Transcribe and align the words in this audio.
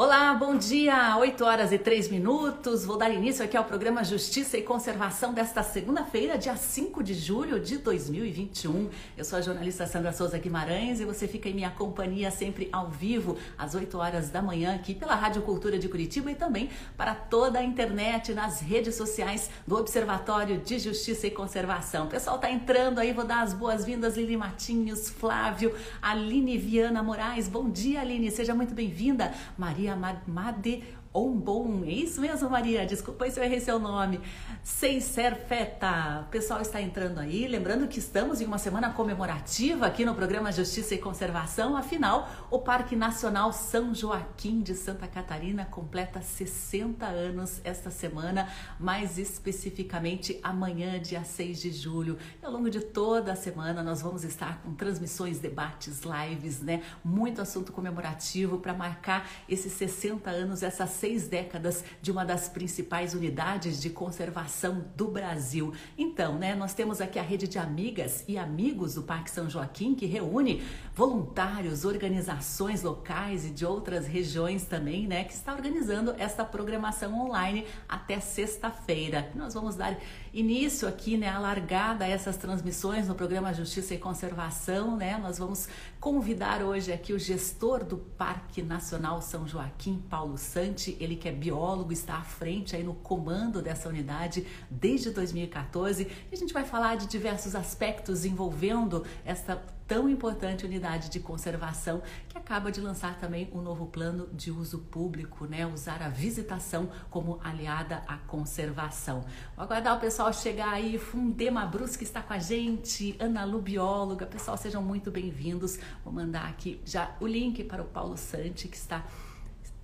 Olá, 0.00 0.32
bom 0.32 0.56
dia! 0.56 1.16
8 1.18 1.44
horas 1.44 1.72
e 1.72 1.76
3 1.76 2.08
minutos. 2.08 2.84
Vou 2.84 2.96
dar 2.96 3.10
início 3.10 3.44
aqui 3.44 3.56
ao 3.56 3.64
programa 3.64 4.04
Justiça 4.04 4.56
e 4.56 4.62
Conservação 4.62 5.34
desta 5.34 5.60
segunda-feira, 5.64 6.38
dia 6.38 6.54
5 6.54 7.02
de 7.02 7.14
julho 7.14 7.58
de 7.58 7.78
2021. 7.78 8.90
Eu 9.16 9.24
sou 9.24 9.40
a 9.40 9.42
jornalista 9.42 9.88
Sandra 9.88 10.12
Souza 10.12 10.38
Guimarães 10.38 11.00
e 11.00 11.04
você 11.04 11.26
fica 11.26 11.48
em 11.48 11.52
minha 11.52 11.70
companhia 11.70 12.30
sempre 12.30 12.68
ao 12.70 12.88
vivo, 12.88 13.36
às 13.58 13.74
8 13.74 13.98
horas 13.98 14.30
da 14.30 14.40
manhã, 14.40 14.76
aqui 14.76 14.94
pela 14.94 15.16
Rádio 15.16 15.42
Cultura 15.42 15.76
de 15.80 15.88
Curitiba 15.88 16.30
e 16.30 16.36
também 16.36 16.70
para 16.96 17.16
toda 17.16 17.58
a 17.58 17.64
internet, 17.64 18.32
nas 18.32 18.60
redes 18.60 18.94
sociais 18.94 19.50
do 19.66 19.76
Observatório 19.76 20.58
de 20.58 20.78
Justiça 20.78 21.26
e 21.26 21.30
Conservação. 21.32 22.06
O 22.06 22.08
pessoal 22.08 22.38
tá 22.38 22.48
entrando 22.48 23.00
aí, 23.00 23.12
vou 23.12 23.24
dar 23.24 23.42
as 23.42 23.52
boas-vindas, 23.52 24.16
Lili 24.16 24.36
Matinhos, 24.36 25.10
Flávio, 25.10 25.74
Aline 26.00 26.56
Viana 26.56 27.02
Moraes. 27.02 27.48
Bom 27.48 27.68
dia, 27.68 28.00
Aline, 28.00 28.30
seja 28.30 28.54
muito 28.54 28.72
bem-vinda. 28.72 29.34
Maria 29.58 29.87
Made 29.96 30.84
Ombom, 31.12 31.84
é 31.86 31.90
isso 31.90 32.20
mesmo, 32.20 32.50
Maria? 32.50 32.84
Desculpa 32.84 33.28
se 33.30 33.40
eu 33.40 33.44
errei 33.44 33.60
seu 33.60 33.78
nome. 33.78 34.20
Seiserfeta, 34.62 36.24
o 36.26 36.30
pessoal 36.30 36.60
está 36.60 36.82
entrando 36.82 37.18
aí. 37.18 37.48
Lembrando 37.48 37.88
que 37.88 37.98
estamos 37.98 38.42
em 38.42 38.44
uma 38.44 38.58
semana 38.58 38.92
comemorativa 38.92 39.86
aqui 39.86 40.04
no 40.04 40.14
programa 40.14 40.52
Justiça 40.52 40.94
e 40.94 40.98
Conservação. 40.98 41.76
Afinal, 41.78 42.28
o 42.50 42.58
Parque 42.58 42.94
Nacional 42.94 43.54
São 43.54 43.94
Joaquim 43.94 44.60
de 44.60 44.74
Santa 44.74 45.08
Catarina 45.08 45.64
completa 45.64 46.20
60 46.20 47.06
anos 47.06 47.62
esta 47.64 47.90
semana, 47.90 48.46
mais 48.78 49.16
especificamente 49.16 50.38
amanhã, 50.42 51.00
dia 51.00 51.24
6 51.24 51.58
de 51.58 51.72
julho. 51.72 52.18
E 52.42 52.44
ao 52.44 52.52
longo 52.52 52.68
de 52.68 52.80
toda 52.80 53.32
a 53.32 53.36
semana 53.36 53.82
nós 53.82 54.02
vamos 54.02 54.24
estar 54.24 54.60
com 54.62 54.74
transmissões, 54.74 55.38
debates, 55.38 56.02
lives, 56.02 56.60
né? 56.60 56.82
Muito 57.02 57.40
assunto 57.40 57.72
comemorativo 57.72 58.58
para 58.58 58.74
marcar 58.74 59.26
esses 59.48 59.72
60 59.72 60.28
anos, 60.28 60.62
essas 60.62 60.97
seis 60.98 61.28
décadas 61.28 61.84
de 62.02 62.10
uma 62.10 62.24
das 62.24 62.48
principais 62.48 63.14
unidades 63.14 63.80
de 63.80 63.90
conservação 63.90 64.84
do 64.96 65.08
Brasil. 65.08 65.72
Então, 65.96 66.36
né, 66.38 66.54
nós 66.54 66.74
temos 66.74 67.00
aqui 67.00 67.18
a 67.18 67.22
rede 67.22 67.48
de 67.48 67.58
amigas 67.58 68.24
e 68.26 68.36
amigos 68.36 68.94
do 68.94 69.02
Parque 69.02 69.30
São 69.30 69.48
Joaquim, 69.48 69.94
que 69.94 70.06
reúne 70.06 70.62
voluntários, 70.94 71.84
organizações 71.84 72.82
locais 72.82 73.46
e 73.46 73.50
de 73.50 73.64
outras 73.64 74.06
regiões 74.06 74.64
também, 74.64 75.06
né, 75.06 75.24
que 75.24 75.32
está 75.32 75.54
organizando 75.54 76.14
esta 76.18 76.44
programação 76.44 77.18
online 77.18 77.64
até 77.88 78.18
sexta-feira. 78.20 79.30
Nós 79.34 79.54
vamos 79.54 79.76
dar 79.76 79.96
início 80.32 80.86
aqui, 80.86 81.16
né, 81.16 81.28
a 81.28 81.38
largada 81.38 82.04
a 82.04 82.08
essas 82.08 82.36
transmissões 82.36 83.08
no 83.08 83.14
programa 83.14 83.52
Justiça 83.52 83.94
e 83.94 83.98
Conservação, 83.98 84.96
né? 84.96 85.18
Nós 85.18 85.38
vamos 85.38 85.68
convidar 86.00 86.62
hoje 86.62 86.92
aqui 86.92 87.12
o 87.12 87.18
gestor 87.18 87.84
do 87.84 87.96
Parque 87.96 88.62
Nacional 88.62 89.20
São 89.22 89.46
Joaquim, 89.46 90.02
Paulo 90.08 90.36
Santi, 90.36 90.96
ele 91.00 91.16
que 91.16 91.28
é 91.28 91.32
biólogo, 91.32 91.92
está 91.92 92.16
à 92.16 92.22
frente 92.22 92.76
aí 92.76 92.84
no 92.84 92.94
comando 92.94 93.62
dessa 93.62 93.88
unidade 93.88 94.46
desde 94.70 95.10
2014. 95.10 96.04
E 96.04 96.34
a 96.34 96.36
gente 96.36 96.52
vai 96.52 96.64
falar 96.64 96.96
de 96.96 97.06
diversos 97.06 97.54
aspectos 97.54 98.24
envolvendo 98.24 99.04
esta 99.24 99.62
tão 99.88 100.06
importante 100.06 100.66
unidade 100.66 101.08
de 101.08 101.18
conservação 101.18 102.02
que 102.28 102.36
acaba 102.36 102.70
de 102.70 102.78
lançar 102.78 103.18
também 103.18 103.50
um 103.54 103.62
novo 103.62 103.86
plano 103.86 104.28
de 104.34 104.50
uso 104.50 104.80
público, 104.80 105.46
né? 105.46 105.66
Usar 105.66 106.02
a 106.02 106.10
visitação 106.10 106.90
como 107.08 107.40
aliada 107.42 108.02
à 108.06 108.18
conservação. 108.18 109.24
Vou 109.56 109.64
aguardar 109.64 109.96
o 109.96 110.00
pessoal 110.00 110.30
chegar 110.30 110.74
aí. 110.74 110.98
Fundema 110.98 111.64
Brusque 111.64 112.04
está 112.04 112.20
com 112.20 112.34
a 112.34 112.38
gente, 112.38 113.16
Ana 113.18 113.44
Lu, 113.46 113.62
bióloga. 113.62 114.26
Pessoal, 114.26 114.58
sejam 114.58 114.82
muito 114.82 115.10
bem-vindos. 115.10 115.78
Vou 116.04 116.12
mandar 116.12 116.46
aqui 116.46 116.78
já 116.84 117.16
o 117.18 117.26
link 117.26 117.64
para 117.64 117.82
o 117.82 117.86
Paulo 117.86 118.18
Santi, 118.18 118.68
que 118.68 118.76
está 118.76 119.06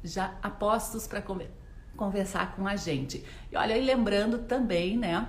já 0.02 0.34
apostos 0.42 1.06
para 1.06 1.24
conversar 1.96 2.54
com 2.54 2.68
a 2.68 2.76
gente. 2.76 3.24
E 3.50 3.56
olha, 3.56 3.74
e 3.74 3.82
lembrando 3.82 4.40
também, 4.40 4.98
né, 4.98 5.26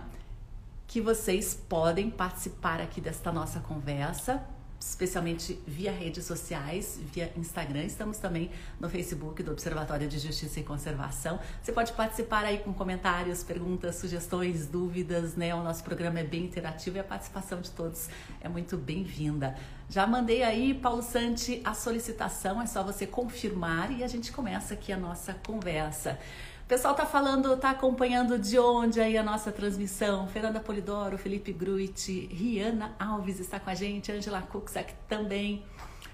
que 0.85 0.99
vocês 0.99 1.55
podem 1.55 2.09
participar 2.09 2.81
aqui 2.81 2.99
desta 2.99 3.31
nossa 3.31 3.61
conversa 3.61 4.53
especialmente 4.89 5.59
via 5.65 5.91
redes 5.91 6.25
sociais, 6.25 6.99
via 7.13 7.31
Instagram. 7.35 7.83
Estamos 7.83 8.17
também 8.17 8.51
no 8.79 8.89
Facebook 8.89 9.41
do 9.41 9.51
Observatório 9.51 10.07
de 10.07 10.19
Justiça 10.19 10.59
e 10.59 10.63
Conservação. 10.63 11.39
Você 11.61 11.71
pode 11.71 11.91
participar 11.93 12.45
aí 12.45 12.59
com 12.59 12.73
comentários, 12.73 13.43
perguntas, 13.43 13.95
sugestões, 13.95 14.67
dúvidas, 14.67 15.35
né? 15.35 15.53
O 15.55 15.63
nosso 15.63 15.83
programa 15.83 16.19
é 16.19 16.23
bem 16.23 16.45
interativo 16.45 16.97
e 16.97 16.99
a 16.99 17.03
participação 17.03 17.61
de 17.61 17.71
todos 17.71 18.09
é 18.39 18.47
muito 18.47 18.77
bem-vinda. 18.77 19.55
Já 19.89 20.07
mandei 20.07 20.43
aí, 20.43 20.73
Paulo 20.73 21.01
Santi, 21.01 21.61
a 21.63 21.73
solicitação, 21.73 22.61
é 22.61 22.65
só 22.65 22.83
você 22.83 23.05
confirmar 23.05 23.91
e 23.91 24.03
a 24.03 24.07
gente 24.07 24.31
começa 24.31 24.73
aqui 24.73 24.91
a 24.91 24.97
nossa 24.97 25.33
conversa. 25.45 26.19
O 26.65 26.67
pessoal 26.67 26.95
tá 26.95 27.05
falando, 27.05 27.55
tá 27.57 27.69
acompanhando 27.69 28.39
de 28.39 28.57
onde 28.57 28.99
aí 28.99 29.15
a 29.19 29.21
nossa 29.21 29.51
transmissão. 29.51 30.27
Fernanda 30.27 30.59
Polidoro, 30.59 31.15
Felipe 31.15 31.53
Gruit, 31.53 32.25
Riana 32.25 32.95
Alves 32.97 33.39
está 33.39 33.59
com 33.59 33.69
a 33.69 33.75
gente, 33.75 34.11
Angela 34.11 34.41
Kuxak 34.41 34.91
também. 35.07 35.63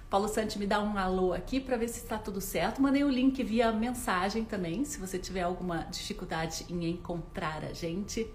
Paulo 0.09 0.27
Santi 0.27 0.59
me 0.59 0.67
dá 0.67 0.81
um 0.81 0.97
alô 0.97 1.31
aqui 1.31 1.61
para 1.61 1.77
ver 1.77 1.87
se 1.87 1.99
está 1.99 2.17
tudo 2.17 2.41
certo. 2.41 2.81
Mandei 2.81 3.01
o 3.05 3.09
link 3.09 3.41
via 3.43 3.71
mensagem 3.71 4.43
também, 4.43 4.83
se 4.83 4.99
você 4.99 5.17
tiver 5.17 5.43
alguma 5.43 5.83
dificuldade 5.83 6.65
em 6.67 6.83
encontrar 6.89 7.63
a 7.63 7.71
gente. 7.71 8.29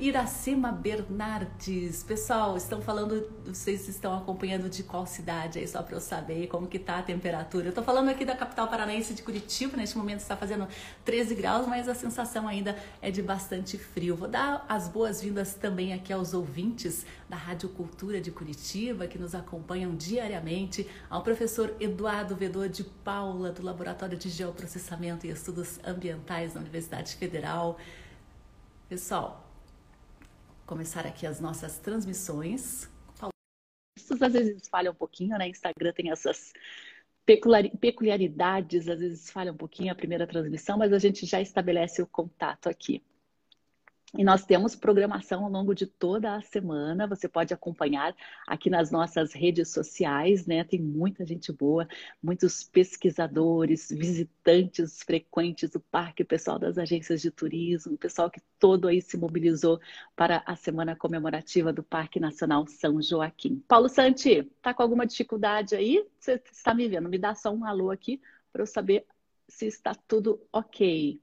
Iracema 0.00 0.70
Bernardes. 0.70 2.04
Pessoal, 2.04 2.56
estão 2.56 2.80
falando, 2.80 3.28
vocês 3.44 3.88
estão 3.88 4.16
acompanhando 4.16 4.70
de 4.70 4.84
qual 4.84 5.04
cidade 5.04 5.58
aí, 5.58 5.66
só 5.66 5.82
para 5.82 5.96
eu 5.96 6.00
saber 6.00 6.46
como 6.46 6.68
que 6.68 6.78
tá 6.78 6.98
a 6.98 7.02
temperatura. 7.02 7.66
Eu 7.66 7.72
tô 7.72 7.82
falando 7.82 8.08
aqui 8.08 8.24
da 8.24 8.36
capital 8.36 8.68
paranaense 8.68 9.14
de 9.14 9.22
Curitiba, 9.22 9.76
neste 9.76 9.98
momento 9.98 10.20
está 10.20 10.36
fazendo 10.36 10.68
13 11.04 11.34
graus, 11.34 11.66
mas 11.66 11.88
a 11.88 11.94
sensação 11.94 12.46
ainda 12.46 12.78
é 13.02 13.10
de 13.10 13.20
bastante 13.20 13.76
frio. 13.76 14.14
Vou 14.14 14.28
dar 14.28 14.64
as 14.68 14.86
boas-vindas 14.86 15.54
também 15.54 15.92
aqui 15.92 16.12
aos 16.12 16.34
ouvintes 16.34 17.04
da 17.28 17.36
Rádio 17.36 17.68
Cultura 17.70 18.20
de 18.20 18.30
Curitiba, 18.30 19.08
que 19.08 19.18
nos 19.18 19.34
acompanham 19.34 19.96
diariamente, 19.96 20.88
ao 21.10 21.22
professor 21.22 21.74
Eduardo 21.80 22.36
Vedor 22.36 22.68
de 22.68 22.84
Paula, 22.84 23.50
do 23.50 23.62
Laboratório 23.62 24.16
de 24.16 24.28
Geoprocessamento 24.28 25.26
e 25.26 25.30
Estudos 25.30 25.80
Ambientais 25.84 26.52
da 26.52 26.60
Universidade 26.60 27.16
Federal. 27.16 27.76
Pessoal, 28.88 29.43
começar 30.66 31.06
aqui 31.06 31.26
as 31.26 31.40
nossas 31.40 31.78
transmissões. 31.78 32.88
Às 34.20 34.32
vezes 34.32 34.68
falha 34.68 34.90
um 34.90 34.94
pouquinho, 34.94 35.36
né? 35.38 35.48
Instagram 35.48 35.92
tem 35.92 36.10
essas 36.10 36.52
peculiaridades, 37.80 38.88
às 38.88 39.00
vezes 39.00 39.30
falha 39.30 39.52
um 39.52 39.56
pouquinho 39.56 39.92
a 39.92 39.94
primeira 39.94 40.26
transmissão, 40.26 40.76
mas 40.76 40.92
a 40.92 40.98
gente 40.98 41.24
já 41.24 41.40
estabelece 41.40 42.02
o 42.02 42.06
contato 42.06 42.68
aqui. 42.68 43.02
E 44.16 44.22
nós 44.22 44.44
temos 44.44 44.76
programação 44.76 45.44
ao 45.44 45.50
longo 45.50 45.74
de 45.74 45.86
toda 45.86 46.36
a 46.36 46.40
semana. 46.40 47.04
Você 47.08 47.28
pode 47.28 47.52
acompanhar 47.52 48.14
aqui 48.46 48.70
nas 48.70 48.92
nossas 48.92 49.32
redes 49.32 49.70
sociais, 49.70 50.46
né? 50.46 50.62
Tem 50.62 50.80
muita 50.80 51.26
gente 51.26 51.52
boa, 51.52 51.88
muitos 52.22 52.62
pesquisadores, 52.62 53.88
visitantes 53.90 55.02
frequentes 55.02 55.70
do 55.70 55.80
parque, 55.80 56.22
pessoal 56.22 56.60
das 56.60 56.78
agências 56.78 57.20
de 57.20 57.28
turismo, 57.28 57.98
pessoal 57.98 58.30
que 58.30 58.40
todo 58.56 58.86
aí 58.86 59.02
se 59.02 59.16
mobilizou 59.16 59.80
para 60.14 60.44
a 60.46 60.54
semana 60.54 60.94
comemorativa 60.94 61.72
do 61.72 61.82
Parque 61.82 62.20
Nacional 62.20 62.68
São 62.68 63.02
Joaquim. 63.02 63.64
Paulo 63.66 63.88
Santi, 63.88 64.44
tá 64.62 64.72
com 64.72 64.82
alguma 64.84 65.04
dificuldade 65.04 65.74
aí? 65.74 66.06
Você 66.20 66.40
está 66.52 66.72
me 66.72 66.88
vendo? 66.88 67.08
Me 67.08 67.18
dá 67.18 67.34
só 67.34 67.50
um 67.50 67.64
alô 67.64 67.90
aqui 67.90 68.20
para 68.52 68.62
eu 68.62 68.66
saber 68.66 69.06
se 69.48 69.66
está 69.66 69.92
tudo 69.92 70.40
ok. 70.52 71.20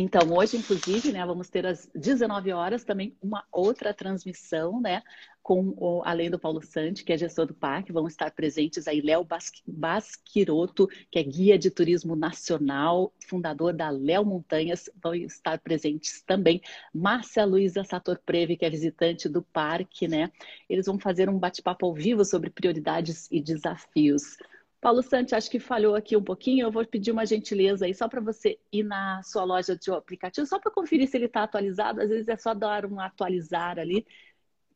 Então, 0.00 0.32
hoje, 0.32 0.56
inclusive, 0.56 1.10
né, 1.10 1.26
vamos 1.26 1.50
ter 1.50 1.66
às 1.66 1.90
19 1.92 2.52
horas 2.52 2.84
também 2.84 3.16
uma 3.20 3.44
outra 3.50 3.92
transmissão, 3.92 4.80
né, 4.80 5.02
com 5.42 5.74
o, 5.76 6.02
além 6.04 6.30
do 6.30 6.38
Paulo 6.38 6.62
Santi, 6.62 7.02
que 7.02 7.12
é 7.12 7.18
gestor 7.18 7.46
do 7.46 7.54
parque, 7.54 7.90
vão 7.90 8.06
estar 8.06 8.30
presentes 8.30 8.86
aí 8.86 9.00
Léo 9.00 9.26
Basquiroto, 9.66 10.86
que 11.10 11.18
é 11.18 11.22
guia 11.24 11.58
de 11.58 11.68
turismo 11.68 12.14
nacional, 12.14 13.12
fundador 13.26 13.72
da 13.72 13.90
Léo 13.90 14.24
Montanhas, 14.24 14.88
vão 15.02 15.16
estar 15.16 15.58
presentes 15.58 16.22
também 16.22 16.60
Márcia 16.94 17.44
Luiza 17.44 17.82
Sator 17.82 18.20
Preve, 18.24 18.56
que 18.56 18.64
é 18.64 18.70
visitante 18.70 19.28
do 19.28 19.42
parque, 19.42 20.06
né? 20.06 20.30
Eles 20.70 20.86
vão 20.86 21.00
fazer 21.00 21.28
um 21.28 21.40
bate-papo 21.40 21.86
ao 21.86 21.92
vivo 21.92 22.24
sobre 22.24 22.50
prioridades 22.50 23.26
e 23.32 23.40
desafios. 23.40 24.36
Paulo 24.80 25.02
Santi, 25.02 25.34
acho 25.34 25.50
que 25.50 25.58
falhou 25.58 25.94
aqui 25.94 26.16
um 26.16 26.22
pouquinho. 26.22 26.66
Eu 26.66 26.72
vou 26.72 26.86
pedir 26.86 27.10
uma 27.10 27.26
gentileza 27.26 27.84
aí 27.84 27.94
só 27.94 28.08
para 28.08 28.20
você 28.20 28.58
ir 28.72 28.84
na 28.84 29.22
sua 29.24 29.44
loja 29.44 29.76
de 29.76 29.90
aplicativo, 29.90 30.46
só 30.46 30.58
para 30.58 30.70
conferir 30.70 31.08
se 31.08 31.16
ele 31.16 31.26
está 31.26 31.42
atualizado. 31.42 32.00
Às 32.00 32.08
vezes 32.08 32.28
é 32.28 32.36
só 32.36 32.54
dar 32.54 32.86
um 32.86 33.00
atualizar 33.00 33.78
ali. 33.78 34.06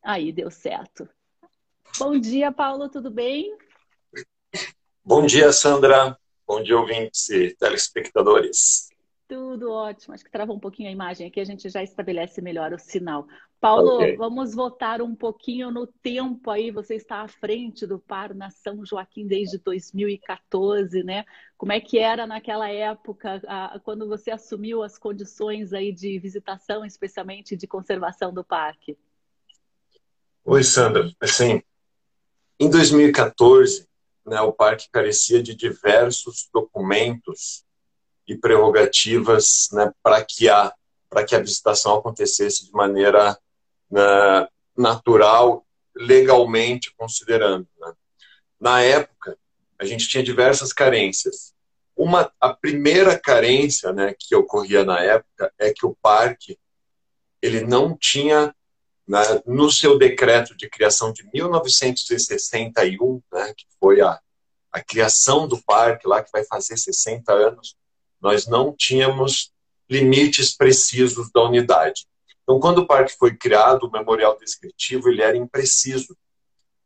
Aí, 0.02 0.32
deu 0.32 0.50
certo. 0.50 1.08
Bom 1.98 2.18
dia, 2.18 2.50
Paulo, 2.50 2.88
tudo 2.88 3.10
bem? 3.10 3.56
Bom 5.04 5.24
dia, 5.24 5.52
Sandra. 5.52 6.18
Bom 6.46 6.62
dia, 6.62 6.76
ouvintes 6.76 7.28
e 7.30 7.54
telespectadores. 7.56 8.91
Tudo 9.32 9.70
ótimo. 9.70 10.12
Acho 10.12 10.22
que 10.22 10.30
travou 10.30 10.54
um 10.54 10.60
pouquinho 10.60 10.90
a 10.90 10.92
imagem 10.92 11.26
aqui, 11.26 11.40
a 11.40 11.44
gente 11.44 11.66
já 11.70 11.82
estabelece 11.82 12.42
melhor 12.42 12.74
o 12.74 12.78
sinal. 12.78 13.26
Paulo, 13.58 13.94
okay. 13.94 14.14
vamos 14.14 14.54
voltar 14.54 15.00
um 15.00 15.14
pouquinho 15.14 15.70
no 15.70 15.86
tempo 15.86 16.50
aí. 16.50 16.70
Você 16.70 16.96
está 16.96 17.22
à 17.22 17.28
frente 17.28 17.86
do 17.86 17.98
Par 17.98 18.34
na 18.34 18.50
São 18.50 18.84
Joaquim 18.84 19.26
desde 19.26 19.56
2014, 19.56 21.02
né? 21.02 21.24
Como 21.56 21.72
é 21.72 21.80
que 21.80 21.98
era 21.98 22.26
naquela 22.26 22.68
época, 22.68 23.40
quando 23.84 24.06
você 24.06 24.30
assumiu 24.30 24.82
as 24.82 24.98
condições 24.98 25.72
aí 25.72 25.92
de 25.92 26.18
visitação, 26.18 26.84
especialmente 26.84 27.56
de 27.56 27.66
conservação 27.66 28.34
do 28.34 28.44
parque? 28.44 28.98
Oi, 30.44 30.62
Sandra. 30.62 31.10
Assim, 31.18 31.62
em 32.60 32.68
2014, 32.68 33.88
né, 34.26 34.42
o 34.42 34.52
parque 34.52 34.90
carecia 34.92 35.42
de 35.42 35.54
diversos 35.54 36.50
documentos 36.52 37.64
e 38.26 38.36
prerrogativas 38.36 39.68
né, 39.72 39.92
para 40.02 40.24
que 40.24 40.48
a 40.48 40.72
para 41.08 41.24
que 41.24 41.36
a 41.36 41.40
visitação 41.40 41.96
acontecesse 41.96 42.64
de 42.64 42.72
maneira 42.72 43.38
né, 43.90 44.48
natural, 44.74 45.62
legalmente 45.94 46.90
considerando. 46.96 47.68
Né. 47.78 47.92
Na 48.58 48.80
época, 48.80 49.38
a 49.78 49.84
gente 49.84 50.08
tinha 50.08 50.24
diversas 50.24 50.72
carências. 50.72 51.52
Uma, 51.94 52.32
a 52.40 52.54
primeira 52.54 53.18
carência 53.18 53.92
né, 53.92 54.14
que 54.18 54.34
ocorria 54.34 54.84
na 54.84 55.00
época 55.00 55.52
é 55.58 55.70
que 55.70 55.84
o 55.84 55.94
parque 56.00 56.58
ele 57.42 57.60
não 57.60 57.94
tinha 57.94 58.54
né, 59.06 59.20
no 59.44 59.70
seu 59.70 59.98
decreto 59.98 60.56
de 60.56 60.70
criação 60.70 61.12
de 61.12 61.28
1961, 61.34 63.20
né, 63.30 63.52
que 63.54 63.66
foi 63.78 64.00
a, 64.00 64.18
a 64.72 64.82
criação 64.82 65.46
do 65.46 65.62
parque 65.62 66.08
lá, 66.08 66.22
que 66.22 66.32
vai 66.32 66.44
fazer 66.44 66.78
60 66.78 67.30
anos, 67.32 67.76
nós 68.22 68.46
não 68.46 68.72
tínhamos 68.74 69.52
limites 69.90 70.56
precisos 70.56 71.30
da 71.32 71.42
unidade. 71.42 72.06
Então, 72.42 72.60
quando 72.60 72.78
o 72.78 72.86
parque 72.86 73.16
foi 73.18 73.36
criado, 73.36 73.84
o 73.84 73.90
memorial 73.90 74.38
descritivo 74.38 75.08
ele 75.08 75.22
era 75.22 75.36
impreciso. 75.36 76.16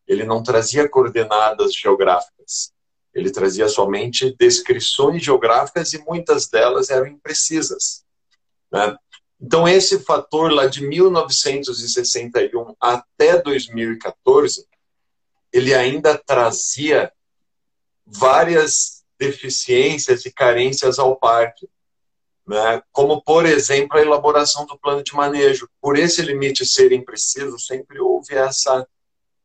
Ele 0.07 0.25
não 0.25 0.43
trazia 0.43 0.89
coordenadas 0.89 1.75
geográficas. 1.75 2.73
Ele 3.15 3.31
trazia 3.31 3.69
somente 3.69 4.35
descrições 4.39 5.23
geográficas 5.23 5.93
e 5.93 5.99
muitas 6.05 6.49
delas 6.49 6.91
eram 6.91 7.07
imprecisas. 7.07 8.05
Né? 8.71 8.97
Então, 9.41 9.69
esse 9.69 10.01
fator 10.01 10.53
lá 10.53 10.67
de 10.67 10.87
1961 10.87 12.75
até 12.81 13.41
2014, 13.41 14.67
ele 15.53 15.75
ainda 15.75 16.17
trazia 16.19 17.13
várias 18.05 18.96
deficiências 19.19 20.25
e 20.25 20.33
carências 20.33 20.99
ao 20.99 21.17
parque, 21.17 21.69
né? 22.47 22.83
como, 22.93 23.23
por 23.23 23.47
exemplo, 23.47 23.99
a 23.99 24.03
elaboração 24.03 24.67
do 24.67 24.79
plano 24.79 25.03
de 25.03 25.15
manejo. 25.15 25.69
Por 25.81 25.99
esse 25.99 26.23
limite 26.23 26.65
ser 26.65 26.93
impreciso, 26.93 27.59
sempre 27.59 27.99
houve 28.01 28.35
essa, 28.35 28.87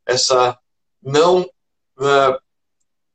essa 0.05 0.57
não 1.01 1.41
uh, 1.41 2.41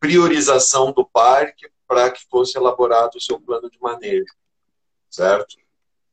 priorização 0.01 0.93
do 0.93 1.07
parque 1.07 1.71
para 1.87 2.11
que 2.11 2.25
fosse 2.29 2.59
elaborado 2.59 3.17
o 3.17 3.21
seu 3.21 3.41
plano 3.41 3.71
de 3.71 3.81
manejo, 3.81 4.35
certo? 5.09 5.57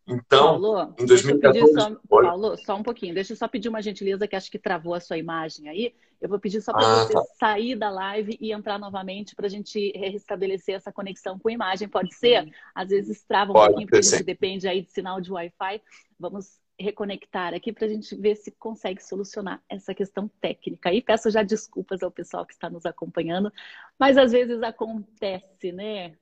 Então, 0.06 0.60
Paulo, 0.60 0.94
em 1.00 1.06
2014. 1.06 1.74
Só, 1.74 1.96
Paulo, 2.10 2.58
só 2.58 2.76
um 2.76 2.84
pouquinho, 2.84 3.14
deixa 3.14 3.34
eu 3.34 3.38
só 3.38 3.48
pedir 3.48 3.70
uma 3.70 3.82
gentileza 3.82 4.28
que 4.28 4.36
acho 4.36 4.52
que 4.52 4.60
travou 4.60 4.94
a 4.94 5.00
sua 5.00 5.18
imagem 5.18 5.70
aí. 5.70 5.96
Eu 6.20 6.30
vou 6.30 6.40
pedir 6.40 6.62
só 6.62 6.72
para 6.74 6.86
ah, 6.86 7.06
você 7.06 7.14
tá. 7.14 7.24
sair 7.40 7.76
da 7.76 7.90
live 7.90 8.38
e 8.40 8.52
entrar 8.52 8.78
novamente 8.78 9.36
para 9.36 9.46
a 9.46 9.50
gente 9.50 9.92
restabelecer 9.96 10.76
essa 10.76 10.92
conexão 10.92 11.40
com 11.40 11.50
a 11.50 11.54
imagem. 11.54 11.88
Pode 11.88 12.14
ser? 12.16 12.54
Às 12.76 12.90
vezes 12.90 13.24
trava 13.24 13.52
um 13.52 13.54
Pode 13.54 13.68
pouquinho, 13.68 13.88
porque 13.88 14.06
a 14.06 14.10
gente 14.10 14.24
depende 14.24 14.68
aí 14.68 14.82
de 14.82 14.92
sinal 14.92 15.20
de 15.20 15.32
Wi-Fi. 15.32 15.82
Vamos 16.20 16.60
reconectar 16.80 17.54
aqui 17.54 17.72
para 17.72 17.86
a 17.86 17.90
gente 17.90 18.16
ver 18.16 18.36
se 18.36 18.52
consegue 18.52 19.02
solucionar 19.02 19.62
essa 19.70 19.94
questão 19.94 20.28
técnica. 20.42 20.94
E 20.94 21.02
peço 21.02 21.30
já 21.30 21.44
desculpas 21.44 22.02
ao 22.04 22.12
pessoal 22.12 22.46
que 22.46 22.54
está 22.54 22.70
nos 22.70 22.86
acompanhando, 22.86 23.52
mas 23.98 24.18
às 24.18 24.32
vezes 24.32 24.62
acontece, 24.64 25.72
né? 25.72 26.16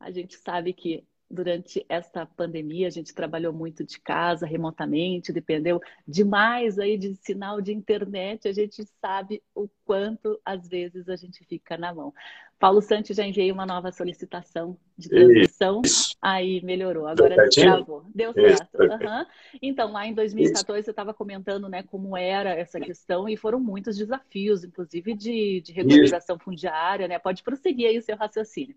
A 0.00 0.10
gente 0.10 0.36
sabe 0.36 0.72
que 0.72 1.04
durante 1.30 1.84
esta 1.88 2.24
pandemia, 2.24 2.86
a 2.86 2.90
gente 2.90 3.14
trabalhou 3.14 3.52
muito 3.52 3.84
de 3.84 4.00
casa, 4.00 4.46
remotamente, 4.46 5.32
dependeu 5.32 5.80
demais 6.06 6.78
aí 6.78 6.96
de 6.96 7.14
sinal 7.16 7.60
de 7.60 7.72
internet, 7.72 8.48
a 8.48 8.52
gente 8.52 8.84
sabe 9.00 9.42
o 9.54 9.68
quanto 9.84 10.40
às 10.44 10.68
vezes 10.68 11.08
a 11.08 11.16
gente 11.16 11.44
fica 11.44 11.76
na 11.76 11.92
mão. 11.94 12.12
Paulo 12.58 12.80
Santos 12.80 13.14
já 13.14 13.26
enviei 13.26 13.52
uma 13.52 13.66
nova 13.66 13.92
solicitação 13.92 14.78
de 14.96 15.10
transmissão, 15.10 15.82
Isso. 15.84 16.16
aí 16.22 16.62
melhorou, 16.62 17.06
agora 17.06 17.36
travou. 17.50 18.04
Deu 18.14 18.32
certo. 18.32 18.78
Uhum. 18.78 19.26
Então, 19.60 19.92
lá 19.92 20.06
em 20.06 20.14
2014 20.14 20.80
Isso. 20.80 20.88
eu 20.88 20.92
estava 20.92 21.12
comentando 21.12 21.68
né, 21.68 21.82
como 21.82 22.16
era 22.16 22.50
essa 22.50 22.80
questão 22.80 23.28
e 23.28 23.36
foram 23.36 23.60
muitos 23.60 23.98
desafios, 23.98 24.64
inclusive 24.64 25.14
de, 25.14 25.60
de 25.60 25.72
regularização 25.72 26.38
fundiária, 26.38 27.06
né? 27.06 27.18
Pode 27.18 27.42
prosseguir 27.42 27.88
aí 27.88 27.98
o 27.98 28.02
seu 28.02 28.16
raciocínio. 28.16 28.74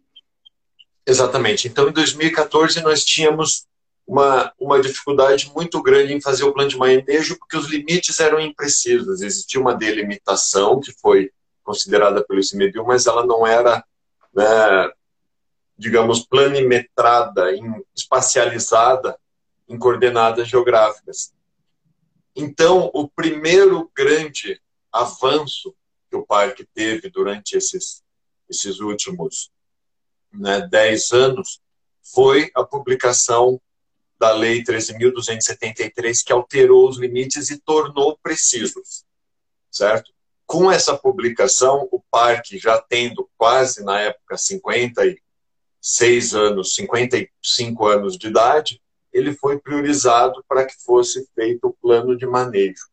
Exatamente. 1.10 1.68
Então, 1.68 1.90
em 1.90 1.92
2014, 1.92 2.82
nós 2.82 3.04
tínhamos 3.04 3.68
uma, 4.06 4.54
uma 4.60 4.80
dificuldade 4.80 5.52
muito 5.56 5.82
grande 5.82 6.14
em 6.14 6.22
fazer 6.22 6.44
o 6.44 6.54
plano 6.54 6.70
de 6.70 6.78
manejo, 6.78 7.36
porque 7.40 7.58
os 7.58 7.68
limites 7.68 8.20
eram 8.20 8.40
imprecisos. 8.40 9.22
Existia 9.22 9.60
uma 9.60 9.74
delimitação 9.74 10.80
que 10.80 10.92
foi 10.92 11.32
considerada 11.64 12.24
pelo 12.24 12.40
ICMBio, 12.40 12.86
mas 12.86 13.08
ela 13.08 13.26
não 13.26 13.46
era, 13.46 13.84
né, 14.32 14.92
digamos, 15.76 16.24
planimetrada, 16.24 17.56
em, 17.56 17.84
espacializada 17.96 19.18
em 19.68 19.80
coordenadas 19.80 20.48
geográficas. 20.48 21.34
Então, 22.36 22.92
o 22.94 23.10
primeiro 23.10 23.90
grande 23.96 24.62
avanço 24.92 25.74
que 26.08 26.16
o 26.16 26.24
parque 26.24 26.68
teve 26.72 27.10
durante 27.10 27.58
esses, 27.58 28.04
esses 28.48 28.80
últimos 28.80 29.50
né, 30.32 30.68
10 30.68 31.12
anos, 31.12 31.60
foi 32.02 32.50
a 32.56 32.64
publicação 32.64 33.60
da 34.20 34.32
Lei 34.34 34.64
13.273, 34.64 36.24
que 36.26 36.34
alterou 36.34 36.90
os 36.90 36.98
limites 36.98 37.50
e 37.50 37.60
tornou 37.60 38.18
precisos, 38.22 39.06
certo? 39.72 40.12
Com 40.46 40.70
essa 40.72 40.98
publicação, 40.98 41.88
o 41.92 42.02
parque, 42.12 42.58
já 42.58 42.82
tendo 42.82 43.30
quase 43.38 43.84
na 43.84 44.00
época 44.00 44.36
56 44.36 46.34
anos, 46.34 46.76
55 46.76 47.86
anos 47.86 48.18
de 48.18 48.28
idade, 48.28 48.82
ele 49.14 49.34
foi 49.34 49.60
priorizado 49.60 50.44
para 50.48 50.66
que 50.66 50.76
fosse 50.84 51.28
feito 51.34 51.68
o 51.68 51.74
plano 51.74 52.18
de 52.18 52.26
manejo. 52.26 52.88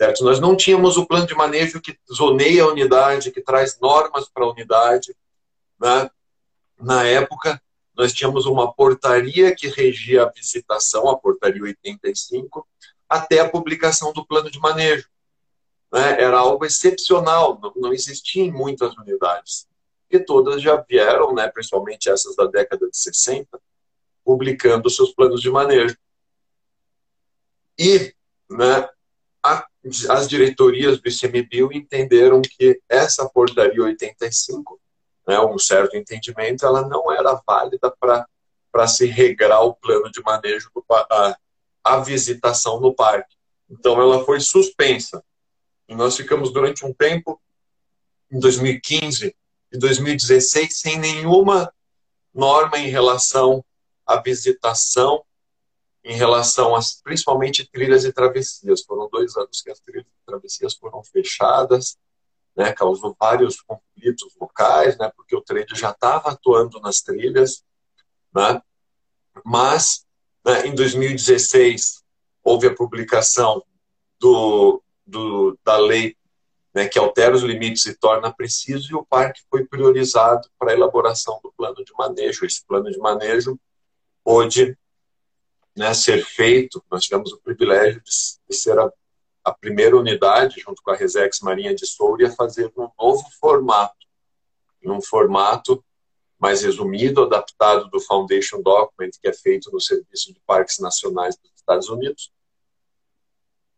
Certo? 0.00 0.24
Nós 0.24 0.40
não 0.40 0.56
tínhamos 0.56 0.96
o 0.96 1.06
plano 1.06 1.26
de 1.26 1.34
manejo 1.34 1.80
que 1.80 1.96
zoneia 2.12 2.64
a 2.64 2.68
unidade, 2.68 3.30
que 3.30 3.42
traz 3.42 3.78
normas 3.78 4.28
para 4.28 4.44
a 4.44 4.50
unidade, 4.50 5.14
né? 5.78 6.10
Na 6.80 7.04
época, 7.04 7.60
nós 7.94 8.12
tínhamos 8.12 8.46
uma 8.46 8.72
portaria 8.72 9.54
que 9.54 9.68
regia 9.68 10.22
a 10.22 10.30
visitação, 10.30 11.08
a 11.08 11.18
portaria 11.18 11.62
85, 11.62 12.66
até 13.08 13.40
a 13.40 13.48
publicação 13.48 14.12
do 14.12 14.24
plano 14.24 14.50
de 14.50 14.58
manejo. 14.58 15.08
Né? 15.92 16.22
Era 16.22 16.38
algo 16.38 16.64
excepcional, 16.64 17.60
não, 17.76 17.92
existia 17.92 18.42
em 18.42 18.50
muitas 18.50 18.96
unidades. 18.96 19.68
E 20.10 20.18
todas 20.18 20.62
já 20.62 20.76
vieram, 20.88 21.34
né, 21.34 21.48
principalmente 21.48 22.08
essas 22.08 22.34
da 22.34 22.46
década 22.46 22.88
de 22.88 22.96
60, 22.96 23.60
publicando 24.24 24.88
seus 24.88 25.12
planos 25.12 25.40
de 25.40 25.50
manejo. 25.50 25.96
E 27.78 28.14
né, 28.48 28.88
a, 29.42 29.66
as 30.08 30.28
diretorias 30.28 31.00
do 31.00 31.08
ICMBio 31.08 31.72
entenderam 31.72 32.40
que 32.42 32.80
essa 32.88 33.28
portaria 33.28 33.82
85 33.82 34.80
né, 35.30 35.38
um 35.38 35.58
certo 35.58 35.96
entendimento, 35.96 36.66
ela 36.66 36.86
não 36.88 37.12
era 37.12 37.40
válida 37.46 37.94
para 38.00 38.88
se 38.88 39.06
regrar 39.06 39.62
o 39.62 39.74
plano 39.74 40.10
de 40.10 40.20
manejo, 40.22 40.68
do, 40.74 40.84
a, 40.90 41.36
a 41.84 42.00
visitação 42.00 42.80
no 42.80 42.92
parque. 42.92 43.36
Então, 43.70 44.00
ela 44.00 44.24
foi 44.24 44.40
suspensa. 44.40 45.22
E 45.88 45.94
nós 45.94 46.16
ficamos 46.16 46.52
durante 46.52 46.84
um 46.84 46.92
tempo, 46.92 47.40
em 48.28 48.40
2015 48.40 49.36
e 49.72 49.78
2016, 49.78 50.76
sem 50.76 50.98
nenhuma 50.98 51.72
norma 52.34 52.78
em 52.78 52.88
relação 52.88 53.64
à 54.04 54.20
visitação, 54.20 55.24
em 56.02 56.14
relação 56.14 56.74
às, 56.74 57.00
principalmente, 57.00 57.68
trilhas 57.70 58.04
e 58.04 58.12
travessias. 58.12 58.82
Foram 58.82 59.08
dois 59.08 59.36
anos 59.36 59.62
que 59.62 59.70
as 59.70 59.78
trilhas 59.78 60.06
e 60.06 60.26
travessias 60.26 60.74
foram 60.74 61.04
fechadas, 61.04 61.96
né, 62.60 62.74
causou 62.74 63.16
vários 63.18 63.58
conflitos 63.62 64.36
locais, 64.38 64.98
né, 64.98 65.10
porque 65.16 65.34
o 65.34 65.40
trade 65.40 65.74
já 65.74 65.92
estava 65.92 66.30
atuando 66.30 66.78
nas 66.78 67.00
trilhas, 67.00 67.64
né, 68.34 68.60
mas 69.42 70.04
né, 70.44 70.66
em 70.66 70.74
2016 70.74 72.04
houve 72.44 72.66
a 72.66 72.74
publicação 72.74 73.64
do, 74.20 74.82
do, 75.06 75.58
da 75.64 75.78
lei 75.78 76.14
né, 76.74 76.86
que 76.86 76.98
altera 76.98 77.34
os 77.34 77.42
limites 77.42 77.86
e 77.86 77.94
torna 77.94 78.30
preciso, 78.30 78.92
e 78.92 78.94
o 78.94 79.06
parque 79.06 79.40
foi 79.48 79.64
priorizado 79.64 80.46
para 80.58 80.72
a 80.72 80.74
elaboração 80.74 81.40
do 81.42 81.50
plano 81.56 81.82
de 81.82 81.92
manejo. 81.98 82.44
Esse 82.44 82.62
plano 82.66 82.90
de 82.90 82.98
manejo 82.98 83.58
pôde 84.22 84.76
né, 85.74 85.94
ser 85.94 86.22
feito. 86.26 86.84
Nós 86.90 87.04
tivemos 87.04 87.32
o 87.32 87.40
privilégio 87.40 88.02
de, 88.02 88.10
de 88.48 88.54
ser 88.54 88.78
a, 88.78 88.92
a, 89.44 89.52
primeira 89.52 89.96
unidade, 89.96 90.60
junto 90.60 90.82
com 90.82 90.90
a 90.90 90.96
Resex 90.96 91.40
Marinha 91.40 91.74
de 91.74 91.86
Soura, 91.86 92.28
a 92.28 92.32
fazer 92.32 92.72
um 92.76 92.88
novo 92.98 93.24
formato, 93.40 94.06
num 94.82 95.00
formato 95.00 95.84
mais 96.38 96.62
resumido, 96.62 97.22
adaptado 97.22 97.88
do 97.90 98.00
Foundation 98.00 98.62
Document, 98.62 99.10
que 99.20 99.28
é 99.28 99.32
feito 99.32 99.70
no 99.70 99.80
Serviço 99.80 100.32
de 100.32 100.40
Parques 100.46 100.78
Nacionais 100.78 101.36
dos 101.36 101.52
Estados 101.54 101.88
Unidos. 101.88 102.32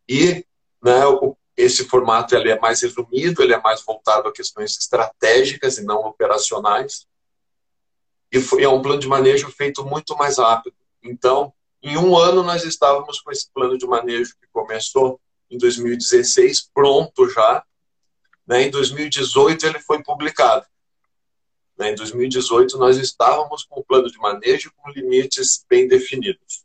E 0.09 0.47
né, 0.83 1.00
esse 1.57 1.85
formato 1.85 2.35
ele 2.35 2.50
é 2.50 2.59
mais 2.59 2.81
resumido, 2.81 3.42
ele 3.42 3.52
é 3.52 3.61
mais 3.61 3.83
voltado 3.83 4.28
a 4.28 4.33
questões 4.33 4.76
estratégicas 4.78 5.78
e 5.78 5.85
não 5.85 6.07
operacionais. 6.07 7.07
E 8.31 8.40
foi, 8.40 8.62
é 8.62 8.69
um 8.69 8.81
plano 8.81 9.00
de 9.00 9.09
manejo 9.09 9.50
feito 9.50 9.85
muito 9.85 10.16
mais 10.16 10.38
rápido. 10.38 10.76
Então, 11.02 11.52
em 11.83 11.97
um 11.97 12.16
ano, 12.16 12.42
nós 12.42 12.64
estávamos 12.64 13.21
com 13.21 13.31
esse 13.33 13.50
plano 13.52 13.76
de 13.76 13.87
manejo 13.87 14.37
que 14.40 14.47
começou 14.52 15.21
em 15.52 15.59
2016, 15.59 16.71
pronto 16.73 17.28
já. 17.28 17.64
Né? 18.47 18.62
Em 18.62 18.71
2018, 18.71 19.66
ele 19.66 19.78
foi 19.78 20.02
publicado. 20.02 20.66
Né? 21.78 21.92
Em 21.92 21.94
2018, 21.94 22.78
nós 22.78 22.97
estávamos 22.97 23.62
com 23.64 23.80
o 23.80 23.85
plano 23.85 24.11
de 24.11 24.18
manejo 24.18 24.73
com 24.76 24.90
limites 24.90 25.64
bem 25.68 25.87
definidos. 25.87 26.64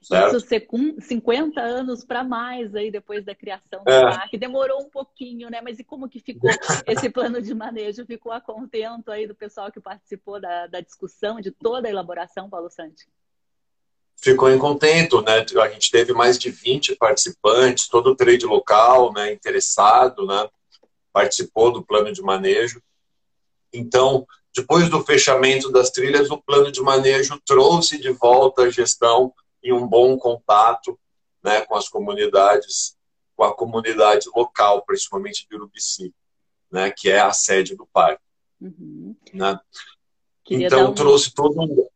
Certo? 0.00 0.36
Isso 0.36 0.46
ser 0.46 0.60
com 0.60 0.98
50 0.98 1.60
anos 1.60 2.04
para 2.04 2.24
mais 2.24 2.74
aí 2.74 2.90
depois 2.90 3.24
da 3.24 3.34
criação 3.34 3.82
do 3.84 3.90
é. 3.90 4.00
parque. 4.00 4.38
Demorou 4.38 4.80
um 4.80 4.88
pouquinho, 4.88 5.50
né? 5.50 5.60
Mas 5.60 5.78
e 5.78 5.84
como 5.84 6.08
que 6.08 6.20
ficou 6.20 6.48
esse 6.86 7.10
plano 7.10 7.42
de 7.42 7.52
manejo? 7.52 8.06
Ficou 8.06 8.32
a 8.32 8.40
contento 8.40 9.10
aí 9.10 9.26
do 9.26 9.34
pessoal 9.34 9.70
que 9.70 9.80
participou 9.80 10.40
da, 10.40 10.66
da 10.66 10.80
discussão, 10.80 11.40
de 11.40 11.50
toda 11.50 11.88
a 11.88 11.90
elaboração, 11.90 12.48
Paulo 12.48 12.70
Santi? 12.70 13.06
Ficou 14.28 14.50
em 14.50 14.58
contento, 14.58 15.22
né? 15.22 15.42
A 15.58 15.68
gente 15.70 15.90
teve 15.90 16.12
mais 16.12 16.38
de 16.38 16.50
20 16.50 16.96
participantes, 16.96 17.88
todo 17.88 18.10
o 18.10 18.14
trade 18.14 18.44
local, 18.44 19.10
né, 19.10 19.32
interessado, 19.32 20.26
né, 20.26 20.46
participou 21.10 21.72
do 21.72 21.82
plano 21.82 22.12
de 22.12 22.20
manejo. 22.20 22.82
Então, 23.72 24.26
depois 24.54 24.90
do 24.90 25.02
fechamento 25.02 25.72
das 25.72 25.88
trilhas, 25.88 26.30
o 26.30 26.36
plano 26.36 26.70
de 26.70 26.82
manejo 26.82 27.40
trouxe 27.46 27.98
de 27.98 28.10
volta 28.10 28.64
a 28.64 28.70
gestão 28.70 29.32
e 29.62 29.72
um 29.72 29.86
bom 29.86 30.18
contato 30.18 31.00
né, 31.42 31.62
com 31.62 31.74
as 31.74 31.88
comunidades, 31.88 32.98
com 33.34 33.44
a 33.44 33.54
comunidade 33.54 34.28
local, 34.36 34.84
principalmente 34.84 35.46
de 35.48 35.56
Urubici, 35.56 36.14
né, 36.70 36.90
que 36.90 37.08
é 37.08 37.20
a 37.20 37.32
sede 37.32 37.74
do 37.74 37.86
parque. 37.86 38.22
Uhum. 38.60 39.16
Né? 39.32 39.58
Então, 40.50 40.90
um... 40.90 40.94
trouxe 40.94 41.32
todo 41.32 41.58
um 41.62 41.88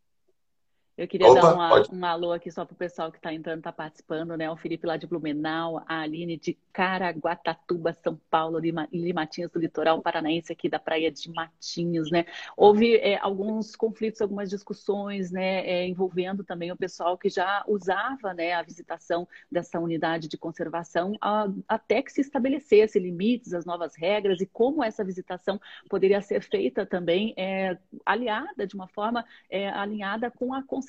eu 0.96 1.08
queria 1.08 1.28
Opa, 1.28 1.40
dar 1.40 1.54
uma, 1.54 1.82
um 1.90 2.04
alô 2.04 2.32
aqui 2.32 2.50
só 2.50 2.64
para 2.64 2.74
o 2.74 2.76
pessoal 2.76 3.10
que 3.10 3.16
está 3.16 3.32
entrando, 3.32 3.58
está 3.58 3.72
participando, 3.72 4.36
né? 4.36 4.50
O 4.50 4.56
Felipe 4.56 4.86
lá 4.86 4.96
de 4.96 5.06
Blumenau, 5.06 5.82
a 5.88 6.00
Aline 6.00 6.36
de 6.36 6.58
Caraguatatuba, 6.72 7.92
São 7.94 8.20
Paulo, 8.30 8.58
Lima, 8.58 8.86
Limatinhos 8.92 9.50
do 9.50 9.58
litoral 9.58 10.02
paranaense 10.02 10.52
aqui 10.52 10.68
da 10.68 10.78
praia 10.78 11.10
de 11.10 11.30
Matinhos, 11.30 12.10
né? 12.10 12.26
Houve 12.56 12.96
é, 12.96 13.18
alguns 13.18 13.74
conflitos, 13.74 14.20
algumas 14.20 14.50
discussões, 14.50 15.30
né? 15.30 15.66
É, 15.66 15.86
envolvendo 15.86 16.44
também 16.44 16.70
o 16.70 16.76
pessoal 16.76 17.16
que 17.16 17.28
já 17.28 17.64
usava, 17.66 18.34
né? 18.34 18.52
A 18.52 18.62
visitação 18.62 19.26
dessa 19.50 19.80
unidade 19.80 20.28
de 20.28 20.36
conservação 20.36 21.16
a, 21.20 21.48
até 21.68 22.02
que 22.02 22.12
se 22.12 22.20
estabelecesse 22.20 22.98
limites, 22.98 23.54
as 23.54 23.64
novas 23.64 23.94
regras 23.96 24.40
e 24.40 24.46
como 24.46 24.84
essa 24.84 25.04
visitação 25.04 25.60
poderia 25.88 26.20
ser 26.20 26.42
feita 26.42 26.84
também 26.84 27.32
é, 27.36 27.78
aliada 28.04 28.66
de 28.66 28.74
uma 28.74 28.88
forma 28.88 29.24
é, 29.48 29.68
alinhada 29.70 30.30
com 30.30 30.52
a 30.52 30.62
conservação, 30.62 30.81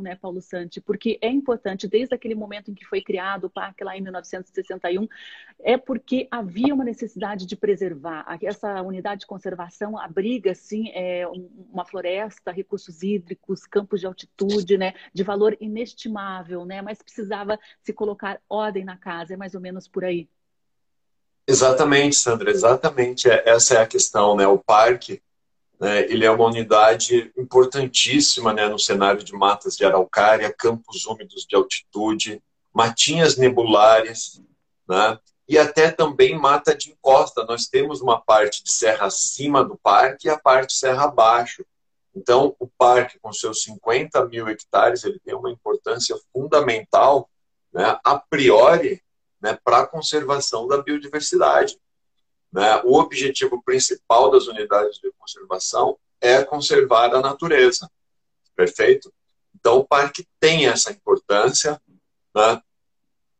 né, 0.00 0.16
Paulo 0.16 0.40
Santi? 0.40 0.80
Porque 0.80 1.18
é 1.20 1.28
importante, 1.28 1.88
desde 1.88 2.14
aquele 2.14 2.34
momento 2.34 2.70
em 2.70 2.74
que 2.74 2.84
foi 2.84 3.00
criado 3.00 3.44
o 3.44 3.50
parque 3.50 3.84
lá 3.84 3.96
em 3.96 4.00
1961, 4.00 5.06
é 5.60 5.76
porque 5.76 6.26
havia 6.30 6.74
uma 6.74 6.84
necessidade 6.84 7.46
de 7.46 7.56
preservar. 7.56 8.26
Essa 8.42 8.82
unidade 8.82 9.20
de 9.20 9.26
conservação 9.26 9.98
abriga, 9.98 10.54
sim, 10.54 10.90
é, 10.90 11.26
uma 11.72 11.84
floresta, 11.84 12.52
recursos 12.52 13.02
hídricos, 13.02 13.66
campos 13.66 14.00
de 14.00 14.06
altitude, 14.06 14.78
né, 14.78 14.94
de 15.12 15.22
valor 15.22 15.56
inestimável, 15.60 16.64
né, 16.64 16.82
mas 16.82 17.02
precisava 17.02 17.58
se 17.82 17.92
colocar 17.92 18.40
ordem 18.48 18.84
na 18.84 18.96
casa, 18.96 19.34
é 19.34 19.36
mais 19.36 19.54
ou 19.54 19.60
menos 19.60 19.88
por 19.88 20.04
aí. 20.04 20.28
Exatamente, 21.48 22.14
Sandra, 22.16 22.50
exatamente. 22.50 23.28
É, 23.28 23.48
essa 23.48 23.74
é 23.74 23.78
a 23.78 23.86
questão, 23.86 24.36
né? 24.36 24.46
O 24.46 24.58
parque 24.58 25.22
né, 25.80 26.02
ele 26.04 26.24
é 26.24 26.30
uma 26.30 26.46
unidade 26.46 27.32
importantíssima 27.36 28.52
né, 28.52 28.68
no 28.68 28.78
cenário 28.78 29.22
de 29.22 29.32
matas 29.32 29.76
de 29.76 29.84
araucária, 29.84 30.52
campos 30.52 31.06
úmidos 31.06 31.46
de 31.48 31.54
altitude, 31.54 32.42
matinhas 32.74 33.36
nebulares, 33.36 34.42
né, 34.88 35.18
e 35.48 35.56
até 35.56 35.90
também 35.90 36.38
mata 36.38 36.74
de 36.74 36.90
encosta. 36.90 37.44
Nós 37.44 37.66
temos 37.66 38.00
uma 38.00 38.20
parte 38.20 38.62
de 38.62 38.72
serra 38.72 39.06
acima 39.06 39.64
do 39.64 39.76
parque 39.76 40.26
e 40.26 40.30
a 40.30 40.38
parte 40.38 40.74
serra 40.74 41.04
abaixo. 41.04 41.64
Então, 42.14 42.54
o 42.58 42.66
parque, 42.66 43.18
com 43.20 43.32
seus 43.32 43.62
50 43.62 44.24
mil 44.26 44.48
hectares, 44.48 45.04
ele 45.04 45.20
tem 45.24 45.34
uma 45.34 45.50
importância 45.50 46.16
fundamental, 46.32 47.30
né, 47.72 47.98
a 48.04 48.18
priori, 48.18 49.00
né, 49.40 49.56
para 49.64 49.80
a 49.80 49.86
conservação 49.86 50.66
da 50.66 50.82
biodiversidade. 50.82 51.78
Né? 52.52 52.80
O 52.84 52.98
objetivo 52.98 53.62
principal 53.62 54.30
das 54.30 54.46
unidades 54.46 54.98
de 54.98 55.10
conservação 55.18 55.98
é 56.20 56.42
conservar 56.42 57.14
a 57.14 57.20
natureza. 57.20 57.90
Perfeito? 58.56 59.12
Então, 59.54 59.78
o 59.78 59.84
parque 59.84 60.26
tem 60.40 60.66
essa 60.66 60.90
importância, 60.90 61.80
né? 62.34 62.62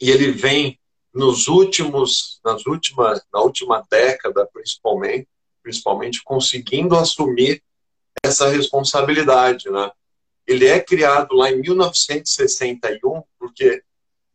e 0.00 0.10
ele 0.10 0.30
vem 0.30 0.78
nos 1.12 1.48
últimos, 1.48 2.40
nas 2.44 2.66
últimas, 2.66 3.22
na 3.32 3.40
última 3.40 3.84
década, 3.90 4.48
principalmente, 4.52 5.28
principalmente 5.62 6.22
conseguindo 6.22 6.96
assumir 6.96 7.62
essa 8.22 8.48
responsabilidade, 8.48 9.70
né? 9.70 9.90
Ele 10.46 10.66
é 10.66 10.80
criado 10.80 11.34
lá 11.34 11.50
em 11.50 11.60
1961 11.60 13.22
porque 13.38 13.82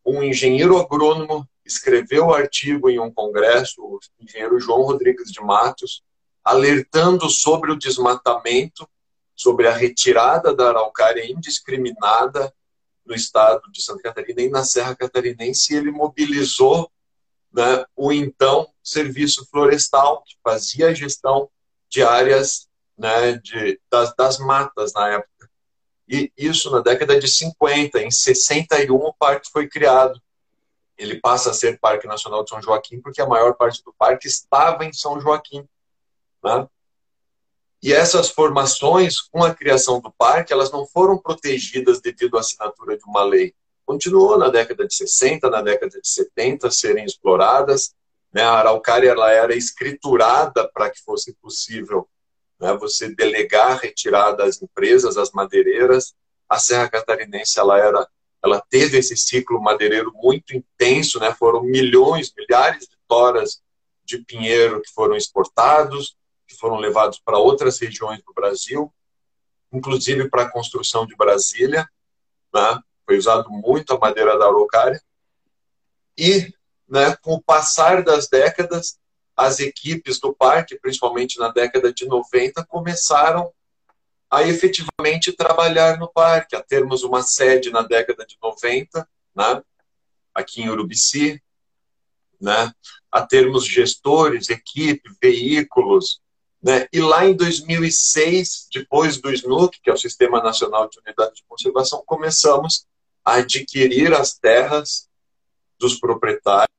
um 0.05 0.21
engenheiro 0.21 0.77
agrônomo 0.77 1.47
escreveu 1.65 2.27
o 2.27 2.33
artigo 2.33 2.89
em 2.89 2.99
um 2.99 3.11
congresso, 3.11 3.81
o 3.81 3.99
engenheiro 4.19 4.59
João 4.59 4.83
Rodrigues 4.83 5.31
de 5.31 5.41
Matos, 5.41 6.03
alertando 6.43 7.29
sobre 7.29 7.71
o 7.71 7.77
desmatamento, 7.77 8.87
sobre 9.35 9.67
a 9.67 9.73
retirada 9.73 10.53
da 10.53 10.69
araucária 10.69 11.29
indiscriminada 11.29 12.53
no 13.05 13.15
estado 13.15 13.61
de 13.71 13.81
Santa 13.81 14.03
Catarina 14.03 14.41
e 14.41 14.49
na 14.49 14.63
Serra 14.63 14.95
Catarinense, 14.95 15.73
e 15.73 15.77
ele 15.77 15.91
mobilizou 15.91 16.91
né, 17.51 17.85
o 17.95 18.11
então 18.11 18.67
Serviço 18.83 19.45
Florestal, 19.49 20.23
que 20.23 20.35
fazia 20.43 20.87
a 20.87 20.93
gestão 20.93 21.49
de 21.89 22.03
áreas 22.03 22.67
né, 22.97 23.33
de, 23.37 23.79
das, 23.89 24.13
das 24.15 24.37
matas 24.37 24.93
na 24.93 25.09
época. 25.09 25.49
E 26.07 26.31
isso 26.37 26.69
na 26.69 26.79
década 26.79 27.19
de 27.19 27.27
50. 27.27 28.01
Em 28.01 28.11
61, 28.11 28.95
o 28.95 29.13
parque 29.13 29.49
foi 29.49 29.67
criado 29.67 30.21
ele 30.97 31.19
passa 31.19 31.51
a 31.51 31.53
ser 31.53 31.79
Parque 31.79 32.07
Nacional 32.07 32.43
de 32.43 32.49
São 32.49 32.61
Joaquim 32.61 33.01
porque 33.01 33.21
a 33.21 33.27
maior 33.27 33.55
parte 33.55 33.83
do 33.83 33.93
parque 33.93 34.27
estava 34.27 34.85
em 34.85 34.93
São 34.93 35.19
Joaquim. 35.19 35.67
Né? 36.43 36.67
E 37.81 37.91
essas 37.91 38.29
formações, 38.29 39.19
com 39.19 39.43
a 39.43 39.53
criação 39.53 39.99
do 39.99 40.11
parque, 40.11 40.53
elas 40.53 40.71
não 40.71 40.85
foram 40.85 41.17
protegidas 41.17 41.99
devido 41.99 42.37
à 42.37 42.39
assinatura 42.39 42.97
de 42.97 43.03
uma 43.03 43.23
lei. 43.23 43.53
Continuou 43.85 44.37
na 44.37 44.49
década 44.49 44.87
de 44.87 44.95
60, 44.95 45.49
na 45.49 45.61
década 45.61 45.99
de 45.99 46.07
70, 46.07 46.71
serem 46.71 47.03
exploradas. 47.03 47.93
Né? 48.31 48.41
A 48.41 48.53
araucária 48.53 49.09
ela 49.09 49.29
era 49.31 49.53
escriturada 49.53 50.69
para 50.73 50.89
que 50.89 51.01
fosse 51.01 51.33
possível 51.41 52.07
né, 52.59 52.73
você 52.77 53.13
delegar 53.13 53.71
a 53.71 53.75
retirada 53.75 54.37
das 54.37 54.61
empresas, 54.61 55.17
as 55.17 55.31
madeireiras. 55.31 56.13
A 56.47 56.59
Serra 56.59 56.89
Catarinense 56.89 57.59
ela 57.59 57.77
era 57.77 58.07
ela 58.43 58.59
teve 58.59 58.97
esse 58.97 59.15
ciclo 59.15 59.61
madeireiro 59.61 60.11
muito 60.15 60.55
intenso, 60.55 61.19
né? 61.19 61.33
Foram 61.33 61.63
milhões, 61.63 62.33
milhares 62.37 62.87
de 62.87 62.97
toras 63.07 63.61
de 64.03 64.17
pinheiro 64.17 64.81
que 64.81 64.91
foram 64.91 65.15
exportados, 65.15 66.17
que 66.45 66.55
foram 66.55 66.75
levados 66.75 67.19
para 67.23 67.37
outras 67.37 67.79
regiões 67.79 68.21
do 68.21 68.33
Brasil, 68.33 68.93
inclusive 69.71 70.29
para 70.29 70.43
a 70.43 70.51
construção 70.51 71.05
de 71.05 71.15
Brasília, 71.15 71.87
né? 72.53 72.79
Foi 73.05 73.17
usado 73.17 73.49
muito 73.49 73.93
a 73.93 73.99
madeira 73.99 74.37
da 74.37 74.45
araucária. 74.45 75.01
E, 76.17 76.53
né, 76.87 77.15
com 77.21 77.33
o 77.35 77.41
passar 77.41 78.03
das 78.03 78.27
décadas, 78.27 78.99
as 79.35 79.59
equipes 79.59 80.19
do 80.19 80.33
parque, 80.33 80.77
principalmente 80.79 81.39
na 81.39 81.49
década 81.49 81.93
de 81.93 82.05
90, 82.05 82.63
começaram 82.65 83.51
a 84.33 84.41
efetivamente 84.41 85.31
trabalhar 85.31 85.99
no 85.99 86.07
parque, 86.07 86.55
a 86.55 86.63
termos 86.63 87.03
uma 87.03 87.21
sede 87.21 87.69
na 87.69 87.83
década 87.83 88.25
de 88.25 88.35
90, 88.41 89.07
né, 89.35 89.63
aqui 90.33 90.63
em 90.63 90.69
Urubici, 90.69 91.39
né, 92.41 92.73
a 93.11 93.21
termos 93.21 93.63
gestores, 93.63 94.49
equipe, 94.49 95.07
veículos, 95.21 96.19
Né? 96.63 96.87
E 96.93 97.01
lá 97.01 97.25
em 97.25 97.35
2006, 97.35 98.69
depois 98.73 99.17
do 99.17 99.29
SNUC, 99.29 99.81
que 99.81 99.89
é 99.89 99.93
o 99.93 99.97
Sistema 99.97 100.41
Nacional 100.41 100.89
de 100.89 100.97
Unidade 100.97 101.35
de 101.35 101.43
Conservação, 101.43 102.01
começamos 102.05 102.87
a 103.23 103.33
adquirir 103.33 104.13
as 104.13 104.33
terras 104.39 105.09
dos 105.77 105.99
proprietários 105.99 106.69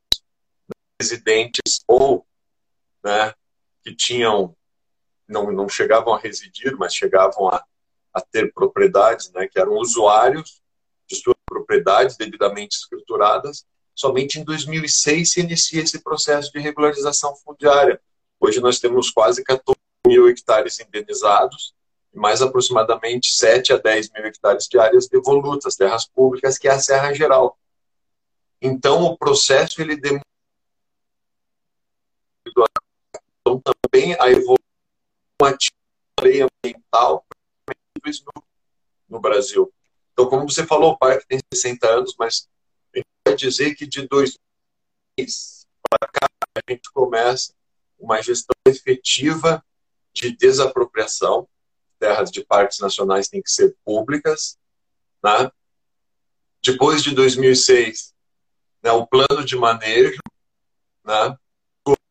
residentes 0.98 1.84
ou 1.86 2.26
né, 3.04 3.34
que 3.84 3.94
tinham 3.94 4.56
não, 5.28 5.50
não 5.50 5.68
chegavam 5.68 6.14
a 6.14 6.18
residir, 6.18 6.76
mas 6.76 6.94
chegavam 6.94 7.48
a, 7.48 7.64
a 8.12 8.20
ter 8.20 8.52
propriedades, 8.52 9.30
né, 9.32 9.48
que 9.48 9.58
eram 9.58 9.74
usuários 9.74 10.62
de 11.06 11.16
suas 11.16 11.36
propriedades 11.46 12.16
devidamente 12.16 12.76
escrituradas. 12.76 13.66
Somente 13.94 14.38
em 14.38 14.44
2006 14.44 15.32
se 15.32 15.40
inicia 15.40 15.82
esse 15.82 16.02
processo 16.02 16.52
de 16.52 16.58
regularização 16.58 17.34
fundiária. 17.36 18.00
Hoje 18.40 18.60
nós 18.60 18.78
temos 18.78 19.10
quase 19.10 19.42
14 19.44 19.78
mil 20.06 20.28
hectares 20.28 20.80
indenizados 20.80 21.74
e 22.12 22.18
mais 22.18 22.42
aproximadamente 22.42 23.32
7 23.34 23.72
a 23.72 23.76
10 23.76 24.10
mil 24.12 24.24
hectares 24.24 24.66
de 24.68 24.78
áreas 24.78 25.08
devolutas, 25.08 25.76
terras 25.76 26.06
públicas, 26.06 26.58
que 26.58 26.68
é 26.68 26.72
a 26.72 26.78
Serra 26.78 27.12
Geral. 27.14 27.58
Então, 28.60 29.02
o 29.04 29.16
processo 29.16 29.80
ele 29.80 29.96
demora 29.96 30.22
então, 33.46 33.60
também 33.60 34.16
a 34.18 34.30
evolução 34.30 34.63
da 35.52 36.24
lei 36.24 36.42
ambiental 36.42 37.26
no 39.08 39.20
Brasil. 39.20 39.72
Então, 40.12 40.28
como 40.28 40.48
você 40.48 40.66
falou, 40.66 40.92
o 40.92 40.98
parque 40.98 41.26
tem 41.26 41.40
60 41.52 41.86
anos, 41.88 42.14
mas 42.18 42.48
a 42.94 42.98
gente 42.98 43.06
pode 43.24 43.38
dizer 43.38 43.74
que 43.74 43.86
de 43.86 44.06
2000 44.06 44.38
para 45.88 46.08
cá 46.08 46.28
a 46.56 46.72
gente 46.72 46.90
começa 46.92 47.52
uma 47.98 48.20
gestão 48.22 48.54
efetiva 48.66 49.64
de 50.12 50.36
desapropriação. 50.36 51.48
Terras 51.98 52.30
de 52.30 52.44
parques 52.44 52.78
nacionais 52.78 53.28
têm 53.28 53.42
que 53.42 53.50
ser 53.50 53.76
públicas. 53.84 54.58
Né? 55.22 55.50
Depois 56.62 57.02
de 57.02 57.14
2006, 57.14 58.14
né, 58.82 58.92
o 58.92 59.06
plano 59.06 59.44
de 59.44 59.56
manejo, 59.56 60.20
né? 61.04 61.36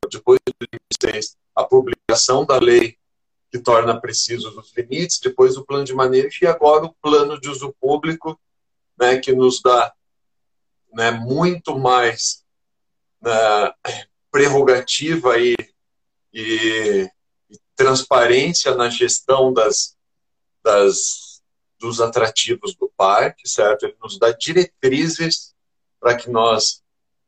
depois 0.10 0.40
de 0.48 0.68
2006, 1.02 1.38
a 1.56 1.64
publicação 1.64 2.46
da 2.46 2.58
lei 2.58 2.98
que 3.54 3.60
torna 3.60 4.02
precisos 4.02 4.58
os 4.58 4.74
limites, 4.76 5.20
depois 5.20 5.56
o 5.56 5.64
plano 5.64 5.84
de 5.86 5.94
manejo 5.94 6.40
e 6.42 6.48
agora 6.48 6.86
o 6.86 6.94
plano 6.96 7.40
de 7.40 7.48
uso 7.48 7.72
público, 7.80 8.40
né, 9.00 9.20
que 9.20 9.32
nos 9.32 9.62
dá 9.62 9.94
né, 10.92 11.12
muito 11.12 11.78
mais 11.78 12.44
né, 13.22 13.32
prerrogativa 14.32 15.38
e, 15.38 15.56
e, 16.34 17.08
e, 17.48 17.60
transparência 17.76 18.74
na 18.74 18.90
gestão 18.90 19.54
das, 19.54 19.96
das, 20.64 21.44
dos 21.80 22.02
atrativos 22.02 22.74
do 22.74 22.92
parque, 22.98 23.48
certo? 23.48 23.84
Ele 23.84 23.96
nos 24.02 24.18
dá 24.18 24.32
diretrizes 24.32 25.54
para 26.00 26.18
que 26.18 26.28
nós, 26.28 26.82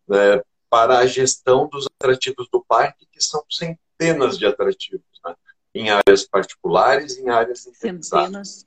né, 0.07 0.41
para 0.71 0.97
a 0.97 1.05
gestão 1.05 1.69
dos 1.69 1.85
atrativos 1.99 2.49
do 2.51 2.65
parque, 2.67 3.05
que 3.11 3.21
são 3.21 3.45
centenas 3.47 4.39
de 4.39 4.47
atrativos, 4.47 5.05
né? 5.23 5.35
Em 5.75 5.89
áreas 5.89 6.23
particulares, 6.23 7.17
em 7.17 7.29
áreas 7.29 7.67
centenas 7.73 8.65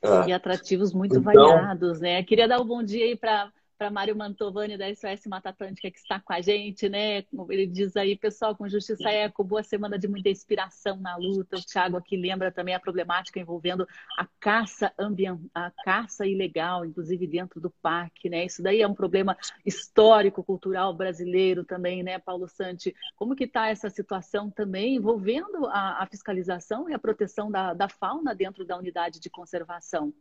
é. 0.00 0.28
e 0.28 0.32
atrativos 0.32 0.94
muito 0.94 1.18
então, 1.18 1.22
variados, 1.22 2.00
né? 2.00 2.22
Queria 2.24 2.48
dar 2.48 2.58
um 2.58 2.64
bom 2.64 2.82
dia 2.82 3.04
aí 3.04 3.14
para 3.14 3.52
para 3.76 3.90
Mário 3.90 4.16
Mantovani 4.16 4.76
da 4.76 4.92
SOS 4.94 5.26
Mata 5.26 5.50
Atlântica 5.50 5.90
que 5.90 5.98
está 5.98 6.20
com 6.20 6.32
a 6.32 6.40
gente, 6.40 6.88
né? 6.88 7.24
Ele 7.50 7.66
diz 7.66 7.96
aí, 7.96 8.16
pessoal, 8.16 8.56
com 8.56 8.68
Justiça 8.68 9.10
Eco, 9.10 9.42
boa 9.42 9.62
semana 9.62 9.98
de 9.98 10.06
muita 10.06 10.28
inspiração 10.28 10.96
na 10.96 11.16
luta. 11.16 11.56
O 11.56 11.64
Thiago 11.64 11.96
aqui 11.96 12.16
lembra 12.16 12.52
também 12.52 12.74
a 12.74 12.80
problemática 12.80 13.40
envolvendo 13.40 13.86
a 14.18 14.26
caça 14.38 14.92
ambiental, 14.98 15.50
a 15.54 15.70
caça 15.84 16.26
ilegal, 16.26 16.84
inclusive 16.84 17.26
dentro 17.26 17.60
do 17.60 17.70
parque, 17.70 18.28
né? 18.30 18.44
Isso 18.44 18.62
daí 18.62 18.80
é 18.80 18.88
um 18.88 18.94
problema 18.94 19.36
histórico, 19.64 20.44
cultural 20.44 20.94
brasileiro 20.94 21.64
também, 21.64 22.02
né, 22.02 22.18
Paulo 22.18 22.48
Santi? 22.48 22.94
Como 23.16 23.34
que 23.34 23.44
está 23.44 23.68
essa 23.68 23.90
situação 23.90 24.50
também 24.50 24.96
envolvendo 24.96 25.66
a, 25.66 26.02
a, 26.02 26.06
fiscalização 26.06 26.88
e 26.88 26.94
a 26.94 26.98
proteção 26.98 27.50
da, 27.50 27.74
da 27.74 27.88
fauna 27.88 28.34
dentro 28.34 28.64
da 28.64 28.76
unidade 28.76 29.20
de 29.20 29.30
conservação? 29.30 30.12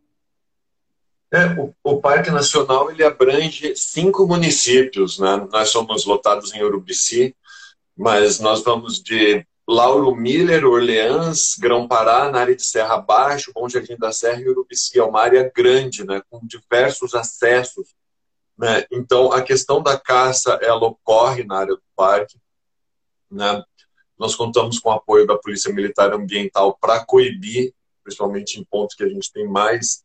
É, 1.33 1.47
o, 1.59 1.73
o, 1.83 1.99
Parque 1.99 2.29
Nacional 2.29 2.91
ele 2.91 3.03
abrange 3.03 3.75
cinco 3.75 4.27
municípios, 4.27 5.17
né? 5.17 5.47
Nós 5.51 5.69
somos 5.69 6.05
lotados 6.05 6.53
em 6.53 6.61
Urubici, 6.61 7.35
mas 7.97 8.39
nós 8.39 8.63
vamos 8.63 9.01
de 9.01 9.43
Lauro 9.67 10.15
Miller, 10.15 10.63
Orleans, 10.63 11.55
Grão-Pará, 11.57 12.29
na 12.29 12.41
área 12.41 12.55
de 12.55 12.61
Serra 12.61 12.97
Baixo, 12.97 13.51
Bom 13.51 13.67
Jardim 13.67 13.97
da 13.97 14.11
Serra 14.11 14.41
e 14.41 14.47
Urubici. 14.47 14.99
É 14.99 15.03
uma 15.03 15.21
área 15.21 15.51
grande, 15.55 16.05
né? 16.05 16.21
Com 16.29 16.39
diversos 16.45 17.15
acessos. 17.15 17.95
Né? 18.55 18.85
Então, 18.91 19.31
a 19.31 19.41
questão 19.41 19.81
da 19.81 19.99
caça, 19.99 20.59
ela 20.61 20.85
ocorre 20.85 21.43
na 21.43 21.57
área 21.57 21.73
do 21.73 21.83
parque. 21.95 22.37
Né? 23.31 23.63
Nós 24.19 24.35
contamos 24.35 24.77
com 24.77 24.89
o 24.89 24.93
apoio 24.93 25.25
da 25.25 25.35
Polícia 25.35 25.73
Militar 25.73 26.13
Ambiental 26.13 26.77
para 26.79 27.03
coibir, 27.03 27.73
principalmente 28.03 28.59
em 28.59 28.63
pontos 28.63 28.95
que 28.95 29.03
a 29.03 29.09
gente 29.09 29.33
tem 29.33 29.47
mais 29.47 30.03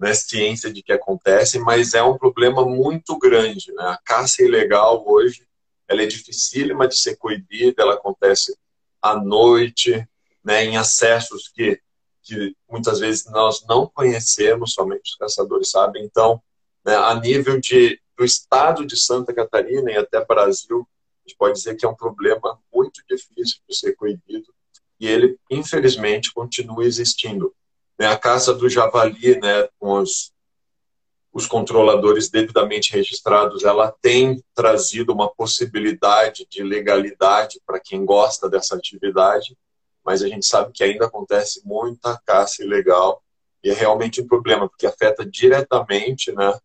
né, 0.00 0.14
ciência 0.14 0.72
de 0.72 0.82
que 0.82 0.92
acontece, 0.92 1.58
mas 1.58 1.92
é 1.92 2.02
um 2.02 2.16
problema 2.16 2.64
muito 2.64 3.18
grande. 3.18 3.70
Né? 3.72 3.82
A 3.82 3.98
caça 4.02 4.42
ilegal 4.42 5.04
hoje 5.06 5.46
ela 5.86 6.02
é 6.02 6.06
dificílima 6.06 6.88
de 6.88 6.96
ser 6.96 7.16
coibida, 7.16 7.82
ela 7.82 7.94
acontece 7.94 8.56
à 9.02 9.16
noite, 9.16 10.08
né, 10.42 10.64
em 10.64 10.76
acessos 10.76 11.48
que, 11.48 11.80
que 12.22 12.56
muitas 12.70 13.00
vezes 13.00 13.26
nós 13.26 13.66
não 13.66 13.86
conhecemos, 13.86 14.72
somente 14.72 15.10
os 15.10 15.16
caçadores 15.16 15.70
sabem. 15.70 16.04
Então, 16.04 16.40
né, 16.84 16.94
a 16.94 17.14
nível 17.14 17.60
de, 17.60 18.00
do 18.16 18.24
estado 18.24 18.86
de 18.86 18.96
Santa 18.96 19.34
Catarina 19.34 19.90
e 19.90 19.96
até 19.96 20.24
Brasil, 20.24 20.88
a 21.24 21.28
gente 21.28 21.36
pode 21.36 21.54
dizer 21.54 21.74
que 21.76 21.84
é 21.84 21.88
um 21.88 21.96
problema 21.96 22.58
muito 22.72 23.02
difícil 23.08 23.58
de 23.68 23.76
ser 23.76 23.94
coibido 23.96 24.54
e 25.00 25.08
ele, 25.08 25.38
infelizmente, 25.50 26.32
continua 26.32 26.84
existindo 26.84 27.54
né, 28.00 28.06
a 28.06 28.16
caça 28.16 28.54
do 28.54 28.66
javali, 28.66 29.38
né, 29.38 29.68
com 29.78 30.00
os, 30.00 30.32
os 31.30 31.46
controladores 31.46 32.30
devidamente 32.30 32.94
registrados, 32.94 33.62
ela 33.62 33.94
tem 34.00 34.42
trazido 34.54 35.12
uma 35.12 35.28
possibilidade 35.28 36.46
de 36.48 36.62
legalidade 36.62 37.60
para 37.66 37.78
quem 37.78 38.06
gosta 38.06 38.48
dessa 38.48 38.74
atividade, 38.74 39.54
mas 40.02 40.22
a 40.22 40.28
gente 40.28 40.46
sabe 40.46 40.72
que 40.72 40.82
ainda 40.82 41.04
acontece 41.04 41.60
muita 41.62 42.18
caça 42.24 42.64
ilegal 42.64 43.22
e 43.62 43.68
é 43.68 43.74
realmente 43.74 44.22
um 44.22 44.26
problema, 44.26 44.66
porque 44.66 44.86
afeta 44.86 45.22
diretamente 45.22 46.32
né, 46.32 46.58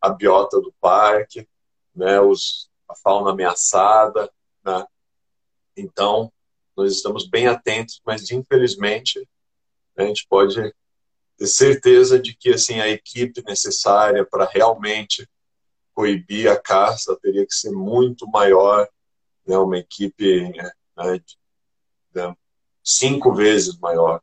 a 0.00 0.08
biota 0.08 0.60
do 0.60 0.74
parque, 0.80 1.46
né, 1.94 2.20
os, 2.20 2.68
a 2.88 2.96
fauna 2.96 3.30
ameaçada. 3.30 4.28
Né? 4.64 4.84
Então, 5.76 6.32
nós 6.76 6.92
estamos 6.92 7.28
bem 7.28 7.46
atentos, 7.46 8.02
mas 8.04 8.28
infelizmente 8.32 9.24
a 10.02 10.06
gente 10.06 10.26
pode 10.28 10.74
ter 11.36 11.46
certeza 11.46 12.18
de 12.18 12.34
que 12.34 12.50
assim 12.50 12.80
a 12.80 12.88
equipe 12.88 13.42
necessária 13.46 14.24
para 14.24 14.44
realmente 14.44 15.28
coibir 15.94 16.50
a 16.50 16.60
caça 16.60 17.18
teria 17.20 17.46
que 17.46 17.54
ser 17.54 17.70
muito 17.72 18.26
maior, 18.28 18.88
né, 19.46 19.56
uma 19.58 19.78
equipe 19.78 20.50
né, 20.96 21.18
de, 21.18 22.36
cinco 22.82 23.34
vezes 23.34 23.78
maior. 23.78 24.20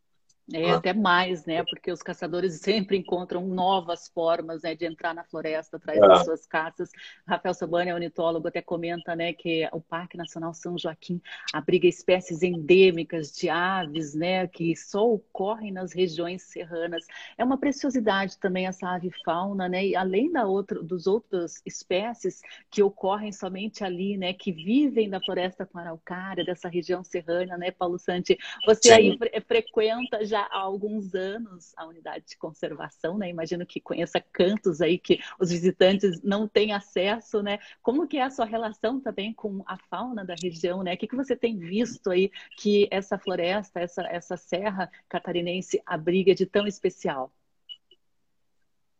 É, 0.53 0.71
até 0.71 0.93
mais, 0.93 1.45
né? 1.45 1.63
Porque 1.63 1.91
os 1.91 2.01
caçadores 2.01 2.53
sempre 2.61 2.97
encontram 2.97 3.45
novas 3.45 4.07
formas 4.07 4.61
né, 4.61 4.75
de 4.75 4.85
entrar 4.85 5.13
na 5.13 5.23
floresta 5.23 5.75
atrás 5.77 5.99
é. 5.99 6.01
das 6.01 6.23
suas 6.23 6.45
caças. 6.45 6.89
Rafael 7.27 7.53
Sabani, 7.53 7.91
ornitólogo, 7.91 8.47
até 8.47 8.61
comenta 8.61 9.15
né, 9.15 9.33
que 9.33 9.67
o 9.73 9.81
Parque 9.81 10.15
Nacional 10.15 10.53
São 10.53 10.77
Joaquim 10.77 11.21
abriga 11.53 11.87
espécies 11.87 12.43
endêmicas 12.43 13.31
de 13.31 13.49
aves, 13.49 14.15
né? 14.15 14.47
Que 14.47 14.75
só 14.75 15.11
ocorrem 15.11 15.71
nas 15.71 15.91
regiões 15.91 16.43
serranas. 16.43 17.05
É 17.37 17.43
uma 17.43 17.57
preciosidade 17.57 18.37
também 18.37 18.67
essa 18.67 18.89
ave 18.89 19.11
fauna, 19.25 19.67
né? 19.67 19.85
E 19.85 19.95
além 19.95 20.31
da 20.31 20.45
outra, 20.45 20.81
dos 20.81 21.07
outras 21.07 21.61
espécies 21.65 22.41
que 22.71 22.81
ocorrem 22.81 23.33
somente 23.33 23.83
ali, 23.83 24.15
né? 24.15 24.31
Que 24.31 24.53
vivem 24.53 25.09
da 25.09 25.19
floresta 25.19 25.65
com 25.65 25.77
araucária, 25.77 26.45
dessa 26.45 26.69
região 26.69 27.03
serrana, 27.03 27.57
né, 27.57 27.71
Paulo 27.71 27.99
Santi? 27.99 28.37
Você 28.65 28.89
Sim. 28.89 28.93
aí 28.93 29.41
frequenta 29.41 30.25
já 30.25 30.36
já 30.37 30.47
há 30.51 30.59
alguns 30.59 31.15
anos 31.15 31.73
a 31.75 31.85
unidade 31.85 32.25
de 32.27 32.37
conservação, 32.37 33.17
né? 33.17 33.29
Imagino 33.29 33.65
que 33.65 33.81
conheça 33.81 34.19
cantos 34.31 34.81
aí 34.81 34.99
que 34.99 35.19
os 35.39 35.49
visitantes 35.49 36.21
não 36.21 36.47
têm 36.47 36.73
acesso, 36.73 37.41
né? 37.41 37.57
Como 37.81 38.07
que 38.07 38.17
é 38.17 38.23
a 38.23 38.29
sua 38.29 38.45
relação 38.45 38.99
também 38.99 39.33
com 39.33 39.63
a 39.65 39.77
fauna 39.89 40.23
da 40.23 40.35
região, 40.41 40.83
né? 40.83 40.93
O 40.93 40.97
que, 40.97 41.07
que 41.07 41.15
você 41.15 41.35
tem 41.35 41.57
visto 41.57 42.11
aí 42.11 42.31
que 42.57 42.87
essa 42.91 43.17
floresta, 43.17 43.79
essa, 43.79 44.03
essa 44.03 44.37
serra 44.37 44.91
catarinense 45.09 45.81
abriga 45.85 46.35
de 46.35 46.45
tão 46.45 46.67
especial? 46.67 47.31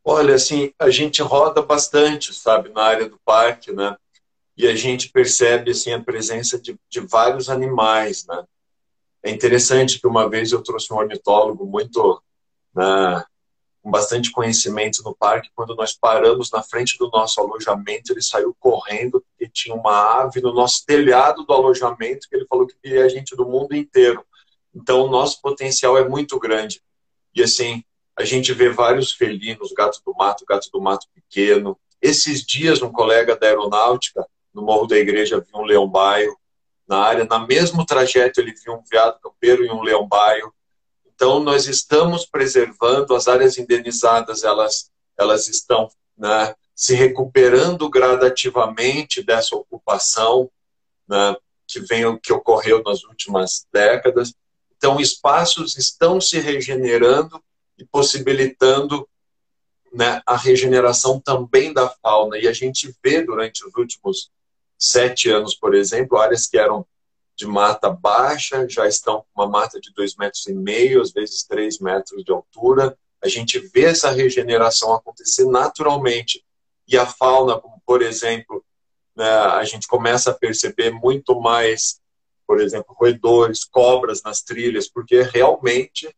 Olha, 0.03 0.35
assim, 0.35 0.73
a 0.79 0.89
gente 0.89 1.21
roda 1.21 1.61
bastante, 1.61 2.33
sabe, 2.33 2.69
na 2.69 2.81
área 2.81 3.09
do 3.09 3.19
parque, 3.25 3.71
né? 3.71 3.95
E 4.55 4.65
a 4.65 4.75
gente 4.75 5.09
percebe, 5.09 5.71
assim, 5.71 5.93
a 5.93 6.01
presença 6.01 6.59
de, 6.59 6.79
de 6.89 6.99
vários 7.01 7.49
animais, 7.49 8.25
né? 8.25 8.43
É 9.23 9.31
interessante 9.31 9.99
que 9.99 10.07
uma 10.07 10.29
vez 10.29 10.51
eu 10.51 10.61
trouxe 10.61 10.93
um 10.93 10.97
ornitólogo 10.97 11.65
muito 11.65 12.21
né, 12.75 13.23
com 13.81 13.91
bastante 13.91 14.31
conhecimento 14.31 15.01
no 15.03 15.15
parque. 15.15 15.49
Quando 15.55 15.75
nós 15.75 15.93
paramos 15.93 16.51
na 16.51 16.61
frente 16.61 16.97
do 16.97 17.09
nosso 17.09 17.39
alojamento, 17.39 18.11
ele 18.11 18.21
saiu 18.21 18.55
correndo 18.59 19.21
porque 19.21 19.49
tinha 19.51 19.75
uma 19.75 20.21
ave 20.21 20.41
no 20.41 20.53
nosso 20.53 20.85
telhado 20.85 21.43
do 21.43 21.53
alojamento 21.53 22.27
que 22.29 22.35
ele 22.35 22.45
falou 22.47 22.67
que 22.67 22.75
via 22.83 23.05
a 23.05 23.09
gente 23.09 23.35
do 23.35 23.45
mundo 23.45 23.75
inteiro. 23.75 24.23
Então, 24.73 25.05
o 25.05 25.09
nosso 25.09 25.41
potencial 25.41 25.97
é 25.97 26.07
muito 26.07 26.39
grande. 26.39 26.81
E 27.33 27.41
assim, 27.41 27.83
a 28.17 28.25
gente 28.25 28.51
vê 28.51 28.69
vários 28.69 29.13
felinos, 29.13 29.71
gato 29.71 30.01
do 30.05 30.13
mato, 30.13 30.45
gato 30.45 30.69
do 30.71 30.81
mato 30.81 31.07
pequeno. 31.13 31.77
Esses 32.01 32.43
dias, 32.43 32.81
um 32.81 32.91
colega 32.91 33.35
da 33.35 33.47
aeronáutica, 33.47 34.25
no 34.53 34.63
Morro 34.63 34.87
da 34.87 34.97
Igreja, 34.97 35.39
viu 35.39 35.61
um 35.61 35.65
leão-baio. 35.65 36.35
Na 36.87 36.99
área, 36.99 37.25
na 37.25 37.45
mesmo 37.45 37.85
trajeto, 37.85 38.39
ele 38.39 38.53
viu 38.53 38.73
um 38.73 38.83
veado 38.89 39.19
campeiro 39.19 39.65
e 39.65 39.69
um 39.69 39.81
leão-baio. 39.81 40.53
Então, 41.05 41.39
nós 41.39 41.67
estamos 41.67 42.25
preservando 42.25 43.13
as 43.15 43.27
áreas 43.27 43.57
indenizadas, 43.57 44.43
elas, 44.43 44.91
elas 45.17 45.47
estão 45.47 45.89
né, 46.17 46.55
se 46.73 46.93
recuperando 46.93 47.89
gradativamente 47.89 49.23
dessa 49.23 49.55
ocupação 49.55 50.49
né, 51.07 51.35
que, 51.67 51.79
vem, 51.81 52.17
que 52.19 52.31
ocorreu 52.31 52.81
nas 52.83 53.03
últimas 53.03 53.67
décadas. 53.73 54.33
Então, 54.77 55.01
espaços 55.01 55.75
estão 55.75 56.21
se 56.21 56.39
regenerando 56.39 57.43
e 57.77 57.83
possibilitando 57.83 59.07
né, 59.91 60.21
a 60.25 60.37
regeneração 60.37 61.19
também 61.19 61.73
da 61.73 61.89
fauna. 61.89 62.37
E 62.37 62.47
a 62.47 62.53
gente 62.53 62.95
vê 63.03 63.21
durante 63.23 63.65
os 63.65 63.73
últimos 63.75 64.29
sete 64.77 65.29
anos, 65.29 65.55
por 65.55 65.73
exemplo, 65.73 66.17
áreas 66.17 66.47
que 66.47 66.57
eram 66.57 66.85
de 67.35 67.45
mata 67.45 67.89
baixa 67.89 68.67
já 68.67 68.87
estão 68.87 69.19
com 69.21 69.41
uma 69.41 69.47
mata 69.47 69.79
de 69.79 69.93
dois 69.93 70.15
metros 70.15 70.45
e 70.47 70.53
meio, 70.53 71.01
às 71.01 71.11
vezes 71.11 71.43
três 71.43 71.79
metros 71.79 72.23
de 72.23 72.31
altura. 72.31 72.97
A 73.23 73.27
gente 73.27 73.59
vê 73.59 73.85
essa 73.85 74.09
regeneração 74.11 74.93
acontecer 74.93 75.45
naturalmente. 75.45 76.43
E 76.87 76.97
a 76.97 77.05
fauna, 77.05 77.59
como 77.59 77.81
por 77.85 78.01
exemplo, 78.01 78.63
né, 79.15 79.29
a 79.29 79.63
gente 79.63 79.87
começa 79.87 80.31
a 80.31 80.33
perceber 80.33 80.91
muito 80.91 81.39
mais, 81.39 81.99
por 82.45 82.59
exemplo, 82.59 82.95
roedores, 82.97 83.63
cobras 83.63 84.21
nas 84.23 84.41
trilhas, 84.41 84.87
porque 84.87 85.21
realmente 85.21 86.13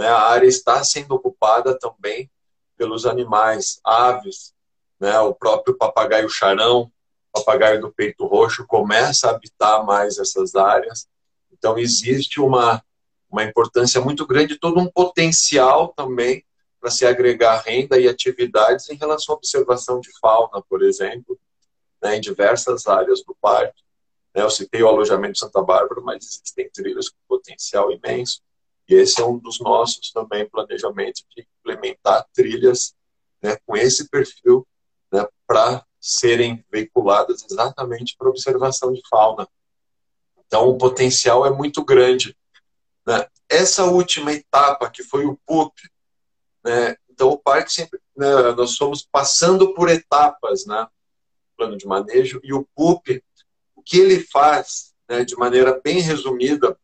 né? 0.00 0.08
A 0.08 0.22
área 0.30 0.46
está 0.46 0.82
sendo 0.82 1.14
ocupada 1.14 1.78
também 1.78 2.30
pelos 2.76 3.04
animais, 3.04 3.80
aves, 3.84 4.54
né? 4.98 5.18
o 5.20 5.34
próprio 5.34 5.76
papagaio 5.76 6.28
charão, 6.28 6.90
papagaio 7.32 7.80
do 7.80 7.92
peito 7.92 8.26
roxo, 8.26 8.66
começa 8.66 9.28
a 9.28 9.30
habitar 9.30 9.84
mais 9.84 10.18
essas 10.18 10.54
áreas. 10.54 11.08
Então, 11.52 11.78
existe 11.78 12.40
uma, 12.40 12.82
uma 13.30 13.44
importância 13.44 14.00
muito 14.00 14.26
grande, 14.26 14.58
todo 14.58 14.80
um 14.80 14.90
potencial 14.90 15.88
também 15.88 16.44
para 16.80 16.90
se 16.90 17.06
agregar 17.06 17.62
renda 17.64 17.98
e 17.98 18.08
atividades 18.08 18.88
em 18.88 18.96
relação 18.96 19.34
à 19.34 19.38
observação 19.38 20.00
de 20.00 20.10
fauna, 20.18 20.62
por 20.68 20.82
exemplo, 20.82 21.38
né, 22.02 22.16
em 22.16 22.20
diversas 22.20 22.86
áreas 22.86 23.22
do 23.22 23.36
parque. 23.40 23.82
Né, 24.34 24.42
eu 24.42 24.50
citei 24.50 24.82
o 24.82 24.88
alojamento 24.88 25.34
de 25.34 25.40
Santa 25.40 25.62
Bárbara, 25.62 26.00
mas 26.00 26.24
existem 26.24 26.70
trilhas 26.70 27.10
com 27.10 27.18
potencial 27.28 27.92
imenso. 27.92 28.40
E 28.88 28.94
esse 28.94 29.20
é 29.20 29.24
um 29.24 29.38
dos 29.38 29.60
nossos 29.60 30.10
também 30.10 30.48
planejamentos 30.48 31.24
de 31.36 31.46
implementar 31.60 32.26
trilhas 32.32 32.94
né, 33.42 33.56
com 33.66 33.76
esse 33.76 34.08
perfil 34.08 34.66
né, 35.12 35.26
para 35.46 35.84
serem 36.00 36.64
veiculadas 36.70 37.44
exatamente 37.48 38.16
para 38.16 38.28
observação 38.28 38.92
de 38.92 39.02
fauna. 39.08 39.46
Então, 40.46 40.68
o 40.68 40.78
potencial 40.78 41.46
é 41.46 41.50
muito 41.50 41.84
grande. 41.84 42.36
Né? 43.06 43.26
Essa 43.48 43.84
última 43.84 44.32
etapa, 44.32 44.90
que 44.90 45.02
foi 45.02 45.26
o 45.26 45.38
PUP, 45.46 45.72
né? 46.64 46.96
então 47.08 47.28
o 47.28 47.38
parque 47.38 47.72
sempre, 47.72 48.00
né, 48.16 48.52
nós 48.52 48.76
fomos 48.76 49.06
passando 49.10 49.74
por 49.74 49.88
etapas, 49.88 50.64
né? 50.66 50.86
plano 51.56 51.76
de 51.76 51.86
manejo, 51.86 52.40
e 52.42 52.54
o 52.54 52.66
PUP, 52.74 53.22
o 53.76 53.82
que 53.82 53.98
ele 53.98 54.20
faz, 54.20 54.94
né, 55.08 55.24
de 55.24 55.36
maneira 55.36 55.78
bem 55.84 56.00
resumida, 56.00 56.76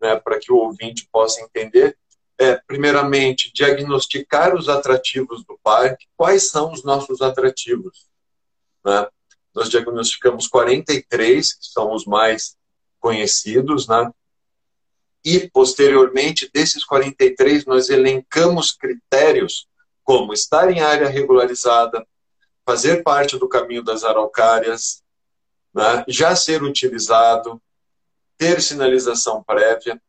né, 0.00 0.16
para 0.16 0.38
que 0.38 0.52
o 0.52 0.56
ouvinte 0.56 1.08
possa 1.10 1.40
entender, 1.40 1.96
é, 2.38 2.56
primeiramente, 2.66 3.50
diagnosticar 3.52 4.54
os 4.54 4.68
atrativos 4.68 5.44
do 5.44 5.58
parque. 5.62 6.06
Quais 6.16 6.50
são 6.50 6.72
os 6.72 6.84
nossos 6.84 7.20
atrativos? 7.20 8.06
Né? 8.88 9.06
Nós 9.54 9.68
diagnosticamos 9.68 10.48
43, 10.48 11.52
que 11.52 11.66
são 11.66 11.92
os 11.92 12.06
mais 12.06 12.56
conhecidos, 12.98 13.86
né? 13.86 14.10
e, 15.22 15.48
posteriormente, 15.50 16.50
desses 16.52 16.84
43, 16.84 17.66
nós 17.66 17.90
elencamos 17.90 18.72
critérios 18.72 19.68
como 20.02 20.32
estar 20.32 20.70
em 20.72 20.80
área 20.80 21.06
regularizada, 21.06 22.06
fazer 22.64 23.02
parte 23.02 23.38
do 23.38 23.46
caminho 23.46 23.84
das 23.84 24.04
araucárias, 24.04 25.02
né? 25.74 26.02
já 26.08 26.34
ser 26.34 26.62
utilizado, 26.62 27.60
ter 28.38 28.62
sinalização 28.62 29.42
prévia, 29.42 30.00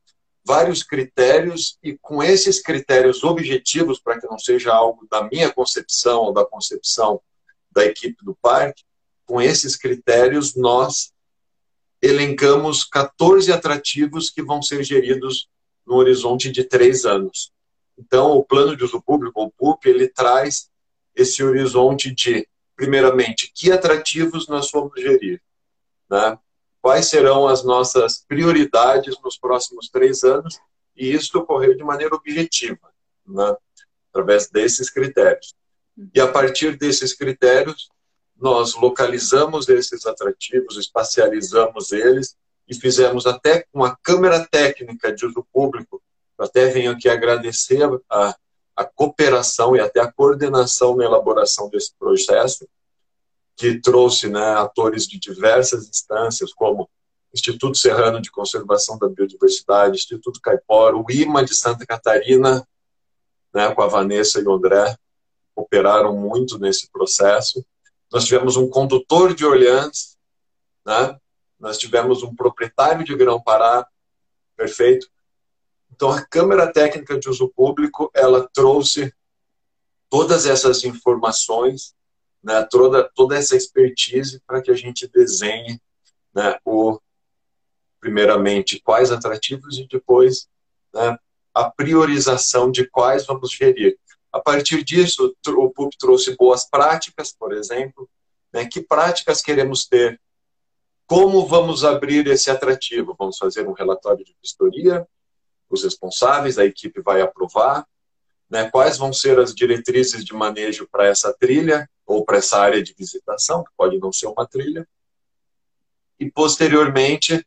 vários 0.45 0.83
critérios, 0.83 1.77
e 1.83 1.97
com 1.97 2.23
esses 2.23 2.61
critérios 2.61 3.23
objetivos, 3.23 3.99
para 3.99 4.19
que 4.19 4.27
não 4.27 4.39
seja 4.39 4.73
algo 4.73 5.05
da 5.11 5.23
minha 5.23 5.51
concepção 5.51 6.21
ou 6.21 6.33
da 6.33 6.45
concepção 6.45 7.21
da 7.71 7.85
equipe 7.85 8.23
do 8.23 8.35
parque, 8.35 8.83
com 9.25 9.41
esses 9.41 9.75
critérios 9.75 10.55
nós 10.55 11.13
elencamos 12.01 12.83
14 12.83 13.51
atrativos 13.51 14.29
que 14.29 14.41
vão 14.41 14.61
ser 14.61 14.83
geridos 14.83 15.49
no 15.85 15.95
horizonte 15.95 16.51
de 16.51 16.63
três 16.63 17.05
anos. 17.05 17.51
Então, 17.97 18.31
o 18.31 18.43
plano 18.43 18.75
de 18.75 18.83
uso 18.83 19.01
público, 19.01 19.43
o 19.43 19.51
PUP, 19.51 19.85
ele 19.85 20.07
traz 20.07 20.69
esse 21.13 21.43
horizonte 21.43 22.13
de, 22.13 22.47
primeiramente, 22.75 23.51
que 23.53 23.71
atrativos 23.71 24.47
nós 24.47 24.71
vamos 24.71 24.93
gerir, 24.99 25.41
né? 26.09 26.39
quais 26.81 27.07
serão 27.07 27.47
as 27.47 27.63
nossas 27.63 28.23
prioridades 28.25 29.19
nos 29.21 29.37
próximos 29.37 29.89
três 29.89 30.23
anos, 30.23 30.59
e 30.95 31.11
isso 31.11 31.37
ocorrer 31.37 31.75
de 31.75 31.83
maneira 31.83 32.15
objetiva, 32.15 32.89
né? 33.27 33.55
através 34.09 34.49
desses 34.49 34.89
critérios. 34.89 35.53
E 36.13 36.21
a 36.21 36.27
partir 36.27 36.77
desses 36.77 37.13
critérios, 37.13 37.89
nós 38.39 38.73
localizamos 38.75 39.67
esses 39.67 40.05
atrativos, 40.05 40.77
espacializamos 40.77 41.91
eles 41.91 42.37
e 42.67 42.73
fizemos 42.73 43.25
até 43.25 43.65
com 43.71 43.83
a 43.83 43.95
câmera 43.97 44.47
técnica 44.47 45.13
de 45.13 45.25
uso 45.25 45.45
público. 45.51 46.01
Eu 46.37 46.45
até 46.45 46.67
venho 46.67 46.91
aqui 46.91 47.09
agradecer 47.09 47.81
a, 48.09 48.35
a 48.75 48.85
cooperação 48.85 49.75
e 49.75 49.79
até 49.79 49.99
a 49.99 50.11
coordenação 50.11 50.95
na 50.95 51.03
elaboração 51.03 51.69
desse 51.69 51.93
processo, 51.99 52.65
que 53.57 53.81
trouxe 53.81 54.29
né, 54.29 54.53
atores 54.53 55.05
de 55.05 55.19
diversas 55.19 55.89
instâncias, 55.89 56.53
como 56.53 56.89
Instituto 57.33 57.77
Serrano 57.77 58.21
de 58.21 58.31
Conservação 58.31 58.97
da 58.97 59.09
Biodiversidade, 59.09 59.97
Instituto 59.97 60.39
Caipora, 60.41 60.95
o 60.95 61.05
IMA 61.11 61.43
de 61.43 61.53
Santa 61.53 61.85
Catarina, 61.85 62.65
né, 63.53 63.73
com 63.75 63.81
a 63.81 63.87
Vanessa 63.87 64.39
e 64.39 64.45
o 64.45 64.53
André, 64.53 64.95
operaram 65.59 66.15
muito 66.15 66.57
nesse 66.57 66.89
processo. 66.91 67.65
Nós 68.11 68.25
tivemos 68.25 68.55
um 68.57 68.69
condutor 68.69 69.33
de 69.33 69.45
Orleans, 69.45 70.17
né? 70.85 71.17
nós 71.59 71.77
tivemos 71.77 72.23
um 72.23 72.35
proprietário 72.35 73.03
de 73.03 73.15
Grão-Pará, 73.15 73.87
perfeito. 74.55 75.07
Então, 75.91 76.09
a 76.09 76.21
Câmara 76.21 76.71
Técnica 76.71 77.19
de 77.19 77.29
Uso 77.29 77.49
Público, 77.49 78.09
ela 78.13 78.47
trouxe 78.53 79.13
todas 80.09 80.45
essas 80.45 80.83
informações 80.83 81.93
né, 82.43 82.65
toda, 82.69 83.09
toda 83.15 83.37
essa 83.37 83.55
expertise 83.55 84.41
para 84.47 84.61
que 84.61 84.71
a 84.71 84.75
gente 84.75 85.07
desenhe 85.07 85.79
né, 86.33 86.57
o, 86.63 86.99
primeiramente 87.99 88.79
quais 88.79 89.11
atrativos 89.11 89.77
e 89.77 89.87
depois 89.87 90.47
né, 90.93 91.17
a 91.53 91.69
priorização 91.69 92.71
de 92.71 92.87
quais 92.89 93.25
vamos 93.25 93.51
gerir. 93.51 93.97
A 94.31 94.39
partir 94.39 94.83
disso, 94.83 95.35
o 95.47 95.69
PUP 95.69 95.97
trouxe 95.97 96.35
boas 96.35 96.69
práticas, 96.69 97.33
por 97.33 97.53
exemplo. 97.53 98.09
Né, 98.51 98.65
que 98.65 98.81
práticas 98.81 99.41
queremos 99.41 99.85
ter? 99.85 100.19
Como 101.05 101.45
vamos 101.45 101.83
abrir 101.83 102.27
esse 102.27 102.49
atrativo? 102.49 103.15
Vamos 103.17 103.37
fazer 103.37 103.67
um 103.67 103.73
relatório 103.73 104.23
de 104.23 104.35
vistoria, 104.41 105.07
os 105.69 105.83
responsáveis, 105.83 106.57
a 106.57 106.65
equipe 106.65 107.01
vai 107.01 107.21
aprovar. 107.21 107.87
Né, 108.49 108.69
quais 108.69 108.97
vão 108.97 109.13
ser 109.13 109.39
as 109.39 109.53
diretrizes 109.53 110.25
de 110.25 110.33
manejo 110.33 110.87
para 110.91 111.05
essa 111.05 111.31
trilha? 111.33 111.87
ou 112.09 112.25
para 112.25 112.39
essa 112.39 112.57
área 112.57 112.81
de 112.81 112.91
visitação, 112.97 113.63
que 113.63 113.69
pode 113.77 113.99
não 113.99 114.11
ser 114.11 114.25
uma 114.25 114.45
trilha, 114.47 114.87
e 116.19 116.29
posteriormente 116.29 117.45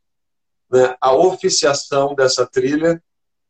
né, 0.71 0.95
a 1.01 1.13
oficiação 1.13 2.15
dessa 2.15 2.47
trilha 2.47 3.03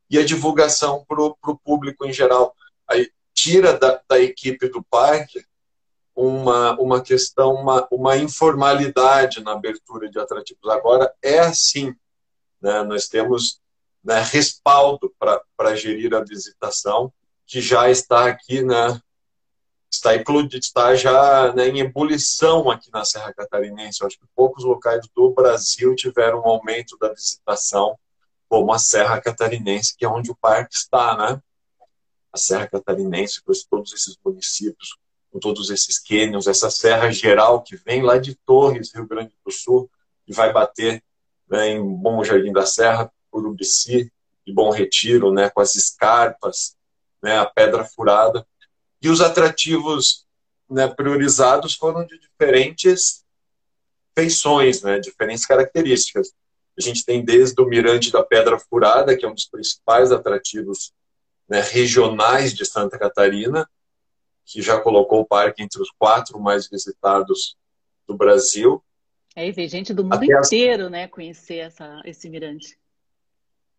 e 0.09 0.17
a 0.17 0.25
divulgação 0.25 1.05
para 1.07 1.21
o 1.21 1.59
público 1.63 2.03
em 2.03 2.11
geral. 2.11 2.55
Aí 2.87 3.11
tira 3.33 3.77
da, 3.77 4.01
da, 4.07 4.19
equipe 4.19 4.67
do 4.69 4.83
parque 4.83 5.43
uma, 6.15 6.79
uma 6.79 7.01
questão, 7.01 7.53
uma, 7.53 7.87
uma 7.91 8.17
informalidade 8.17 9.41
na 9.41 9.53
abertura 9.53 10.09
de 10.09 10.19
atrativos. 10.19 10.69
Agora 10.69 11.13
é 11.21 11.39
assim, 11.39 11.95
né? 12.61 12.83
nós 12.83 13.07
temos 13.07 13.59
né, 14.03 14.21
respaldo 14.21 15.13
para 15.17 15.75
gerir 15.75 16.13
a 16.13 16.23
visitação, 16.23 17.11
que 17.45 17.61
já 17.61 17.89
está 17.89 18.27
aqui, 18.27 18.61
né, 18.61 18.99
está, 19.91 20.11
está 20.15 20.95
já 20.95 21.53
né, 21.53 21.67
em 21.67 21.79
ebulição 21.79 22.69
aqui 22.69 22.89
na 22.91 23.05
Serra 23.05 23.33
Catarinense. 23.33 24.01
Eu 24.01 24.07
acho 24.07 24.19
que 24.19 24.25
poucos 24.35 24.63
locais 24.63 25.07
do 25.15 25.31
Brasil 25.31 25.95
tiveram 25.95 26.41
um 26.41 26.47
aumento 26.47 26.97
da 26.97 27.09
visitação, 27.09 27.97
como 28.49 28.73
a 28.73 28.79
Serra 28.79 29.21
Catarinense, 29.21 29.95
que 29.95 30.05
é 30.05 30.09
onde 30.09 30.31
o 30.31 30.35
parque 30.35 30.75
está, 30.75 31.15
né? 31.17 31.41
A 32.33 32.37
Serra 32.37 32.67
Catarinense, 32.67 33.41
com 33.43 33.53
todos 33.69 33.93
esses 33.93 34.17
municípios, 34.25 34.97
com 35.31 35.39
todos 35.39 35.69
esses 35.69 35.99
cânions, 35.99 36.47
essa 36.47 36.69
serra 36.69 37.11
geral 37.11 37.61
que 37.61 37.75
vem 37.75 38.01
lá 38.01 38.17
de 38.17 38.35
Torres, 38.35 38.93
Rio 38.93 39.07
Grande 39.07 39.33
do 39.45 39.51
Sul, 39.51 39.89
e 40.27 40.33
vai 40.33 40.51
bater 40.51 41.03
né, 41.49 41.69
em 41.69 41.83
Bom 41.83 42.23
Jardim 42.23 42.51
da 42.51 42.65
Serra, 42.65 43.11
Urubici 43.31 44.11
e 44.45 44.53
Bom 44.53 44.69
Retiro, 44.71 45.31
né, 45.31 45.49
com 45.49 45.61
as 45.61 45.75
escarpas, 45.75 46.75
né, 47.21 47.37
a 47.37 47.45
pedra 47.45 47.83
furada. 47.83 48.45
E 49.01 49.09
os 49.09 49.21
atrativos 49.21 50.25
né, 50.69 50.87
priorizados 50.87 51.75
foram 51.75 52.05
de 52.05 52.19
diferentes 52.19 53.23
feições, 54.15 54.81
né, 54.81 54.99
diferentes 54.99 55.45
características. 55.45 56.33
A 56.77 56.81
gente 56.81 57.05
tem 57.05 57.23
desde 57.23 57.59
o 57.61 57.65
Mirante 57.65 58.11
da 58.11 58.23
Pedra 58.23 58.59
Furada, 58.59 59.15
que 59.15 59.25
é 59.25 59.29
um 59.29 59.33
dos 59.33 59.45
principais 59.45 60.11
atrativos 60.11 60.93
né, 61.47 61.61
regionais 61.61 62.53
de 62.53 62.65
Santa 62.65 62.97
Catarina, 62.97 63.69
que 64.45 64.61
já 64.61 64.79
colocou 64.79 65.21
o 65.21 65.25
parque 65.25 65.63
entre 65.63 65.81
os 65.81 65.89
quatro 65.97 66.39
mais 66.39 66.67
visitados 66.67 67.57
do 68.07 68.15
Brasil. 68.15 68.83
É, 69.35 69.47
e 69.47 69.51
vem 69.51 69.67
gente 69.67 69.93
do 69.93 70.03
mundo 70.03 70.13
Até 70.13 70.25
inteiro, 70.25 70.85
as... 70.85 70.91
né, 70.91 71.07
conhecer 71.07 71.57
essa, 71.57 72.01
esse 72.05 72.29
mirante. 72.29 72.77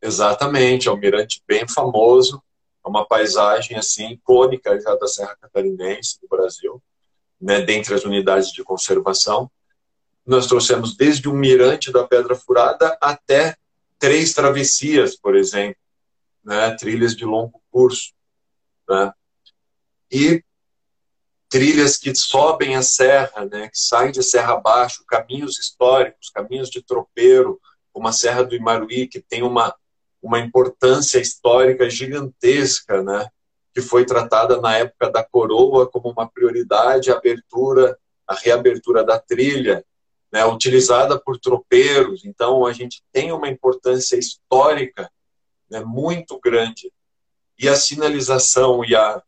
Exatamente, 0.00 0.88
é 0.88 0.92
um 0.92 0.96
mirante 0.96 1.42
bem 1.46 1.66
famoso, 1.66 2.42
é 2.84 2.88
uma 2.88 3.06
paisagem 3.06 3.76
assim 3.76 4.12
icônica 4.12 4.78
já 4.80 4.94
da 4.96 5.06
Serra 5.06 5.36
Catarinense 5.40 6.20
do 6.20 6.28
Brasil, 6.28 6.82
né, 7.40 7.60
dentre 7.60 7.94
as 7.94 8.04
unidades 8.04 8.52
de 8.52 8.62
conservação. 8.62 9.50
Nós 10.26 10.46
trouxemos 10.46 10.96
desde 10.96 11.28
o 11.28 11.34
mirante 11.34 11.92
da 11.92 12.04
Pedra 12.06 12.34
Furada 12.34 12.96
até 13.00 13.56
três 13.98 14.34
travessias, 14.34 15.16
por 15.16 15.36
exemplo, 15.36 15.76
né, 16.44 16.76
trilhas 16.76 17.16
de 17.16 17.24
longo 17.24 17.62
curso, 17.70 18.12
né, 18.88 19.12
e 20.10 20.42
trilhas 21.48 21.96
que 21.96 22.14
sobem 22.14 22.76
a 22.76 22.82
serra, 22.82 23.44
né, 23.46 23.68
que 23.68 23.78
saem 23.78 24.12
de 24.12 24.22
serra 24.22 24.54
abaixo, 24.54 25.04
caminhos 25.06 25.58
históricos, 25.58 26.30
caminhos 26.30 26.68
de 26.68 26.82
tropeiro, 26.82 27.60
como 27.92 28.08
a 28.08 28.12
Serra 28.12 28.42
do 28.42 28.56
Imaruí, 28.56 29.06
que 29.06 29.20
tem 29.20 29.44
uma 29.44 29.72
uma 30.24 30.40
importância 30.40 31.18
histórica 31.20 31.88
gigantesca, 31.90 33.02
né? 33.02 33.28
que 33.74 33.82
foi 33.82 34.06
tratada 34.06 34.58
na 34.58 34.74
época 34.74 35.10
da 35.10 35.22
coroa 35.22 35.86
como 35.86 36.10
uma 36.10 36.26
prioridade, 36.26 37.10
a 37.10 37.16
abertura, 37.16 37.98
a 38.26 38.34
reabertura 38.34 39.04
da 39.04 39.18
trilha, 39.18 39.84
né? 40.32 40.42
utilizada 40.46 41.20
por 41.20 41.38
tropeiros. 41.38 42.24
Então, 42.24 42.64
a 42.64 42.72
gente 42.72 43.04
tem 43.12 43.32
uma 43.32 43.50
importância 43.50 44.16
histórica 44.16 45.10
né? 45.74 45.84
muito 45.84 46.38
grande. 46.38 46.92
E 47.58 47.68
a 47.68 47.76
sinalização 47.76 48.84
e 48.84 48.94
a, 48.94 49.22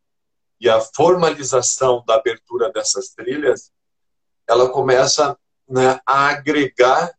e 0.61 0.69
a 0.69 0.81
formalização 0.81 2.05
da 2.07 2.15
abertura 2.15 2.71
dessas 2.73 3.09
trilhas, 3.09 3.73
ela 4.49 4.71
começa 4.71 5.37
né, 5.69 6.01
a 6.07 6.29
agregar 6.29 7.13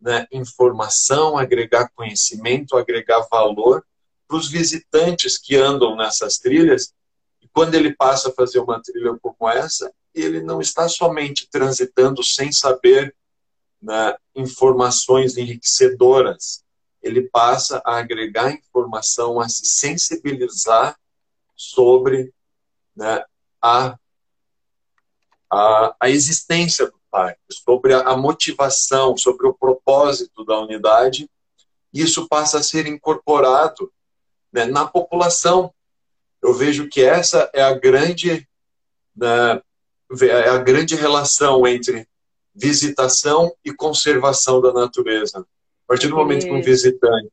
né, 0.00 0.26
informação, 0.32 1.36
agregar 1.36 1.90
conhecimento, 1.94 2.76
agregar 2.76 3.26
valor 3.30 3.84
para 4.26 4.36
os 4.36 4.50
visitantes 4.50 5.38
que 5.38 5.54
andam 5.54 5.94
nessas 5.94 6.38
trilhas. 6.38 6.94
E 7.40 7.48
quando 7.48 7.74
ele 7.74 7.94
passa 7.94 8.30
a 8.30 8.32
fazer 8.32 8.58
uma 8.58 8.80
trilha 8.82 9.16
como 9.20 9.48
essa, 9.50 9.92
ele 10.14 10.42
não 10.42 10.60
está 10.60 10.88
somente 10.88 11.48
transitando 11.50 12.24
sem 12.24 12.50
saber 12.50 13.14
né, 13.80 14.16
informações 14.34 15.36
enriquecedoras. 15.36 16.62
Ele 17.02 17.22
passa 17.22 17.82
a 17.84 17.98
agregar 17.98 18.52
informação, 18.52 19.40
a 19.40 19.48
se 19.48 19.66
sensibilizar 19.66 20.98
sobre 21.56 22.32
né, 22.94 23.24
a, 23.60 23.98
a, 25.50 25.96
a 25.98 26.10
existência 26.10 26.86
do 26.86 27.00
parque, 27.10 27.40
sobre 27.50 27.94
a 27.94 28.16
motivação, 28.16 29.16
sobre 29.16 29.46
o 29.46 29.54
propósito 29.54 30.44
da 30.44 30.58
unidade, 30.58 31.28
isso 31.92 32.26
passa 32.26 32.58
a 32.58 32.62
ser 32.62 32.86
incorporado 32.86 33.92
né, 34.50 34.64
na 34.64 34.86
população. 34.86 35.72
Eu 36.40 36.54
vejo 36.54 36.88
que 36.88 37.02
essa 37.02 37.50
é 37.52 37.62
a 37.62 37.74
grande, 37.74 38.48
né, 39.14 39.60
é 40.22 40.48
a 40.48 40.58
grande 40.58 40.94
relação 40.94 41.66
entre 41.66 42.08
visitação 42.54 43.54
e 43.64 43.72
conservação 43.72 44.60
da 44.60 44.72
natureza. 44.72 45.46
A 45.92 45.94
partir 45.94 46.08
do 46.08 46.16
momento 46.16 46.46
que 46.46 46.50
um 46.50 46.62
visitante 46.62 47.30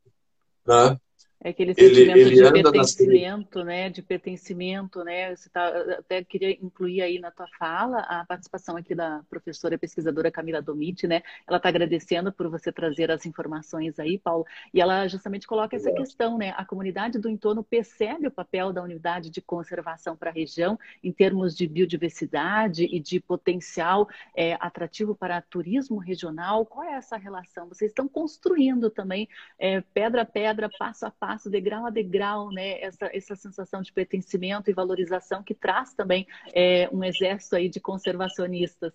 né, 0.67 0.99
é 1.41 1.49
aquele 1.49 1.73
sentimento 1.73 2.17
ele, 2.17 2.37
ele 2.37 2.43
de 2.43 2.51
pertencimento, 2.51 3.63
né? 3.63 3.89
De 3.89 4.01
pertencimento, 4.01 5.03
né? 5.05 5.33
Você 5.33 5.49
tá, 5.49 5.67
até 5.97 6.21
queria 6.21 6.51
incluir 6.51 7.01
aí 7.01 7.17
na 7.17 7.31
tua 7.31 7.47
fala 7.57 7.99
a 7.99 8.25
participação 8.25 8.75
aqui 8.75 8.93
da 8.93 9.21
professora 9.29 9.77
pesquisadora 9.77 10.29
Camila 10.29 10.61
Domiti, 10.61 11.07
né? 11.07 11.21
Ela 11.47 11.55
está 11.55 11.69
agradecendo 11.69 12.29
por 12.33 12.49
você 12.49 12.73
trazer 12.73 13.09
as 13.09 13.25
informações 13.25 13.97
aí, 13.99 14.17
Paulo, 14.17 14.45
e 14.73 14.81
ela 14.81 15.07
justamente 15.07 15.47
coloca 15.47 15.77
essa 15.77 15.93
questão, 15.93 16.37
né? 16.37 16.53
A 16.57 16.65
comunidade 16.65 17.17
do 17.17 17.29
entorno 17.29 17.63
percebe 17.63 18.27
o 18.27 18.31
papel 18.31 18.73
da 18.73 18.83
unidade 18.83 19.29
de 19.29 19.41
conservação 19.41 20.17
para 20.17 20.31
a 20.31 20.33
região 20.33 20.77
em 21.01 21.11
termos 21.13 21.55
de 21.55 21.65
biodiversidade 21.67 22.83
e 22.83 22.99
de 22.99 23.17
potencial 23.21 24.09
é, 24.35 24.57
atrativo 24.59 25.15
para 25.15 25.41
turismo 25.41 25.99
regional. 25.99 26.65
Qual 26.65 26.83
é 26.83 26.95
essa 26.95 27.15
relação? 27.15 27.69
Vocês 27.69 27.91
estão 27.91 28.09
construindo 28.09 28.89
também 28.89 29.29
é, 29.57 29.79
pedra 29.79 30.23
a 30.23 30.25
pedra, 30.25 30.69
passo 30.77 31.05
a 31.05 31.11
passo 31.11 31.28
passo, 31.29 31.49
degrau 31.49 31.85
a 31.85 31.91
degrau, 31.91 32.49
né, 32.49 32.81
essa, 32.81 33.09
essa 33.13 33.35
sensação 33.35 33.83
de 33.83 33.93
pertencimento 33.93 34.71
e 34.71 34.73
valorização 34.73 35.43
que 35.43 35.53
traz 35.53 35.93
também 35.93 36.27
é, 36.53 36.89
um 36.91 37.03
exército 37.03 37.55
aí 37.55 37.69
de 37.69 37.79
conservacionistas. 37.79 38.91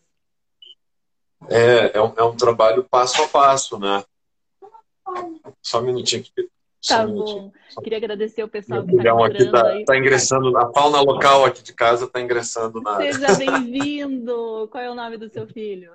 É, 1.48 1.96
é 1.96 2.02
um, 2.02 2.12
é 2.16 2.24
um 2.24 2.36
trabalho 2.36 2.82
passo 2.82 3.22
a 3.22 3.28
passo, 3.28 3.78
né? 3.78 4.02
Só 5.62 5.80
um 5.80 5.84
minutinho 5.84 6.22
aqui. 6.22 6.50
Tá 6.86 7.04
um 7.04 7.14
bom. 7.14 7.52
Queria 7.82 7.98
agradecer 7.98 8.42
o 8.42 8.48
pessoal 8.48 8.84
que 8.84 8.96
está 8.96 9.26
aqui 9.26 9.50
tá, 9.50 9.84
tá, 9.86 9.96
ingressando, 9.96 10.56
a 10.58 10.72
fauna 10.72 11.00
local 11.00 11.44
aqui 11.44 11.62
de 11.62 11.72
casa 11.72 12.06
está 12.06 12.20
ingressando 12.20 12.80
na 12.80 12.96
Seja 12.96 13.34
bem-vindo! 13.36 14.68
Qual 14.72 14.82
é 14.82 14.90
o 14.90 14.94
nome 14.94 15.16
do 15.18 15.28
seu 15.28 15.46
filho? 15.46 15.92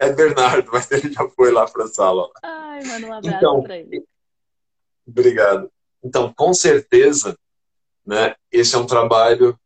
É 0.00 0.12
Bernardo, 0.12 0.68
mas 0.72 0.90
ele 0.90 1.12
já 1.12 1.28
foi 1.28 1.52
lá 1.52 1.64
para 1.66 1.84
a 1.84 1.88
sala. 1.88 2.28
Ai, 2.42 2.82
manda 2.84 3.06
um 3.06 3.12
abraço 3.12 3.36
então, 3.36 3.62
para 3.62 3.78
ele. 3.78 4.04
Obrigado. 5.06 5.70
Então, 6.02 6.32
com 6.32 6.52
certeza, 6.52 7.38
né, 8.04 8.34
esse 8.50 8.74
é 8.74 8.78
um 8.78 8.86
trabalho 8.86 9.58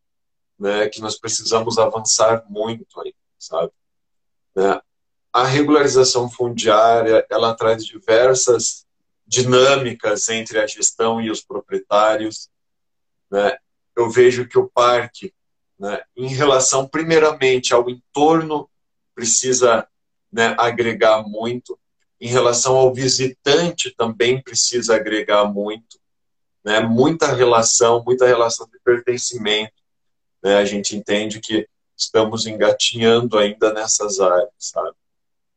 né, 0.59 0.89
que 0.89 1.01
nós 1.01 1.19
precisamos 1.19 1.79
avançar 1.79 2.45
muito 2.49 3.01
aí, 3.01 3.15
sabe? 3.39 3.73
Né? 4.55 4.81
A 5.33 5.45
regularização 5.45 6.29
fundiária, 6.29 7.25
ela 7.31 7.55
traz 7.55 7.85
diversas 7.85 8.87
dinâmicas 9.27 10.29
entre 10.29 10.59
a 10.59 10.67
gestão 10.67 11.21
e 11.21 11.31
os 11.31 11.43
proprietários. 11.43 12.49
Né? 13.31 13.57
Eu 13.95 14.11
vejo 14.11 14.49
que 14.49 14.59
o 14.59 14.69
parque, 14.69 15.33
né, 15.79 16.03
em 16.17 16.29
relação 16.29 16.89
primeiramente 16.89 17.75
ao 17.75 17.89
entorno, 17.89 18.69
precisa 19.15 19.87
né, 20.33 20.57
agregar 20.59 21.23
muito. 21.23 21.79
Em 22.21 22.29
relação 22.29 22.77
ao 22.77 22.93
visitante, 22.93 23.95
também 23.97 24.43
precisa 24.43 24.97
agregar 24.97 25.45
muito, 25.45 25.99
né? 26.65 26.81
muita 26.81 27.33
relação, 27.33 28.03
muita 28.05 28.27
relação 28.27 28.67
de 28.67 28.79
pertencimento. 28.81 29.75
Né? 30.43 30.57
A 30.57 30.65
gente 30.65 30.97
entende 30.97 31.41
que 31.41 31.69
estamos 31.97 32.47
engatinhando 32.47 33.39
ainda 33.39 33.73
nessas 33.73 34.19
áreas, 34.21 34.51
sabe? 34.59 34.97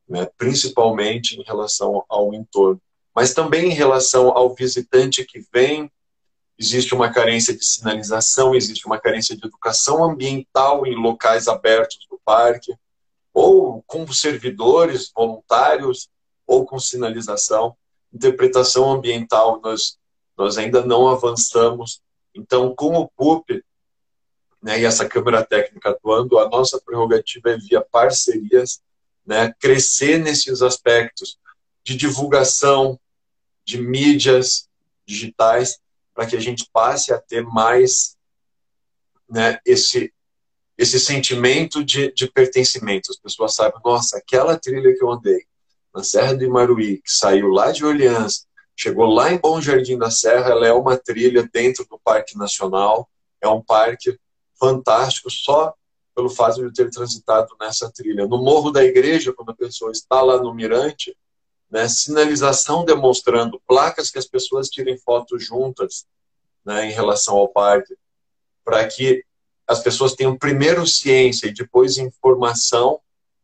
Né? 0.07 0.27
Principalmente 0.37 1.39
em 1.39 1.43
relação 1.43 2.03
ao 2.07 2.33
entorno. 2.33 2.81
Mas 3.15 3.33
também 3.33 3.71
em 3.71 3.73
relação 3.73 4.29
ao 4.29 4.53
visitante 4.53 5.25
que 5.25 5.43
vem, 5.51 5.91
existe 6.57 6.93
uma 6.93 7.11
carência 7.11 7.55
de 7.55 7.65
sinalização, 7.65 8.53
existe 8.53 8.85
uma 8.85 8.99
carência 8.99 9.35
de 9.35 9.45
educação 9.45 10.03
ambiental 10.03 10.85
em 10.85 10.95
locais 10.95 11.47
abertos 11.47 12.05
do 12.09 12.19
parque, 12.23 12.73
ou 13.33 13.81
com 13.83 14.05
servidores 14.11 15.11
voluntários 15.13 16.09
ou 16.51 16.65
com 16.65 16.77
sinalização. 16.77 17.77
Interpretação 18.13 18.91
ambiental, 18.91 19.61
nós, 19.63 19.97
nós 20.37 20.57
ainda 20.57 20.85
não 20.85 21.07
avançamos. 21.07 22.01
Então, 22.35 22.75
com 22.75 22.93
o 22.97 23.07
PUP 23.07 23.63
né, 24.61 24.81
e 24.81 24.83
essa 24.83 25.07
Câmara 25.07 25.45
Técnica 25.45 25.91
atuando, 25.91 26.37
a 26.37 26.49
nossa 26.49 26.79
prerrogativa 26.81 27.51
é 27.51 27.57
via 27.57 27.79
parcerias, 27.79 28.81
né, 29.25 29.53
crescer 29.61 30.17
nesses 30.19 30.61
aspectos 30.61 31.39
de 31.85 31.95
divulgação, 31.95 32.99
de 33.63 33.81
mídias 33.81 34.67
digitais, 35.05 35.79
para 36.13 36.25
que 36.25 36.35
a 36.35 36.39
gente 36.39 36.69
passe 36.73 37.13
a 37.13 37.17
ter 37.17 37.43
mais 37.45 38.17
né, 39.29 39.57
esse, 39.65 40.13
esse 40.77 40.99
sentimento 40.99 41.81
de, 41.81 42.11
de 42.11 42.29
pertencimento. 42.29 43.09
As 43.09 43.17
pessoas 43.17 43.55
sabem, 43.55 43.79
nossa, 43.85 44.17
aquela 44.17 44.59
trilha 44.59 44.93
que 44.93 45.01
eu 45.01 45.09
andei 45.09 45.45
na 45.93 46.03
Serra 46.03 46.33
do 46.33 46.43
Imaruí, 46.43 46.97
que 46.97 47.11
saiu 47.11 47.47
lá 47.49 47.71
de 47.71 47.85
Orleans, 47.85 48.45
chegou 48.75 49.05
lá 49.05 49.31
em 49.31 49.37
Bom 49.37 49.61
Jardim 49.61 49.97
da 49.97 50.09
Serra, 50.09 50.51
ela 50.51 50.65
é 50.65 50.73
uma 50.73 50.97
trilha 50.97 51.47
dentro 51.51 51.85
do 51.89 51.99
Parque 52.03 52.37
Nacional, 52.37 53.09
é 53.41 53.47
um 53.47 53.61
parque 53.61 54.17
fantástico 54.59 55.29
só 55.29 55.73
pelo 56.15 56.29
fato 56.29 56.61
de 56.61 56.73
ter 56.73 56.89
transitado 56.89 57.49
nessa 57.59 57.91
trilha. 57.91 58.27
No 58.27 58.37
Morro 58.37 58.71
da 58.71 58.83
Igreja, 58.83 59.33
quando 59.33 59.51
a 59.51 59.55
pessoa 59.55 59.91
está 59.91 60.21
lá 60.21 60.37
no 60.37 60.53
Mirante, 60.53 61.15
né, 61.69 61.87
sinalização 61.87 62.83
demonstrando 62.83 63.61
placas 63.65 64.09
que 64.09 64.19
as 64.19 64.25
pessoas 64.25 64.67
tirem 64.67 64.97
fotos 64.97 65.43
juntas 65.45 66.05
né, 66.65 66.89
em 66.89 66.91
relação 66.91 67.37
ao 67.37 67.47
parque, 67.47 67.95
para 68.63 68.85
que 68.87 69.23
as 69.65 69.79
pessoas 69.79 70.13
tenham 70.13 70.37
primeiro 70.37 70.85
ciência 70.85 71.47
e 71.47 71.53
depois 71.53 71.97
informação 71.97 72.99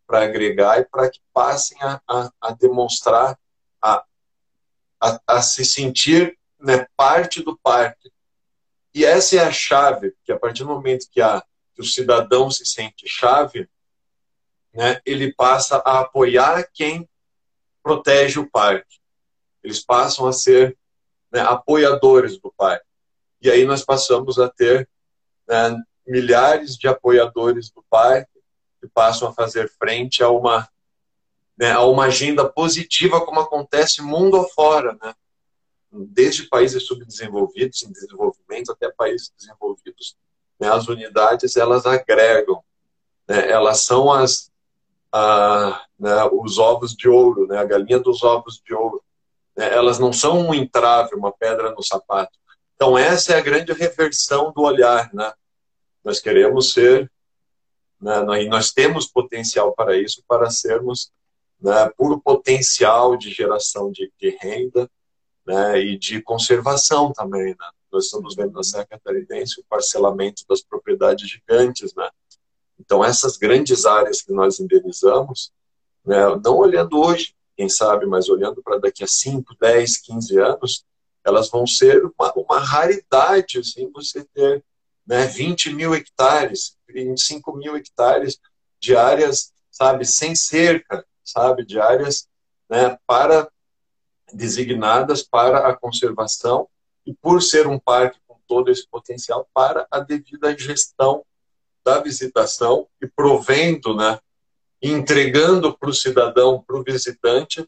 para 0.07 0.23
agregar 0.23 0.79
e 0.79 0.85
para 0.85 1.11
que 1.11 1.19
passem 1.33 1.77
a, 1.81 2.01
a, 2.07 2.31
a 2.41 2.51
demonstrar, 2.53 3.37
a, 3.81 4.03
a, 4.99 5.21
a, 5.27 5.41
se 5.41 5.65
sentir 5.65 6.39
né, 6.57 6.87
parte 6.95 7.43
do 7.43 7.57
parque. 7.57 8.09
E 8.95 9.05
essa 9.05 9.35
é 9.35 9.39
a 9.39 9.51
chave, 9.51 10.15
que 10.23 10.31
a 10.31 10.39
partir 10.39 10.63
do 10.63 10.69
momento 10.69 11.07
que, 11.11 11.21
a, 11.21 11.43
que 11.75 11.81
o 11.81 11.85
cidadão 11.85 12.49
se 12.49 12.65
sente 12.65 13.07
chave, 13.07 13.69
né, 14.73 15.01
ele 15.05 15.33
passa 15.33 15.77
a 15.85 15.99
apoiar 15.99 16.67
quem 16.73 17.07
protege 17.83 18.39
o 18.39 18.49
parque. 18.49 18.97
Eles 19.61 19.83
passam 19.83 20.25
a 20.25 20.33
ser 20.33 20.77
né, 21.31 21.41
apoiadores 21.41 22.39
do 22.39 22.51
parque. 22.55 22.85
E 23.41 23.51
aí 23.51 23.65
nós 23.65 23.83
passamos 23.83 24.39
a 24.39 24.49
ter 24.49 24.89
né, 25.47 25.75
milhares 26.05 26.77
de 26.77 26.87
apoiadores 26.87 27.69
do 27.69 27.83
parque 27.89 28.36
que 28.87 28.93
passam 28.93 29.27
a 29.27 29.33
fazer 29.33 29.69
frente 29.77 30.23
a 30.23 30.29
uma, 30.29 30.67
né, 31.57 31.71
a 31.71 31.83
uma 31.83 32.05
agenda 32.05 32.47
positiva 32.47 33.23
como 33.25 33.41
acontece 33.41 34.01
mundo 34.01 34.37
afora, 34.37 34.97
né? 35.01 35.13
desde 35.91 36.43
países 36.43 36.85
subdesenvolvidos, 36.85 37.83
em 37.83 37.91
desenvolvimento, 37.91 38.71
até 38.71 38.89
países 38.91 39.33
desenvolvidos. 39.37 40.15
Né? 40.59 40.69
As 40.69 40.87
unidades, 40.87 41.55
elas 41.55 41.85
agregam, 41.85 42.63
né? 43.27 43.49
elas 43.49 43.81
são 43.81 44.11
as, 44.11 44.51
a, 45.11 45.85
né, 45.99 46.23
os 46.31 46.57
ovos 46.57 46.95
de 46.95 47.09
ouro, 47.09 47.47
né, 47.47 47.57
a 47.57 47.63
galinha 47.63 47.99
dos 47.99 48.23
ovos 48.23 48.61
de 48.65 48.73
ouro. 48.73 49.01
Né, 49.55 49.73
elas 49.73 49.99
não 49.99 50.13
são 50.13 50.47
um 50.47 50.53
entrave, 50.53 51.15
uma 51.15 51.31
pedra 51.31 51.71
no 51.71 51.83
sapato. 51.83 52.37
Então, 52.75 52.97
essa 52.97 53.33
é 53.33 53.37
a 53.37 53.41
grande 53.41 53.73
reversão 53.73 54.51
do 54.51 54.61
olhar. 54.61 55.11
Né? 55.13 55.33
Nós 56.03 56.19
queremos 56.19 56.71
ser, 56.71 57.11
né, 57.99 58.43
e 58.43 58.47
nós 58.47 58.71
temos 58.71 59.07
potencial 59.07 59.73
para 59.73 59.97
isso, 59.97 60.23
para 60.27 60.49
sermos 60.49 61.11
né, 61.59 61.89
puro 61.97 62.19
potencial 62.19 63.17
de 63.17 63.31
geração 63.31 63.91
de, 63.91 64.11
de 64.19 64.37
renda 64.41 64.89
né, 65.45 65.79
e 65.79 65.97
de 65.97 66.21
conservação 66.21 67.11
também. 67.11 67.49
Né? 67.49 67.69
Nós 67.91 68.05
estamos 68.05 68.35
vendo 68.35 68.53
na 68.53 68.63
Serra 68.63 68.85
Catarinense 68.85 69.59
o 69.59 69.65
parcelamento 69.67 70.43
das 70.47 70.61
propriedades 70.61 71.29
gigantes, 71.29 71.93
né? 71.95 72.09
Então, 72.79 73.03
essas 73.03 73.37
grandes 73.37 73.85
áreas 73.85 74.21
que 74.21 74.31
nós 74.31 74.59
indenizamos, 74.59 75.51
né, 76.05 76.17
não 76.43 76.57
olhando 76.57 76.99
hoje, 76.99 77.33
quem 77.55 77.67
sabe, 77.67 78.05
mas 78.05 78.29
olhando 78.29 78.61
para 78.61 78.77
daqui 78.77 79.03
a 79.03 79.07
5, 79.07 79.55
10, 79.59 79.97
15 79.97 80.39
anos, 80.39 80.85
elas 81.25 81.49
vão 81.49 81.65
ser 81.65 82.05
uma, 82.05 82.33
uma 82.35 82.59
raridade, 82.59 83.59
assim, 83.59 83.91
você 83.91 84.23
ter 84.25 84.63
né, 85.07 85.25
20 85.25 85.73
mil 85.73 85.95
hectares, 85.95 86.75
25 86.89 87.55
mil 87.55 87.77
hectares 87.77 88.39
de 88.79 88.95
áreas, 88.95 89.53
sabe, 89.71 90.05
sem 90.05 90.35
cerca, 90.35 91.05
sabe, 91.23 91.65
de 91.65 91.79
áreas 91.79 92.27
né, 92.69 92.97
para 93.07 93.49
designadas 94.33 95.23
para 95.23 95.69
a 95.69 95.75
conservação 95.75 96.67
e 97.05 97.13
por 97.13 97.41
ser 97.41 97.65
um 97.65 97.79
parque 97.79 98.19
com 98.27 98.37
todo 98.45 98.69
esse 98.69 98.85
potencial 98.85 99.47
para 99.53 99.87
a 99.89 99.99
devida 99.99 100.57
gestão 100.57 101.25
da 101.85 102.01
visitação 102.01 102.85
e 103.01 103.07
provendo, 103.07 103.95
né, 103.95 104.19
entregando 104.81 105.75
para 105.77 105.89
o 105.89 105.93
cidadão, 105.93 106.61
para 106.61 106.77
o 106.77 106.83
visitante, 106.83 107.65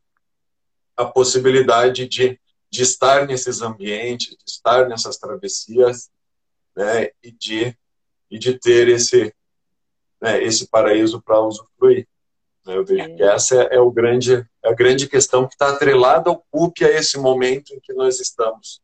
a 0.97 1.05
possibilidade 1.05 2.05
de, 2.05 2.37
de 2.69 2.83
estar 2.83 3.25
nesses 3.25 3.61
ambientes, 3.61 4.35
de 4.35 4.43
estar 4.45 4.89
nessas 4.89 5.17
travessias, 5.17 6.09
né, 6.79 7.09
e 7.21 7.29
de, 7.29 7.75
e 8.31 8.39
de 8.39 8.57
ter 8.57 8.87
esse, 8.87 9.35
né, 10.21 10.41
esse 10.41 10.69
paraíso 10.69 11.21
para 11.21 11.41
usufruir. 11.41 12.07
Né, 12.65 12.77
eu 12.77 12.85
vejo 12.85 13.01
é. 13.01 13.15
que 13.15 13.21
essa 13.21 13.63
é, 13.63 13.75
é, 13.75 13.79
o 13.81 13.91
grande, 13.91 14.47
é 14.63 14.69
a 14.69 14.73
grande 14.73 15.05
questão 15.05 15.45
que 15.45 15.55
está 15.55 15.71
atrelada 15.71 16.29
ao 16.29 16.41
PUC 16.49 16.85
a 16.85 16.89
esse 16.89 17.17
momento 17.17 17.73
em 17.73 17.81
que 17.81 17.91
nós 17.91 18.21
estamos 18.21 18.81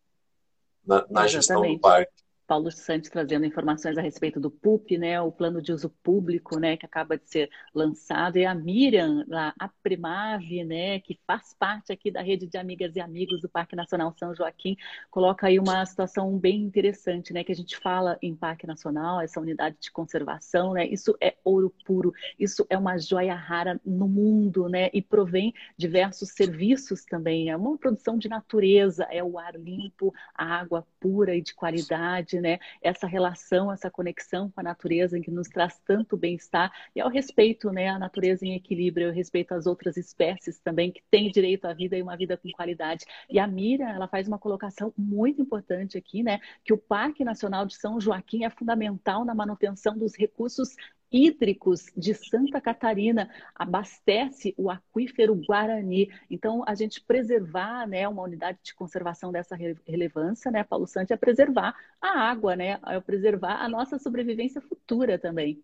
na, 0.86 1.06
na 1.10 1.26
gestão 1.26 1.62
do 1.62 1.80
parque. 1.80 2.12
Paulo 2.48 2.72
Santos 2.72 3.10
trazendo 3.10 3.46
informações 3.46 3.98
a 3.98 4.02
respeito 4.02 4.40
do 4.40 4.52
PUP, 4.52 4.98
né, 4.98 5.20
o 5.20 5.32
plano 5.32 5.62
de 5.62 5.72
uso 5.72 5.90
público, 6.04 6.60
né, 6.60 6.78
que 6.78 6.86
acaba 6.86 7.18
de 7.18 7.28
ser 7.30 7.50
lançado, 7.74 8.38
e 8.38 8.46
a 8.46 8.54
Miriam, 8.54 9.26
a 9.60 9.70
Primave, 9.82 10.64
né, 10.64 11.00
que 11.00 11.20
faz 11.26 11.56
parte 11.58 11.92
aqui 11.92 12.12
da 12.12 12.22
rede 12.22 12.48
de 12.48 12.58
amigas 12.58 12.96
e 12.96 13.00
amigos 13.00 13.42
do 13.42 13.50
Parque 13.50 13.76
Nacional 13.76 14.14
São 14.18 14.36
Joaquim, 14.36 14.78
coloca 15.10 15.48
aí 15.48 15.60
uma 15.60 15.86
situação 15.86 16.38
bem 16.38 16.62
interessante, 16.62 17.34
né, 17.34 17.44
que 17.44 17.52
a 17.52 17.56
gente 17.56 17.78
fala 17.78 18.18
em 18.22 18.36
Parque 18.36 18.68
Nacional, 18.68 19.22
essa 19.22 19.40
unidade 19.40 19.78
de 19.80 19.92
conservação, 19.92 20.74
né, 20.74 20.86
isso 20.88 21.16
é 21.20 21.36
ouro 21.44 21.74
puro, 21.84 22.14
isso 22.40 22.66
é 22.70 22.78
uma 22.78 22.98
joia 22.98 23.36
rara 23.36 23.80
no 23.86 24.08
mundo, 24.08 24.70
né, 24.70 24.90
e 24.94 25.02
provém 25.02 25.54
diversos 25.78 26.30
serviços 26.30 27.04
também, 27.06 27.50
é 27.50 27.58
uma 27.58 27.78
produção 27.78 28.18
de 28.18 28.30
natureza, 28.30 29.08
é 29.10 29.24
o 29.24 29.40
ar 29.40 29.56
limpo, 29.56 30.14
a 30.34 30.46
água 30.46 30.86
pura 31.00 31.36
e 31.36 31.42
de 31.42 31.54
qualidade, 31.54 32.35
né? 32.42 32.60
Essa 32.82 33.08
relação, 33.08 33.72
essa 33.72 33.90
conexão 33.90 34.50
com 34.50 34.60
a 34.60 34.64
natureza 34.64 35.20
que 35.20 35.32
nos 35.32 35.48
traz 35.48 35.80
tanto 35.86 36.18
bem-estar 36.18 36.72
e 36.96 37.02
ao 37.02 37.10
respeito, 37.10 37.72
né? 37.72 37.90
A 37.90 38.00
natureza 38.00 38.46
em 38.46 38.56
equilíbrio, 38.56 39.08
ao 39.08 39.14
respeito 39.14 39.54
às 39.54 39.66
outras 39.66 39.98
espécies 39.98 40.60
também 40.60 40.92
que 40.92 41.04
têm 41.10 41.32
direito 41.32 41.66
à 41.66 41.74
vida 41.74 41.98
e 41.98 42.02
uma 42.02 42.18
vida 42.18 42.38
com 42.38 42.50
qualidade. 42.52 43.06
E 43.30 43.40
a 43.40 43.48
Mira, 43.48 43.90
ela 43.90 44.08
faz 44.08 44.28
uma 44.28 44.40
colocação 44.40 44.94
muito 44.98 45.42
importante 45.42 45.98
aqui, 45.98 46.24
né? 46.24 46.40
Que 46.64 46.74
o 46.74 46.78
Parque 46.78 47.24
Nacional 47.24 47.66
de 47.66 47.76
São 47.76 48.00
Joaquim 48.00 48.46
é 48.46 48.50
fundamental 48.50 49.26
na 49.26 49.36
manutenção 49.36 49.98
dos 49.98 50.16
recursos 50.16 50.76
hídricos 51.16 51.86
de 51.96 52.14
Santa 52.14 52.60
Catarina, 52.60 53.30
abastece 53.56 54.54
o 54.58 54.70
aquífero 54.70 55.34
Guarani. 55.34 56.10
Então, 56.30 56.62
a 56.68 56.76
gente 56.76 57.00
preservar 57.00 57.88
né, 57.88 58.06
uma 58.06 58.22
unidade 58.22 58.60
de 58.62 58.76
conservação 58.76 59.32
dessa 59.32 59.56
relevância, 59.88 60.52
né, 60.52 60.66
Paulo 60.66 60.86
Santos, 60.86 61.12
é 61.12 61.16
preservar 61.16 61.74
a 62.02 62.20
água, 62.20 62.58
né, 62.58 62.82
é 62.86 63.00
preservar 63.00 63.64
a 63.64 63.70
nossa 63.70 63.98
sobrevivência 63.98 64.60
futura 64.60 65.18
também. 65.18 65.64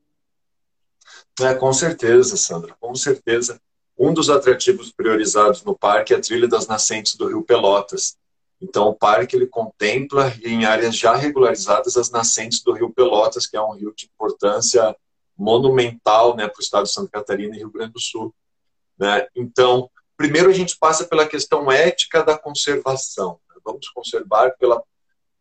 É, 1.42 1.54
com 1.54 1.74
certeza, 1.74 2.38
Sandra, 2.38 2.74
com 2.80 2.96
certeza. 2.96 3.60
Um 3.98 4.14
dos 4.14 4.30
atrativos 4.30 4.90
priorizados 4.90 5.66
no 5.66 5.78
parque 5.78 6.14
é 6.14 6.18
a 6.18 6.22
trilha 6.22 6.48
das 6.48 6.66
nascentes 6.66 7.16
do 7.16 7.28
Rio 7.28 7.44
Pelotas. 7.44 8.18
Então, 8.62 8.88
o 8.88 8.96
parque 8.96 9.36
ele 9.36 9.48
contempla 9.48 10.32
em 10.44 10.64
áreas 10.64 10.96
já 10.96 11.14
regularizadas 11.14 11.98
as 11.98 12.10
nascentes 12.10 12.64
do 12.64 12.72
Rio 12.72 12.94
Pelotas, 12.94 13.46
que 13.46 13.58
é 13.58 13.62
um 13.62 13.74
rio 13.74 13.94
de 13.94 14.06
importância 14.06 14.96
monumental 15.38 16.36
né, 16.36 16.48
para 16.48 16.60
o 16.60 16.62
estado 16.62 16.84
de 16.84 16.91
Santa 16.91 17.12
Catarina 17.12 17.56
e 17.56 17.60
Rio 17.60 17.72
Grande 17.72 17.94
do 17.94 18.00
Sul. 18.00 18.34
Né? 18.98 19.28
Então, 19.36 19.89
primeiro 20.15 20.50
a 20.50 20.54
gente 20.54 20.78
passa 20.78 21.06
pela 21.06 21.28
questão 21.28 21.72
ética 21.72 22.24
da 22.24 22.38
conservação. 22.38 23.39
Vamos 23.63 23.89
conservar 23.89 24.56
pela, 24.58 24.84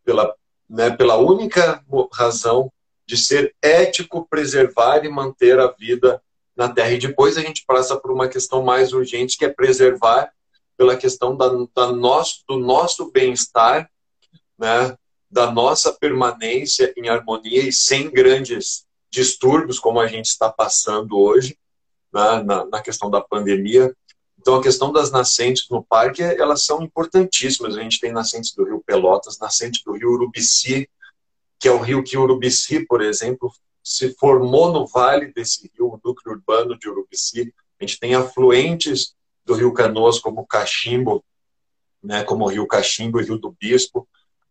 pela, 0.05 0.35
né, 0.68 0.90
pela 0.90 1.16
única 1.16 1.85
razão 2.12 2.72
de 3.07 3.16
ser 3.16 3.55
ético 3.61 4.26
preservar 4.29 5.05
e 5.05 5.09
manter 5.09 5.59
a 5.59 5.68
vida 5.68 6.22
na 6.55 6.68
Terra. 6.68 6.93
E 6.93 6.99
depois 6.99 7.36
a 7.36 7.41
gente 7.41 7.64
passa 7.66 7.97
por 7.97 8.12
uma 8.12 8.28
questão 8.28 8.62
mais 8.62 8.93
urgente, 8.93 9.36
que 9.36 9.45
é 9.45 9.49
preservar 9.49 10.30
pela 10.76 10.97
questão 10.97 11.36
da, 11.36 11.49
da 11.74 11.93
nosso, 11.93 12.45
do 12.49 12.59
nosso 12.59 13.11
bem-estar, 13.11 13.91
né, 14.59 14.97
da 15.30 15.51
nossa 15.51 15.93
permanência 15.93 16.93
em 16.97 17.09
harmonia 17.09 17.62
e 17.62 17.72
sem 17.72 18.11
grandes 18.11 18.86
distúrbios 19.11 19.78
como 19.78 20.00
a 20.00 20.06
gente 20.06 20.26
está 20.26 20.50
passando 20.50 21.18
hoje 21.18 21.58
né, 22.12 22.42
na, 22.42 22.64
na, 22.66 22.82
questão 22.82 23.11
da 23.11 23.20
pandemia. 23.20 23.94
Então, 24.38 24.56
a 24.56 24.62
questão 24.62 24.92
das 24.92 25.11
nascentes 25.11 25.68
no 25.68 25.82
parque, 25.82 26.22
elas 26.22 26.64
são 26.64 26.82
importantíssimas. 26.82 27.76
A 27.76 27.82
gente 27.82 28.00
tem 28.00 28.12
nascentes 28.12 28.54
do 28.54 28.64
rio 28.64 28.82
Pelotas, 28.84 29.38
nascente 29.38 29.82
do 29.84 29.92
rio 29.92 30.11
Urubici, 30.11 30.88
que 31.58 31.68
é 31.68 31.72
o 31.72 31.80
rio 31.80 32.02
que 32.02 32.16
Urubici, 32.16 32.86
por 32.86 33.02
exemplo, 33.02 33.52
se 33.82 34.14
formou 34.14 34.72
no 34.72 34.86
vale 34.86 35.32
desse 35.32 35.70
rio, 35.74 35.88
o 35.88 36.00
núcleo 36.02 36.34
urbano 36.34 36.78
de 36.78 36.88
Urubici. 36.88 37.52
A 37.78 37.84
gente 37.84 37.98
tem 37.98 38.14
afluentes 38.14 39.14
do 39.44 39.54
rio 39.54 39.72
Canoas, 39.72 40.18
como 40.18 40.46
Cachimbo, 40.46 41.24
né, 42.02 42.24
como 42.24 42.44
o 42.44 42.48
Rio 42.48 42.66
Cachimbo 42.66 43.20
e 43.20 43.24
o 43.24 43.26
Rio 43.26 43.38
do 43.38 43.52
Bispo. 43.52 44.08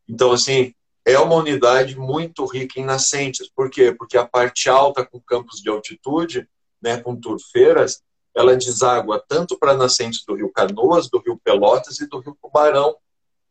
Então, 0.07 0.31
assim, 0.31 0.73
é 1.11 1.19
uma 1.19 1.35
unidade 1.35 1.97
muito 1.97 2.45
rica 2.45 2.79
em 2.79 2.85
nascentes. 2.85 3.49
Por 3.49 3.69
quê? 3.69 3.91
Porque 3.91 4.17
a 4.17 4.27
parte 4.27 4.69
alta, 4.69 5.05
com 5.05 5.19
campos 5.19 5.61
de 5.61 5.69
altitude, 5.69 6.47
né, 6.81 7.01
com 7.01 7.15
turfeiras, 7.15 8.01
ela 8.35 8.55
deságua 8.55 9.23
tanto 9.27 9.57
para 9.57 9.75
nascentes 9.75 10.23
do 10.25 10.35
Rio 10.35 10.51
Canoas, 10.51 11.09
do 11.09 11.19
Rio 11.19 11.39
Pelotas 11.43 11.99
e 11.99 12.07
do 12.07 12.19
Rio 12.19 12.37
Tubarão. 12.41 12.95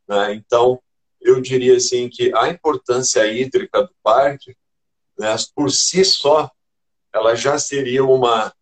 Né? 0.06 0.34
Então, 0.34 0.80
eu 1.20 1.40
diria 1.40 1.76
assim 1.76 2.08
que 2.08 2.32
a 2.34 2.48
importância 2.48 3.26
hídrica 3.26 3.82
do 3.82 3.90
parque, 4.02 4.56
né, 5.18 5.34
por 5.54 5.70
si 5.70 6.04
só, 6.04 6.50
ela 7.12 7.34
já 7.34 7.58
seria 7.58 8.04
uma, 8.04 8.54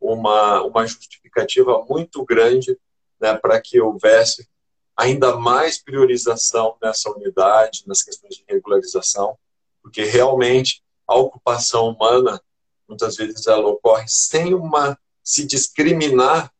uma, 0.00 0.62
uma 0.62 0.86
justificativa 0.86 1.84
muito 1.88 2.24
grande 2.24 2.78
né, 3.20 3.34
para 3.36 3.60
que 3.60 3.80
houvesse 3.80 4.48
ainda 4.96 5.36
mais 5.36 5.78
priorização 5.78 6.76
nessa 6.82 7.10
unidade, 7.10 7.84
nas 7.86 8.02
questões 8.02 8.36
de 8.36 8.44
regularização, 8.48 9.36
porque 9.82 10.04
realmente 10.04 10.82
a 11.06 11.14
ocupação 11.14 11.88
humana, 11.88 12.40
muitas 12.88 13.16
vezes 13.16 13.46
ela 13.46 13.66
ocorre 13.68 14.06
sem 14.08 14.54
uma 14.54 14.98
se 15.22 15.46
discriminar 15.46 16.50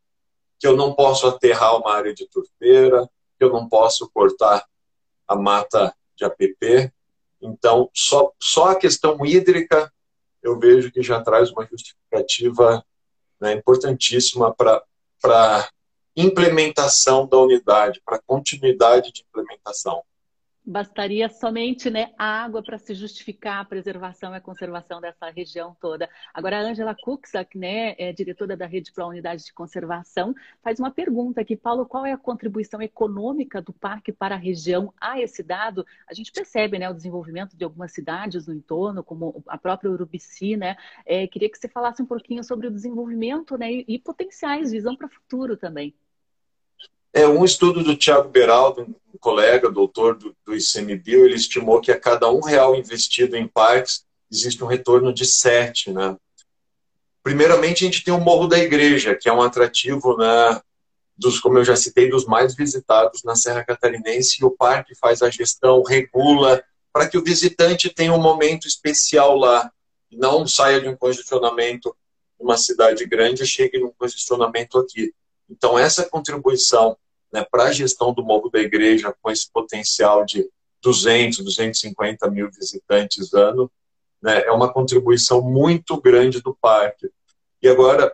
que 0.59 0.67
eu 0.67 0.77
não 0.77 0.95
posso 0.95 1.27
aterrar 1.27 1.77
uma 1.77 1.95
área 1.95 2.15
de 2.15 2.27
turfeira, 2.27 3.09
que 3.39 3.45
eu 3.45 3.51
não 3.51 3.69
posso 3.69 4.09
cortar 4.11 4.65
a 5.27 5.37
mata 5.37 5.95
de 6.15 6.25
APP. 6.25 6.93
Então, 7.41 7.91
só, 7.95 8.33
só 8.41 8.71
a 8.71 8.77
questão 8.77 9.25
hídrica 9.25 9.93
eu 10.43 10.59
vejo 10.59 10.93
que 10.93 11.03
já 11.03 11.21
traz 11.21 11.51
uma 11.51 11.67
justificativa 11.67 12.85
né, 13.41 13.53
importantíssima 13.53 14.55
para 14.55 15.69
implementação 16.17 17.27
da 17.27 17.39
unidade, 17.39 18.01
para 18.05 18.21
continuidade 18.27 19.13
de 19.13 19.25
implementação 19.29 20.03
bastaria 20.67 21.29
somente 21.29 21.89
né, 21.89 22.13
água 22.19 22.61
para 22.61 22.77
se 22.77 22.93
justificar 22.93 23.61
a 23.61 23.65
preservação 23.65 24.33
e 24.35 24.37
a 24.37 24.41
conservação 24.41 25.01
dessa 25.01 25.31
região 25.31 25.77
toda. 25.81 26.11
Agora, 26.35 26.59
a 26.59 26.63
Angela 26.63 26.95
Kuxak, 26.95 27.57
né, 27.57 27.95
é 27.97 28.13
diretora 28.13 28.57
da 28.57 28.67
Rede 28.67 28.93
Pro 28.93 29.07
Unidade 29.07 29.45
de 29.45 29.55
Conservação, 29.55 30.35
faz 30.63 30.81
uma 30.81 30.91
pergunta 30.91 31.41
aqui. 31.41 31.55
Paulo, 31.55 31.87
qual 31.87 32.05
é 32.05 32.13
a 32.13 32.19
contribuição 32.19 32.83
econômica 32.83 33.63
do 33.63 33.73
parque 33.73 34.13
para 34.13 34.35
a 34.35 34.39
região? 34.39 34.93
A 35.01 35.21
esse 35.21 35.43
dado, 35.43 35.87
a 36.09 36.13
gente 36.13 36.33
percebe 36.33 36.79
né, 36.81 36.91
o 36.91 36.95
desenvolvimento 36.95 37.57
de 37.57 37.63
algumas 37.63 37.93
cidades 37.93 38.49
no 38.49 38.55
entorno, 38.55 39.05
como 39.05 39.45
a 39.47 39.57
própria 39.57 39.91
Urubici. 39.91 40.57
Né? 40.57 40.77
É, 41.05 41.29
queria 41.29 41.49
que 41.49 41.59
você 41.59 41.69
falasse 41.69 42.03
um 42.03 42.07
pouquinho 42.07 42.43
sobre 42.43 42.67
o 42.67 42.73
desenvolvimento 42.73 43.57
né, 43.57 43.73
e, 43.73 43.85
e 43.87 43.99
potenciais, 44.01 44.73
visão 44.73 44.97
para 44.97 45.07
o 45.07 45.11
futuro 45.11 45.57
também. 45.57 45.95
É 47.17 47.27
um 47.27 47.47
estudo 47.47 47.83
do 47.83 47.97
Tiago 47.97 48.29
Beraldo, 48.29 48.83
um 48.83 49.17
colega, 49.19 49.71
doutor 49.71 50.19
do, 50.19 50.37
do 50.45 50.55
ICMBio, 50.55 51.25
ele 51.25 51.35
estimou 51.35 51.81
que 51.81 51.91
a 51.91 51.99
cada 51.99 52.31
um 52.31 52.41
real 52.41 52.77
investido 52.77 53.35
em 53.39 53.49
parques 53.49 54.05
existe 54.31 54.63
um 54.63 54.67
retorno 54.67 55.15
de 55.15 55.25
sete, 55.25 55.91
né? 55.91 56.15
Primeiramente, 57.23 57.83
a 57.83 57.87
gente 57.87 58.05
tem 58.05 58.13
o 58.13 58.21
Morro 58.21 58.47
da 58.47 58.59
Igreja, 58.59 59.15
que 59.15 59.31
é 59.31 59.33
um 59.33 59.41
atrativo, 59.41 60.15
né, 60.19 60.61
dos, 61.17 61.41
como 61.41 61.57
eu 61.57 61.65
já 61.65 61.75
citei, 61.75 62.11
dos 62.11 62.27
mais 62.27 62.55
visitados 62.55 63.25
na 63.25 63.35
Serra 63.35 63.65
Catarinense, 63.65 64.37
e 64.43 64.45
o 64.45 64.51
parque 64.51 64.95
faz 64.95 65.23
a 65.23 65.31
gestão, 65.31 65.83
regula, 65.83 66.63
para 66.93 67.09
que 67.09 67.17
o 67.17 67.25
visitante 67.25 67.89
tenha 67.89 68.13
um 68.13 68.21
momento 68.21 68.69
especial 68.69 69.39
lá, 69.39 69.73
não 70.13 70.47
saia 70.47 70.83
de 70.83 70.89
um 70.91 70.95
congestionamento 70.95 71.97
numa 72.39 72.59
cidade 72.59 73.07
grande 73.07 73.43
e 73.43 73.47
chegue 73.47 73.79
num 73.79 73.91
congestionamento 73.99 74.79
aqui. 74.79 75.15
Então, 75.49 75.79
essa 75.79 76.05
contribuição 76.05 76.95
né, 77.37 77.47
para 77.51 77.65
a 77.65 77.73
gestão 77.73 78.15
do 78.15 78.25
Morro 78.25 78.49
da 78.49 78.59
Igreja 78.59 79.15
com 79.21 79.31
esse 79.31 79.53
potencial 79.53 80.25
de 80.25 80.49
200, 80.83 81.45
250 81.45 82.31
mil 82.31 82.51
visitantes 82.51 83.35
ano, 83.35 83.71
né, 84.23 84.43
é 84.47 84.51
uma 84.51 84.73
contribuição 84.73 85.43
muito 85.43 86.01
grande 86.01 86.41
do 86.41 86.57
parque. 86.59 87.11
E 87.61 87.69
agora, 87.69 88.11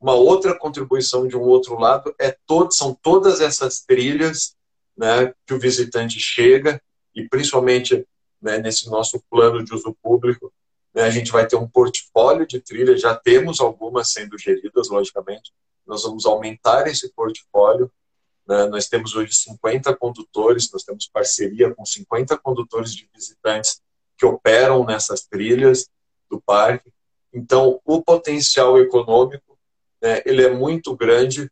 uma 0.00 0.14
outra 0.14 0.58
contribuição 0.58 1.28
de 1.28 1.36
um 1.36 1.42
outro 1.42 1.78
lado 1.78 2.14
é 2.18 2.34
todo, 2.46 2.72
são 2.72 2.94
todas 2.94 3.42
essas 3.42 3.80
trilhas 3.80 4.56
né, 4.96 5.34
que 5.46 5.52
o 5.52 5.58
visitante 5.58 6.18
chega, 6.18 6.80
e 7.14 7.28
principalmente 7.28 8.06
né, 8.40 8.56
nesse 8.56 8.88
nosso 8.88 9.22
plano 9.28 9.62
de 9.62 9.74
uso 9.74 9.94
público, 10.02 10.50
né, 10.94 11.02
a 11.02 11.10
gente 11.10 11.30
vai 11.30 11.46
ter 11.46 11.56
um 11.56 11.68
portfólio 11.68 12.46
de 12.46 12.58
trilhas, 12.58 13.02
já 13.02 13.14
temos 13.14 13.60
algumas 13.60 14.10
sendo 14.12 14.38
geridas, 14.38 14.88
logicamente, 14.88 15.52
nós 15.86 16.04
vamos 16.04 16.24
aumentar 16.24 16.86
esse 16.86 17.12
portfólio 17.12 17.92
né? 18.46 18.66
Nós 18.66 18.88
temos 18.88 19.14
hoje 19.14 19.32
50 19.34 19.94
condutores, 19.96 20.70
nós 20.72 20.82
temos 20.82 21.06
parceria 21.06 21.74
com 21.74 21.84
50 21.84 22.36
condutores 22.38 22.94
de 22.94 23.08
visitantes 23.14 23.80
que 24.16 24.26
operam 24.26 24.84
nessas 24.84 25.24
trilhas 25.24 25.88
do 26.30 26.40
parque. 26.40 26.92
Então, 27.32 27.80
o 27.84 28.02
potencial 28.02 28.78
econômico 28.78 29.52
né, 30.02 30.20
ele 30.26 30.44
é 30.44 30.50
muito 30.50 30.96
grande, 30.96 31.50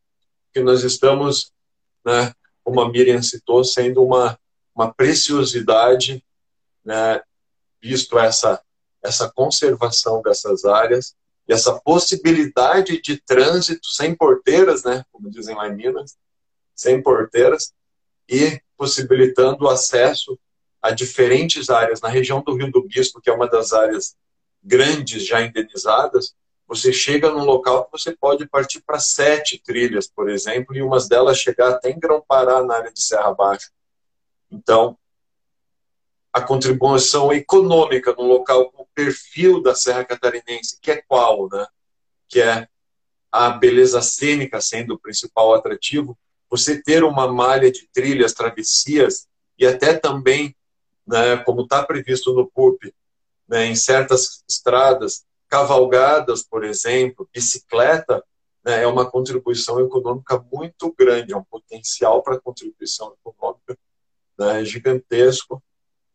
que 0.53 0.61
nós 0.61 0.83
estamos, 0.83 1.53
né, 2.05 2.35
como 2.65 2.81
a 2.81 2.91
Miriam 2.91 3.23
citou, 3.23 3.63
sendo 3.63 4.05
uma, 4.05 4.39
uma 4.75 4.93
preciosidade, 4.93 6.25
né, 6.85 7.23
visto 7.81 8.19
essa, 8.19 8.61
essa 9.03 9.31
conservação 9.31 10.21
dessas 10.21 10.65
áreas 10.65 11.15
e 11.49 11.53
essa 11.53 11.81
possibilidade 11.81 13.01
de 13.01 13.21
trânsito 13.23 13.87
sem 13.87 14.15
porteiras, 14.15 14.83
né, 14.83 15.05
como 15.13 15.31
dizem 15.31 15.55
lá 15.55 15.69
em 15.69 15.77
Minas, 15.77 16.17
sem 16.81 17.03
porteiras 17.03 17.75
e 18.27 18.59
possibilitando 18.75 19.65
o 19.65 19.69
acesso 19.69 20.39
a 20.81 20.91
diferentes 20.91 21.69
áreas. 21.69 22.01
Na 22.01 22.09
região 22.09 22.43
do 22.43 22.55
Rio 22.55 22.71
do 22.71 22.83
Bispo, 22.83 23.21
que 23.21 23.29
é 23.29 23.33
uma 23.35 23.47
das 23.47 23.75
áreas 23.75 24.17
grandes 24.63 25.27
já 25.27 25.43
indenizadas, 25.43 26.35
você 26.67 26.91
chega 26.91 27.31
num 27.31 27.45
local 27.45 27.85
que 27.85 27.93
você 27.93 28.17
pode 28.17 28.49
partir 28.49 28.81
para 28.81 28.99
sete 28.99 29.61
trilhas, 29.63 30.09
por 30.09 30.31
exemplo, 30.31 30.75
e 30.75 30.81
umas 30.81 31.07
delas 31.07 31.37
chegar 31.37 31.69
até 31.69 31.91
em 31.91 31.99
Grão-Pará, 31.99 32.63
na 32.63 32.77
área 32.77 32.93
de 32.93 33.03
Serra 33.03 33.35
Baixa. 33.35 33.69
Então, 34.51 34.97
a 36.33 36.41
contribuição 36.41 37.31
econômica 37.31 38.15
no 38.15 38.23
local 38.23 38.71
com 38.71 38.85
o 38.85 38.89
perfil 38.95 39.61
da 39.61 39.75
Serra 39.75 40.05
Catarinense, 40.05 40.79
que 40.81 40.93
é 40.93 41.03
qual, 41.03 41.47
né? 41.51 41.67
Que 42.27 42.41
é 42.41 42.69
a 43.31 43.51
beleza 43.51 44.01
cênica 44.01 44.61
sendo 44.63 44.95
o 44.95 44.99
principal 44.99 45.53
atrativo, 45.53 46.17
você 46.51 46.83
ter 46.83 47.05
uma 47.05 47.33
malha 47.33 47.71
de 47.71 47.89
trilhas, 47.93 48.35
travessias 48.35 49.29
e 49.57 49.67
até 49.67 49.97
também, 49.97 50.55
né, 51.07 51.37
como 51.39 51.63
está 51.63 51.85
previsto 51.85 52.35
no 52.35 52.51
PUP, 52.51 52.93
né, 53.49 53.67
em 53.67 53.77
certas 53.77 54.43
estradas, 54.49 55.25
cavalgadas, 55.49 56.43
por 56.43 56.65
exemplo, 56.65 57.29
bicicleta, 57.33 58.23
né, 58.65 58.83
é 58.83 58.87
uma 58.87 59.09
contribuição 59.09 59.81
econômica 59.81 60.45
muito 60.53 60.93
grande, 60.99 61.33
é 61.33 61.37
um 61.37 61.45
potencial 61.45 62.23
para 62.23 62.41
contribuição 62.41 63.15
econômica 63.21 63.79
né, 64.39 64.65
gigantesco 64.65 65.63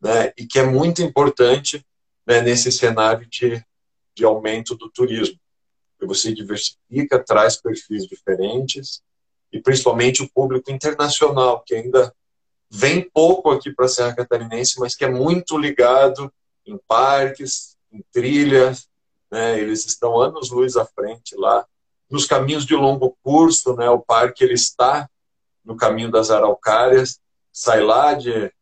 né, 0.00 0.32
e 0.36 0.46
que 0.46 0.58
é 0.58 0.64
muito 0.64 1.02
importante 1.02 1.84
né, 2.26 2.40
nesse 2.40 2.70
cenário 2.70 3.26
de, 3.26 3.64
de 4.14 4.24
aumento 4.24 4.74
do 4.74 4.90
turismo. 4.90 5.38
Você 6.02 6.32
diversifica, 6.32 7.22
traz 7.22 7.56
perfis 7.56 8.06
diferentes, 8.06 9.02
e 9.52 9.60
principalmente 9.60 10.22
o 10.22 10.28
público 10.28 10.70
internacional, 10.70 11.62
que 11.64 11.74
ainda 11.74 12.14
vem 12.70 13.08
pouco 13.08 13.50
aqui 13.50 13.72
para 13.72 13.86
a 13.86 13.88
Serra 13.88 14.14
Catarinense, 14.14 14.78
mas 14.78 14.94
que 14.94 15.04
é 15.04 15.10
muito 15.10 15.56
ligado 15.56 16.32
em 16.66 16.78
parques, 16.86 17.76
em 17.92 18.02
trilhas, 18.12 18.88
né? 19.30 19.58
eles 19.58 19.86
estão 19.86 20.20
anos-luz 20.20 20.76
à 20.76 20.84
frente 20.84 21.36
lá. 21.36 21.64
Nos 22.10 22.26
caminhos 22.26 22.66
de 22.66 22.74
longo 22.74 23.16
curso, 23.22 23.74
né? 23.76 23.88
o 23.88 24.00
parque 24.00 24.44
ele 24.44 24.54
está 24.54 25.08
no 25.64 25.76
caminho 25.76 26.10
das 26.10 26.30
Araucárias, 26.30 27.20
sai 27.52 27.80
lá 27.80 28.14
de, 28.14 28.52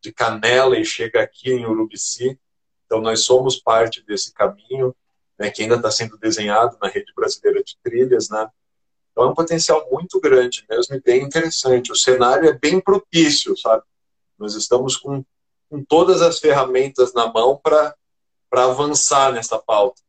de 0.00 0.12
Canela 0.12 0.78
e 0.78 0.84
chega 0.84 1.22
aqui 1.22 1.50
em 1.50 1.66
Urubici. 1.66 2.38
Então, 2.86 3.00
nós 3.00 3.24
somos 3.24 3.56
parte 3.56 4.02
desse 4.02 4.32
caminho, 4.32 4.94
né, 5.38 5.50
que 5.50 5.62
ainda 5.62 5.74
está 5.74 5.90
sendo 5.90 6.16
desenhado 6.16 6.78
na 6.80 6.88
Rede 6.88 7.12
Brasileira 7.14 7.62
de 7.62 7.76
Trilhas, 7.82 8.30
né? 8.30 8.48
Então 9.18 9.26
é 9.26 9.30
um 9.32 9.34
potencial 9.34 9.84
muito 9.90 10.20
grande 10.20 10.64
mesmo 10.70 10.94
e 10.94 11.00
bem 11.00 11.24
interessante. 11.24 11.90
O 11.90 11.96
cenário 11.96 12.48
é 12.48 12.52
bem 12.52 12.80
propício, 12.80 13.56
sabe? 13.56 13.82
Nós 14.38 14.54
estamos 14.54 14.96
com, 14.96 15.24
com 15.68 15.82
todas 15.82 16.22
as 16.22 16.38
ferramentas 16.38 17.12
na 17.12 17.26
mão 17.26 17.60
para 17.60 17.96
avançar 18.52 19.32
nessa 19.32 19.58
pauta. 19.58 20.00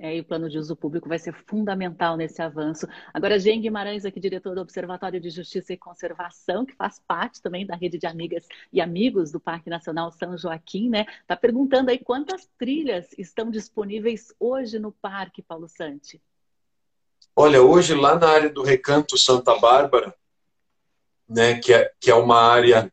É, 0.00 0.16
e 0.16 0.20
o 0.20 0.24
plano 0.24 0.50
de 0.50 0.58
uso 0.58 0.74
público 0.74 1.08
vai 1.08 1.20
ser 1.20 1.32
fundamental 1.46 2.16
nesse 2.16 2.42
avanço. 2.42 2.88
Agora, 3.14 3.38
Jean 3.38 3.60
Guimarães, 3.60 4.04
aqui 4.04 4.18
diretor 4.18 4.56
do 4.56 4.62
Observatório 4.62 5.20
de 5.20 5.30
Justiça 5.30 5.72
e 5.72 5.76
Conservação, 5.76 6.66
que 6.66 6.74
faz 6.74 7.00
parte 7.06 7.40
também 7.40 7.64
da 7.64 7.76
rede 7.76 7.98
de 7.98 8.06
amigas 8.06 8.48
e 8.72 8.80
amigos 8.80 9.30
do 9.30 9.38
Parque 9.38 9.70
Nacional 9.70 10.10
São 10.10 10.36
Joaquim, 10.36 10.88
né? 10.88 11.06
Está 11.20 11.36
perguntando 11.36 11.90
aí 11.90 12.00
quantas 12.00 12.50
trilhas 12.58 13.06
estão 13.16 13.48
disponíveis 13.48 14.34
hoje 14.40 14.76
no 14.80 14.90
parque, 14.90 15.40
Paulo 15.40 15.68
Santi. 15.68 16.20
Olha, 17.34 17.62
hoje 17.62 17.94
lá 17.94 18.18
na 18.18 18.28
área 18.28 18.50
do 18.50 18.62
Recanto 18.62 19.16
Santa 19.16 19.56
Bárbara, 19.56 20.14
né, 21.28 21.58
que, 21.58 21.72
é, 21.72 21.90
que 22.00 22.10
é 22.10 22.14
uma 22.14 22.40
área 22.40 22.92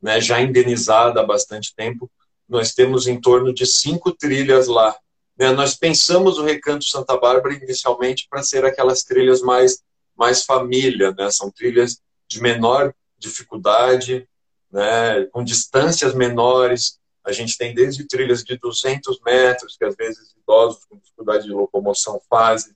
né, 0.00 0.20
já 0.20 0.40
indenizada 0.40 1.20
há 1.20 1.24
bastante 1.24 1.74
tempo, 1.74 2.10
nós 2.48 2.74
temos 2.74 3.06
em 3.06 3.20
torno 3.20 3.54
de 3.54 3.64
cinco 3.66 4.12
trilhas 4.12 4.66
lá. 4.66 4.96
Né? 5.36 5.50
Nós 5.52 5.74
pensamos 5.74 6.38
o 6.38 6.44
Recanto 6.44 6.84
Santa 6.84 7.16
Bárbara 7.16 7.54
inicialmente 7.54 8.26
para 8.28 8.42
ser 8.42 8.64
aquelas 8.64 9.02
trilhas 9.02 9.40
mais, 9.40 9.82
mais 10.16 10.44
família, 10.44 11.12
né? 11.12 11.30
são 11.30 11.50
trilhas 11.50 12.00
de 12.28 12.40
menor 12.42 12.94
dificuldade, 13.18 14.28
né? 14.70 15.24
com 15.32 15.42
distâncias 15.42 16.14
menores. 16.14 16.98
A 17.24 17.32
gente 17.32 17.56
tem 17.56 17.74
desde 17.74 18.06
trilhas 18.06 18.44
de 18.44 18.58
200 18.58 19.20
metros, 19.24 19.76
que 19.76 19.84
às 19.84 19.94
vezes 19.94 20.34
idosos 20.36 20.84
com 20.84 20.98
dificuldade 20.98 21.44
de 21.44 21.52
locomoção 21.52 22.20
fazem, 22.28 22.74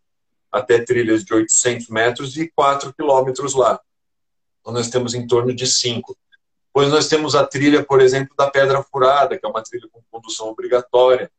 até 0.55 0.79
trilhas 0.79 1.25
de 1.25 1.35
800 1.35 1.89
metros 1.89 2.37
e 2.37 2.49
4 2.55 2.95
quilômetros 2.95 3.55
lá. 3.55 3.81
Então, 4.61 4.73
nós 4.73 4.89
temos 4.89 5.13
em 5.13 5.27
torno 5.27 5.53
de 5.53 5.67
5. 5.67 6.17
Pois 6.73 6.89
nós 6.91 7.09
temos 7.09 7.35
a 7.35 7.45
trilha, 7.45 7.85
por 7.85 8.01
exemplo, 8.01 8.35
da 8.37 8.49
Pedra 8.49 8.83
Furada, 8.83 9.37
que 9.37 9.45
é 9.45 9.49
uma 9.49 9.63
trilha 9.63 9.89
com 9.93 10.01
condução 10.11 10.49
obrigatória, 10.49 11.31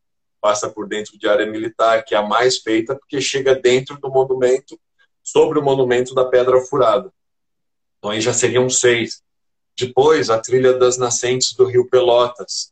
passa 0.42 0.70
por 0.70 0.88
dentro 0.88 1.18
de 1.18 1.28
área 1.28 1.46
militar, 1.46 2.04
que 2.04 2.14
é 2.14 2.18
a 2.18 2.22
mais 2.22 2.58
feita, 2.58 2.96
porque 2.96 3.20
chega 3.22 3.56
dentro 3.56 3.98
do 4.00 4.10
monumento, 4.10 4.80
sobre 5.24 5.58
o 5.58 5.64
monumento 5.64 6.14
da 6.14 6.26
Pedra 6.26 6.60
Furada. 6.62 7.12
Então 7.98 8.12
aí 8.12 8.22
já 8.22 8.34
seriam 8.34 8.70
seis. 8.70 9.24
Depois, 9.78 10.30
a 10.30 10.40
trilha 10.40 10.74
das 10.74 10.98
nascentes 10.98 11.54
do 11.54 11.66
Rio 11.66 11.90
Pelotas, 11.90 12.72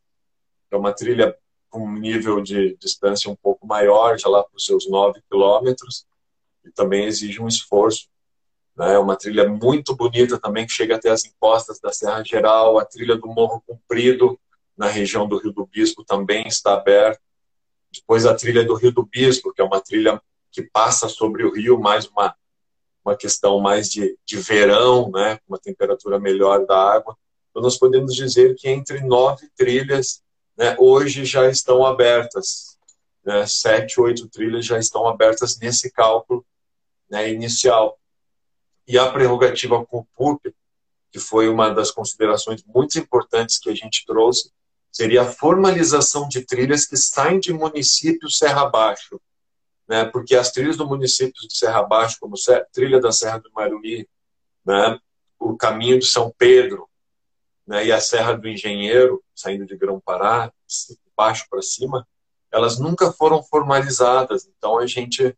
que 0.69 0.75
é 0.75 0.77
uma 0.77 0.93
trilha 0.93 1.35
com 1.69 1.85
um 1.85 1.97
nível 1.97 2.41
de 2.41 2.77
distância 2.77 3.31
um 3.31 3.35
pouco 3.35 3.65
maior, 3.65 4.19
já 4.19 4.29
lá 4.29 4.43
para 4.43 4.55
os 4.55 4.65
seus 4.65 4.87
nove 4.87 5.21
quilômetros, 5.29 6.05
e 6.65 6.71
também 6.71 7.05
exige 7.05 7.41
um 7.41 7.47
esforço 7.47 8.07
né? 8.75 8.93
É 8.93 8.99
uma 8.99 9.15
trilha 9.15 9.47
muito 9.47 9.95
bonita 9.95 10.39
também, 10.39 10.65
que 10.65 10.73
chega 10.73 10.95
até 10.95 11.09
as 11.09 11.25
encostas 11.25 11.79
da 11.79 11.91
Serra 11.91 12.23
Geral. 12.23 12.79
A 12.79 12.85
trilha 12.85 13.15
do 13.15 13.27
Morro 13.27 13.63
Comprido, 13.65 14.39
na 14.75 14.87
região 14.87 15.27
do 15.27 15.37
Rio 15.37 15.51
do 15.51 15.65
Bispo, 15.65 16.03
também 16.03 16.47
está 16.47 16.73
aberta. 16.73 17.21
Depois 17.91 18.25
a 18.25 18.33
trilha 18.33 18.63
do 18.63 18.73
Rio 18.73 18.91
do 18.91 19.05
Bispo, 19.05 19.53
que 19.53 19.61
é 19.61 19.63
uma 19.63 19.79
trilha 19.79 20.21
que 20.51 20.63
passa 20.63 21.07
sobre 21.07 21.43
o 21.43 21.53
rio, 21.53 21.79
mais 21.79 22.07
uma, 22.07 22.35
uma 23.05 23.15
questão 23.15 23.59
mais 23.59 23.89
de, 23.89 24.17
de 24.25 24.37
verão, 24.37 25.09
né? 25.11 25.39
uma 25.47 25.59
temperatura 25.59 26.19
melhor 26.19 26.65
da 26.65 26.77
água. 26.77 27.15
Então, 27.49 27.61
nós 27.61 27.77
podemos 27.77 28.15
dizer 28.15 28.55
que 28.55 28.67
entre 28.67 29.01
nove 29.01 29.47
trilhas, 29.55 30.23
né, 30.57 30.75
hoje 30.79 31.23
já 31.25 31.47
estão 31.49 31.85
abertas. 31.85 32.77
Né? 33.23 33.45
Sete, 33.45 33.99
oito 34.01 34.27
trilhas 34.27 34.65
já 34.65 34.79
estão 34.79 35.07
abertas 35.07 35.59
nesse 35.59 35.91
cálculo 35.91 36.43
né, 37.13 37.31
inicial 37.31 37.99
e 38.87 38.97
a 38.97 39.07
prerrogativa 39.11 39.85
com 39.85 39.99
o 39.99 40.05
PUP, 40.15 40.51
que 41.11 41.19
foi 41.19 41.47
uma 41.47 41.69
das 41.69 41.91
considerações 41.91 42.63
muito 42.65 42.97
importantes 42.97 43.59
que 43.59 43.69
a 43.69 43.75
gente 43.75 44.03
trouxe, 44.03 44.51
seria 44.91 45.21
a 45.21 45.31
formalização 45.31 46.27
de 46.27 46.43
trilhas 46.43 46.87
que 46.87 46.97
saem 46.97 47.39
de 47.39 47.53
municípios 47.53 48.39
Serra 48.39 48.65
Baixo, 48.67 49.21
né? 49.87 50.05
Porque 50.05 50.35
as 50.35 50.51
trilhas 50.51 50.75
do 50.75 50.87
município 50.87 51.47
de 51.47 51.55
Serra 51.55 51.83
Baixo, 51.83 52.17
como 52.19 52.33
a 52.35 52.65
trilha 52.73 52.99
da 52.99 53.11
Serra 53.11 53.37
do 53.37 53.51
Maruí, 53.53 54.07
né? 54.65 54.99
O 55.39 55.55
caminho 55.55 55.99
de 55.99 56.07
São 56.07 56.33
Pedro, 56.35 56.89
né? 57.65 57.85
E 57.85 57.91
a 57.91 58.01
Serra 58.01 58.33
do 58.33 58.49
Engenheiro, 58.49 59.23
saindo 59.35 59.67
de 59.67 59.77
Grão-Pará, 59.77 60.51
baixo 61.15 61.45
para 61.47 61.61
cima, 61.61 62.07
elas 62.51 62.79
nunca 62.79 63.11
foram 63.11 63.43
formalizadas. 63.43 64.49
Então 64.57 64.79
a 64.79 64.87
gente 64.87 65.37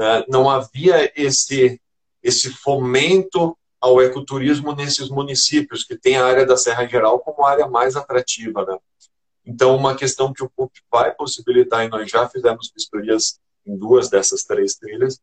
né, 0.00 0.24
não 0.28 0.48
havia 0.48 1.12
esse 1.14 1.78
esse 2.22 2.50
fomento 2.50 3.56
ao 3.80 4.00
ecoturismo 4.00 4.74
nesses 4.74 5.08
municípios, 5.08 5.84
que 5.84 5.96
tem 5.96 6.16
a 6.16 6.26
área 6.26 6.44
da 6.44 6.56
Serra 6.56 6.86
Geral 6.86 7.18
como 7.20 7.46
área 7.46 7.66
mais 7.66 7.96
atrativa. 7.96 8.64
Né? 8.64 8.78
Então, 9.44 9.74
uma 9.74 9.96
questão 9.96 10.32
que 10.32 10.42
o 10.44 10.50
PUP 10.50 10.70
vai 10.90 11.14
possibilitar, 11.14 11.84
e 11.84 11.88
nós 11.88 12.10
já 12.10 12.28
fizemos 12.28 12.70
vistorias 12.74 13.40
em 13.66 13.74
duas 13.76 14.10
dessas 14.10 14.44
três 14.44 14.74
trilhas, 14.74 15.18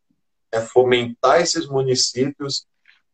é 0.52 0.60
fomentar 0.60 1.40
esses 1.40 1.68
municípios 1.68 2.66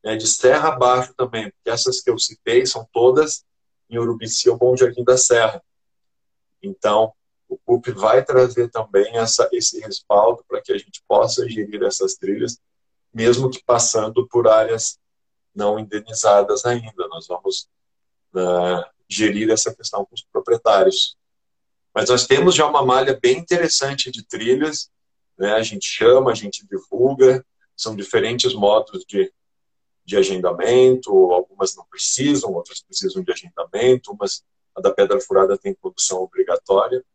né, 0.02 0.16
de 0.16 0.28
serra 0.28 0.70
abaixo 0.70 1.14
também, 1.14 1.50
porque 1.52 1.70
essas 1.70 2.00
que 2.00 2.10
eu 2.10 2.18
citei 2.18 2.66
são 2.66 2.88
todas 2.94 3.44
em 3.90 3.98
Urubici 3.98 4.50
ou 4.50 4.58
Bom 4.58 4.78
Jardim 4.78 5.04
da 5.04 5.18
Serra. 5.18 5.62
Então, 6.62 7.14
o 7.54 7.60
PUP 7.66 7.92
vai 7.92 8.24
trazer 8.24 8.70
também 8.70 9.18
essa, 9.18 9.48
esse 9.52 9.80
respaldo 9.80 10.44
para 10.48 10.62
que 10.62 10.72
a 10.72 10.78
gente 10.78 11.04
possa 11.08 11.48
gerir 11.48 11.84
essas 11.84 12.16
trilhas 12.16 12.60
mesmo 13.14 13.50
que 13.50 13.64
passando 13.64 14.28
por 14.28 14.48
áreas 14.48 14.98
não 15.54 15.78
indenizadas 15.78 16.66
ainda. 16.66 17.08
Nós 17.10 17.28
vamos 17.28 17.70
uh, 18.34 18.84
gerir 19.08 19.52
essa 19.52 19.74
questão 19.74 20.04
com 20.04 20.16
os 20.16 20.24
proprietários. 20.24 21.16
Mas 21.94 22.10
nós 22.10 22.26
temos 22.26 22.56
já 22.56 22.66
uma 22.66 22.84
malha 22.84 23.18
bem 23.22 23.38
interessante 23.38 24.10
de 24.10 24.26
trilhas, 24.26 24.90
né? 25.38 25.54
a 25.54 25.62
gente 25.62 25.86
chama, 25.86 26.32
a 26.32 26.36
gente 26.36 26.66
divulga, 26.66 27.46
são 27.78 27.96
diferentes 27.96 28.56
modos 28.56 29.06
de, 29.08 29.32
de 30.04 30.18
agendamento, 30.18 31.12
algumas 31.32 31.76
não 31.76 31.86
precisam, 31.86 32.52
outras 32.52 32.82
precisam 32.82 33.24
de 33.24 33.32
agendamento, 33.32 34.12
umas 34.12 34.44
a 34.76 34.82
da 34.82 34.92
Pedra 34.92 35.22
Furada 35.22 35.56
tem 35.56 35.76
produção 35.76 36.24
obrigatória. 36.24 37.06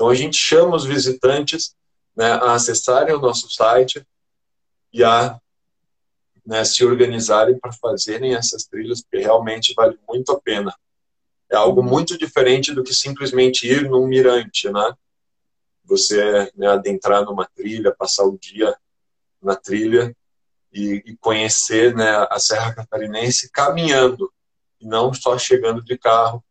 Então 0.00 0.08
a 0.08 0.14
gente 0.14 0.38
chama 0.38 0.74
os 0.74 0.86
visitantes 0.86 1.76
né, 2.16 2.32
a 2.32 2.54
acessarem 2.54 3.14
o 3.14 3.20
nosso 3.20 3.50
site 3.50 4.02
e 4.90 5.04
a 5.04 5.38
né, 6.46 6.64
se 6.64 6.82
organizarem 6.82 7.58
para 7.58 7.70
fazerem 7.70 8.34
essas 8.34 8.64
trilhas, 8.64 9.02
porque 9.02 9.18
realmente 9.18 9.74
vale 9.74 9.98
muito 10.08 10.32
a 10.32 10.40
pena. 10.40 10.74
É 11.50 11.56
algo 11.56 11.82
muito 11.82 12.16
diferente 12.16 12.72
do 12.72 12.82
que 12.82 12.94
simplesmente 12.94 13.66
ir 13.66 13.90
num 13.90 14.06
mirante, 14.06 14.70
né? 14.70 14.94
Você 15.84 16.50
né, 16.56 16.68
adentrar 16.68 17.22
numa 17.22 17.44
trilha, 17.44 17.94
passar 17.94 18.24
o 18.24 18.38
dia 18.38 18.74
na 19.42 19.54
trilha 19.54 20.16
e, 20.72 21.02
e 21.04 21.16
conhecer 21.18 21.94
né, 21.94 22.26
a 22.30 22.38
Serra 22.38 22.74
Catarinense 22.74 23.50
caminhando, 23.50 24.32
e 24.80 24.86
não 24.86 25.12
só 25.12 25.36
chegando 25.36 25.84
de 25.84 25.98
carro. 25.98 26.42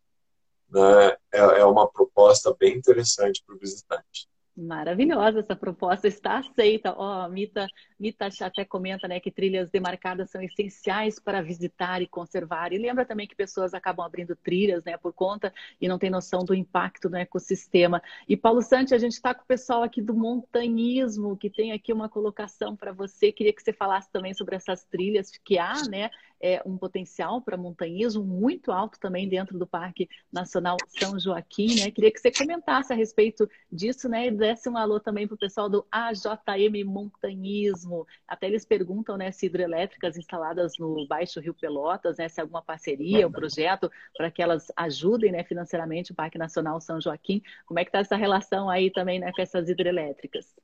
Né? 0.70 1.16
É, 1.32 1.38
é 1.60 1.64
uma 1.64 1.88
proposta 1.88 2.54
bem 2.58 2.76
interessante 2.76 3.42
para 3.44 3.54
o 3.54 3.58
visitante. 3.58 4.30
Maravilhosa 4.60 5.40
essa 5.40 5.56
proposta, 5.56 6.06
está 6.06 6.38
aceita. 6.38 6.92
Ó, 6.96 7.24
oh, 7.24 7.28
Mita, 7.30 7.66
Mita 7.98 8.28
até 8.40 8.64
comenta 8.64 9.08
né, 9.08 9.18
que 9.18 9.30
trilhas 9.30 9.70
demarcadas 9.70 10.30
são 10.30 10.42
essenciais 10.42 11.18
para 11.18 11.40
visitar 11.40 12.02
e 12.02 12.06
conservar. 12.06 12.72
E 12.72 12.78
lembra 12.78 13.06
também 13.06 13.26
que 13.26 13.34
pessoas 13.34 13.72
acabam 13.72 14.04
abrindo 14.04 14.36
trilhas 14.36 14.84
né, 14.84 14.98
por 14.98 15.14
conta 15.14 15.52
e 15.80 15.88
não 15.88 15.98
tem 15.98 16.10
noção 16.10 16.44
do 16.44 16.54
impacto 16.54 17.08
no 17.08 17.16
ecossistema. 17.16 18.02
E 18.28 18.36
Paulo 18.36 18.60
Santi, 18.60 18.94
a 18.94 18.98
gente 18.98 19.12
está 19.12 19.32
com 19.34 19.42
o 19.42 19.46
pessoal 19.46 19.82
aqui 19.82 20.02
do 20.02 20.14
montanhismo, 20.14 21.36
que 21.38 21.48
tem 21.48 21.72
aqui 21.72 21.92
uma 21.92 22.08
colocação 22.08 22.76
para 22.76 22.92
você. 22.92 23.32
Queria 23.32 23.54
que 23.54 23.62
você 23.62 23.72
falasse 23.72 24.10
também 24.10 24.34
sobre 24.34 24.56
essas 24.56 24.84
trilhas 24.84 25.30
que 25.42 25.58
há, 25.58 25.74
né? 25.88 26.10
É, 26.40 26.62
um 26.64 26.76
potencial 26.76 27.40
para 27.42 27.56
montanhismo 27.56 28.24
muito 28.24 28.72
alto 28.72 28.98
também 28.98 29.28
dentro 29.28 29.58
do 29.58 29.66
Parque 29.66 30.08
Nacional 30.32 30.76
São 30.88 31.18
Joaquim, 31.18 31.74
né? 31.80 31.90
Queria 31.90 32.10
que 32.10 32.18
você 32.18 32.30
comentasse 32.30 32.92
a 32.92 32.96
respeito 32.96 33.48
disso, 33.70 34.08
né? 34.08 34.28
E 34.28 34.30
desse 34.30 34.68
um 34.68 34.76
alô 34.76 34.98
também 34.98 35.26
para 35.26 35.34
o 35.34 35.38
pessoal 35.38 35.68
do 35.68 35.86
AJM 35.92 36.84
Montanhismo. 36.84 38.06
Até 38.26 38.46
eles 38.46 38.64
perguntam, 38.64 39.16
né, 39.16 39.30
se 39.30 39.46
hidrelétricas 39.46 40.16
instaladas 40.16 40.78
no 40.78 41.06
Baixo 41.06 41.40
Rio 41.40 41.54
Pelotas, 41.54 42.16
né, 42.16 42.28
se 42.28 42.40
alguma 42.40 42.62
parceria, 42.62 43.26
um 43.26 43.32
projeto 43.32 43.90
para 44.16 44.30
que 44.30 44.42
elas 44.42 44.72
ajudem, 44.76 45.32
né, 45.32 45.44
financeiramente 45.44 46.12
o 46.12 46.14
Parque 46.14 46.38
Nacional 46.38 46.80
São 46.80 47.00
Joaquim. 47.00 47.42
Como 47.66 47.78
é 47.78 47.84
que 47.84 47.88
está 47.90 47.98
essa 47.98 48.16
relação 48.16 48.70
aí 48.70 48.90
também, 48.90 49.18
né, 49.18 49.30
com 49.32 49.42
essas 49.42 49.68
hidrelétricas? 49.68 50.54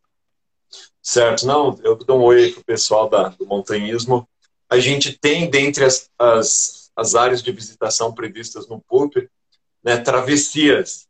Certo, 1.00 1.46
não, 1.46 1.78
eu 1.84 1.96
dou 1.96 2.18
um 2.18 2.24
oi 2.24 2.50
para 2.50 2.60
o 2.60 2.64
pessoal 2.64 3.08
da, 3.08 3.28
do 3.28 3.46
montanhismo 3.46 4.28
a 4.68 4.78
gente 4.78 5.16
tem, 5.18 5.48
dentre 5.48 5.84
as, 5.84 6.10
as, 6.18 6.90
as 6.96 7.14
áreas 7.14 7.42
de 7.42 7.52
visitação 7.52 8.12
previstas 8.12 8.68
no 8.68 8.80
PUP, 8.80 9.28
né, 9.82 9.96
travessias. 9.96 11.06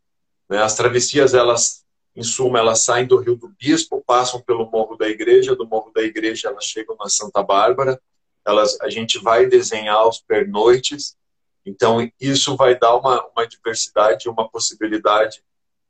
Né? 0.47 0.61
As 0.61 0.75
travessias, 0.75 1.33
elas, 1.33 1.83
em 2.15 2.23
suma, 2.23 2.59
elas 2.59 2.81
saem 2.81 3.07
do 3.07 3.17
Rio 3.17 3.35
do 3.35 3.49
Bispo, 3.49 4.03
passam 4.05 4.41
pelo 4.41 4.69
Morro 4.69 4.95
da 4.95 5.07
Igreja, 5.07 5.55
do 5.55 5.67
Morro 5.67 5.91
da 5.93 6.01
Igreja 6.01 6.49
elas 6.49 6.65
chegam 6.65 6.95
na 6.99 7.09
Santa 7.09 7.41
Bárbara, 7.41 7.99
elas, 8.45 8.79
a 8.81 8.89
gente 8.89 9.19
vai 9.19 9.45
desenhar 9.45 10.07
os 10.07 10.19
pernoites, 10.19 11.17
então 11.65 12.09
isso 12.19 12.55
vai 12.55 12.77
dar 12.77 12.95
uma, 12.95 13.25
uma 13.27 13.45
diversidade, 13.45 14.29
uma 14.29 14.47
possibilidade 14.47 15.43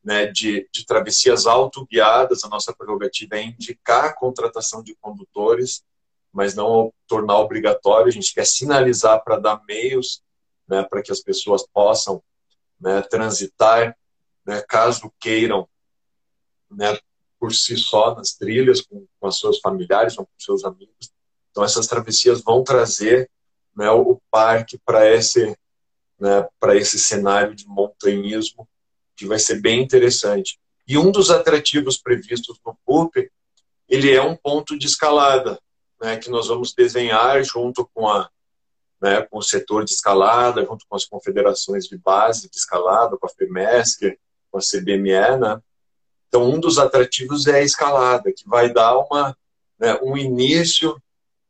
né, 0.03 0.25
de, 0.25 0.67
de 0.71 0.85
travessias 0.85 1.45
autoguiadas, 1.45 2.43
a 2.43 2.47
nossa 2.47 2.73
prerrogativa 2.73 3.35
é 3.37 3.43
indicar 3.43 4.05
a 4.05 4.13
contratação 4.13 4.81
de 4.81 4.95
condutores, 4.95 5.83
mas 6.33 6.55
não 6.55 6.93
tornar 7.07 7.39
obrigatório. 7.39 8.07
A 8.07 8.11
gente 8.11 8.33
quer 8.33 8.45
sinalizar 8.45 9.23
para 9.23 9.39
dar 9.39 9.63
meios 9.67 10.21
né, 10.67 10.83
para 10.83 11.01
que 11.01 11.11
as 11.11 11.21
pessoas 11.21 11.65
possam 11.65 12.21
né, 12.79 13.01
transitar, 13.03 13.97
né, 14.45 14.61
caso 14.67 15.11
queiram, 15.19 15.67
né, 16.69 16.97
por 17.39 17.53
si 17.53 17.77
só 17.77 18.13
nas 18.15 18.33
trilhas, 18.33 18.81
com, 18.81 19.07
com 19.19 19.31
seus 19.31 19.59
familiares 19.59 20.17
ou 20.17 20.25
com 20.25 20.33
seus 20.37 20.65
amigos. 20.65 21.11
Então, 21.51 21.63
essas 21.63 21.87
travessias 21.87 22.41
vão 22.41 22.63
trazer 22.63 23.29
né, 23.75 23.89
o 23.89 24.19
parque 24.29 24.77
para 24.83 25.09
esse, 25.09 25.57
né, 26.19 26.47
para 26.59 26.75
esse 26.75 26.99
cenário 26.99 27.55
de 27.55 27.65
montanhismo, 27.67 28.67
que 29.15 29.25
vai 29.25 29.39
ser 29.39 29.61
bem 29.61 29.81
interessante. 29.81 30.59
E 30.87 30.97
um 30.97 31.11
dos 31.11 31.29
atrativos 31.29 31.97
previstos 31.97 32.59
no 32.65 32.77
PUP, 32.85 33.29
ele 33.87 34.13
é 34.13 34.21
um 34.21 34.35
ponto 34.35 34.77
de 34.77 34.85
escalada, 34.85 35.59
né, 36.01 36.17
que 36.17 36.29
nós 36.29 36.47
vamos 36.47 36.73
desenhar 36.73 37.43
junto 37.43 37.89
com, 37.93 38.07
a, 38.07 38.29
né, 39.01 39.21
com 39.23 39.39
o 39.39 39.43
setor 39.43 39.83
de 39.83 39.91
escalada, 39.91 40.65
junto 40.65 40.85
com 40.87 40.95
as 40.95 41.05
confederações 41.05 41.85
de 41.85 41.97
base 41.97 42.49
de 42.49 42.57
escalada, 42.57 43.17
com 43.17 43.25
a 43.25 43.29
FEMESC, 43.29 44.17
com 44.51 44.57
a 44.57 44.61
CBME, 44.61 45.37
né? 45.39 45.61
Então, 46.27 46.43
um 46.43 46.59
dos 46.59 46.77
atrativos 46.77 47.47
é 47.47 47.59
a 47.59 47.63
escalada, 47.63 48.31
que 48.33 48.47
vai 48.47 48.71
dar 48.71 48.97
uma, 48.97 49.35
né, 49.79 49.97
um 50.01 50.17
início 50.17 51.01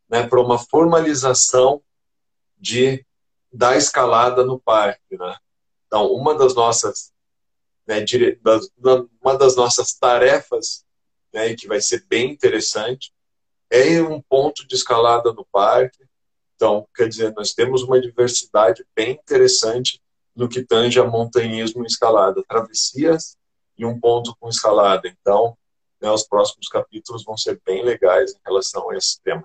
né, 0.08 0.26
para 0.26 0.39
uma 0.39 0.58
formalização 0.60 1.82
de, 2.58 3.06
da 3.52 3.76
escalada 3.76 4.45
no 4.45 4.60
parque. 4.60 5.18
Né? 5.18 5.36
Então, 5.88 6.12
uma 6.14 6.36
das 6.36 6.54
nossas, 6.54 7.12
né, 7.86 8.02
dire, 8.02 8.39
das, 8.41 8.70
uma 9.22 9.36
das 9.38 9.56
nossas 9.56 9.93
tarefas, 9.93 10.86
né, 11.34 11.56
que 11.56 11.68
vai 11.68 11.82
ser 11.82 12.06
bem 12.08 12.32
interessante, 12.32 13.12
é 13.70 14.01
um 14.01 14.22
ponto 14.22 14.68
de 14.68 14.76
escalada 14.76 15.32
no 15.34 15.45
parque. 15.51 16.05
Então, 16.55 16.88
quer 16.95 17.07
dizer, 17.07 17.34
nós 17.34 17.53
temos 17.53 17.84
uma 17.84 18.01
diversidade 18.01 18.86
bem 18.95 19.11
interessante 19.11 20.01
no 20.36 20.47
que 20.47 20.63
tange 20.63 20.99
a 20.99 21.03
montanhismo 21.03 21.84
e 21.84 21.88
escalada, 21.88 22.43
travessias 22.47 23.36
e 23.78 23.86
um 23.86 23.99
ponto 23.99 24.36
com 24.39 24.49
escalada. 24.49 25.07
Então, 25.07 25.57
né, 26.01 26.09
os 26.11 26.24
próximos 26.24 26.68
capítulos 26.68 27.24
vão 27.24 27.36
ser 27.36 27.59
bem 27.65 27.84
legais 27.84 28.32
em 28.32 28.39
relação 28.45 28.89
a 28.89 28.97
esse 28.97 29.22
tema. 29.22 29.43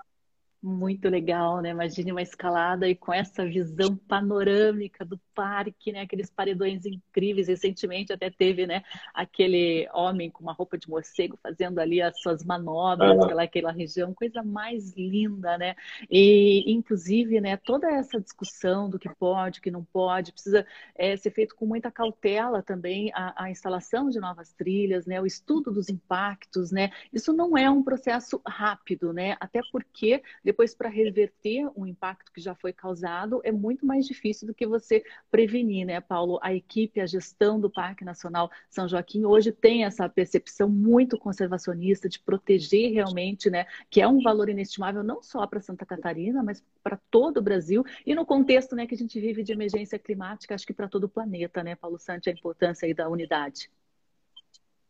Muito 0.62 1.08
legal, 1.08 1.60
né? 1.60 1.70
Imagine 1.70 2.12
uma 2.12 2.22
escalada 2.22 2.88
e 2.88 2.94
com 2.94 3.12
essa 3.12 3.44
visão 3.44 3.96
panorâmica 3.96 5.04
do 5.04 5.18
parque, 5.34 5.90
né? 5.90 6.02
Aqueles 6.02 6.30
paredões 6.30 6.86
incríveis. 6.86 7.48
Recentemente 7.48 8.12
até 8.12 8.30
teve, 8.30 8.64
né? 8.64 8.84
Aquele 9.12 9.88
homem 9.92 10.30
com 10.30 10.44
uma 10.44 10.52
roupa 10.52 10.78
de 10.78 10.88
morcego 10.88 11.36
fazendo 11.42 11.80
ali 11.80 12.00
as 12.00 12.20
suas 12.20 12.44
manobras 12.44 13.18
uhum. 13.18 13.26
pelaquela 13.26 13.72
região, 13.72 14.14
coisa 14.14 14.40
mais 14.40 14.96
linda, 14.96 15.58
né? 15.58 15.74
E 16.08 16.62
inclusive, 16.72 17.40
né? 17.40 17.56
Toda 17.56 17.90
essa 17.90 18.20
discussão 18.20 18.88
do 18.88 19.00
que 19.00 19.08
pode, 19.16 19.60
que 19.60 19.70
não 19.70 19.82
pode, 19.82 20.30
precisa 20.30 20.64
é, 20.94 21.16
ser 21.16 21.32
feito 21.32 21.56
com 21.56 21.66
muita 21.66 21.90
cautela 21.90 22.62
também 22.62 23.10
a, 23.14 23.46
a 23.46 23.50
instalação 23.50 24.08
de 24.08 24.20
novas 24.20 24.52
trilhas, 24.52 25.06
né? 25.06 25.20
O 25.20 25.26
estudo 25.26 25.72
dos 25.72 25.88
impactos, 25.88 26.70
né? 26.70 26.92
Isso 27.12 27.32
não 27.32 27.58
é 27.58 27.68
um 27.68 27.82
processo 27.82 28.40
rápido, 28.46 29.12
né? 29.12 29.36
Até 29.40 29.60
porque 29.72 30.22
depois, 30.52 30.74
para 30.74 30.90
reverter 30.90 31.66
um 31.74 31.86
impacto 31.86 32.30
que 32.30 32.38
já 32.38 32.54
foi 32.54 32.74
causado, 32.74 33.40
é 33.42 33.50
muito 33.50 33.86
mais 33.86 34.06
difícil 34.06 34.46
do 34.46 34.52
que 34.54 34.66
você 34.66 35.02
prevenir, 35.30 35.86
né, 35.86 35.98
Paulo? 35.98 36.38
A 36.42 36.52
equipe, 36.52 37.00
a 37.00 37.06
gestão 37.06 37.58
do 37.58 37.70
Parque 37.70 38.04
Nacional 38.04 38.50
São 38.68 38.86
Joaquim 38.86 39.24
hoje 39.24 39.50
tem 39.50 39.84
essa 39.84 40.06
percepção 40.10 40.68
muito 40.68 41.16
conservacionista 41.16 42.06
de 42.06 42.20
proteger 42.20 42.92
realmente, 42.92 43.48
né, 43.48 43.66
que 43.88 44.02
é 44.02 44.06
um 44.06 44.22
valor 44.22 44.50
inestimável 44.50 45.02
não 45.02 45.22
só 45.22 45.46
para 45.46 45.58
Santa 45.58 45.86
Catarina, 45.86 46.42
mas 46.42 46.62
para 46.82 47.00
todo 47.10 47.38
o 47.38 47.42
Brasil 47.42 47.82
e 48.04 48.14
no 48.14 48.26
contexto, 48.26 48.76
né, 48.76 48.86
que 48.86 48.94
a 48.94 48.98
gente 48.98 49.18
vive 49.18 49.42
de 49.42 49.52
emergência 49.52 49.98
climática, 49.98 50.54
acho 50.54 50.66
que 50.66 50.74
para 50.74 50.86
todo 50.86 51.04
o 51.04 51.08
planeta, 51.08 51.64
né, 51.64 51.74
Paulo 51.74 51.98
Santi, 51.98 52.28
a 52.28 52.32
importância 52.32 52.84
aí 52.84 52.92
da 52.92 53.08
unidade. 53.08 53.70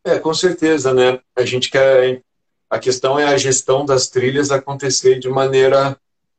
É, 0.04 0.18
com 0.18 0.34
certeza, 0.34 0.92
né? 0.92 1.20
A 1.36 1.44
gente 1.44 1.70
quer 1.70 2.20
a 2.72 2.78
questão 2.78 3.18
é 3.18 3.24
a 3.24 3.36
gestão 3.36 3.84
das 3.84 4.08
trilhas 4.08 4.50
acontecer 4.50 5.18
de 5.18 5.28
maneira, 5.28 5.94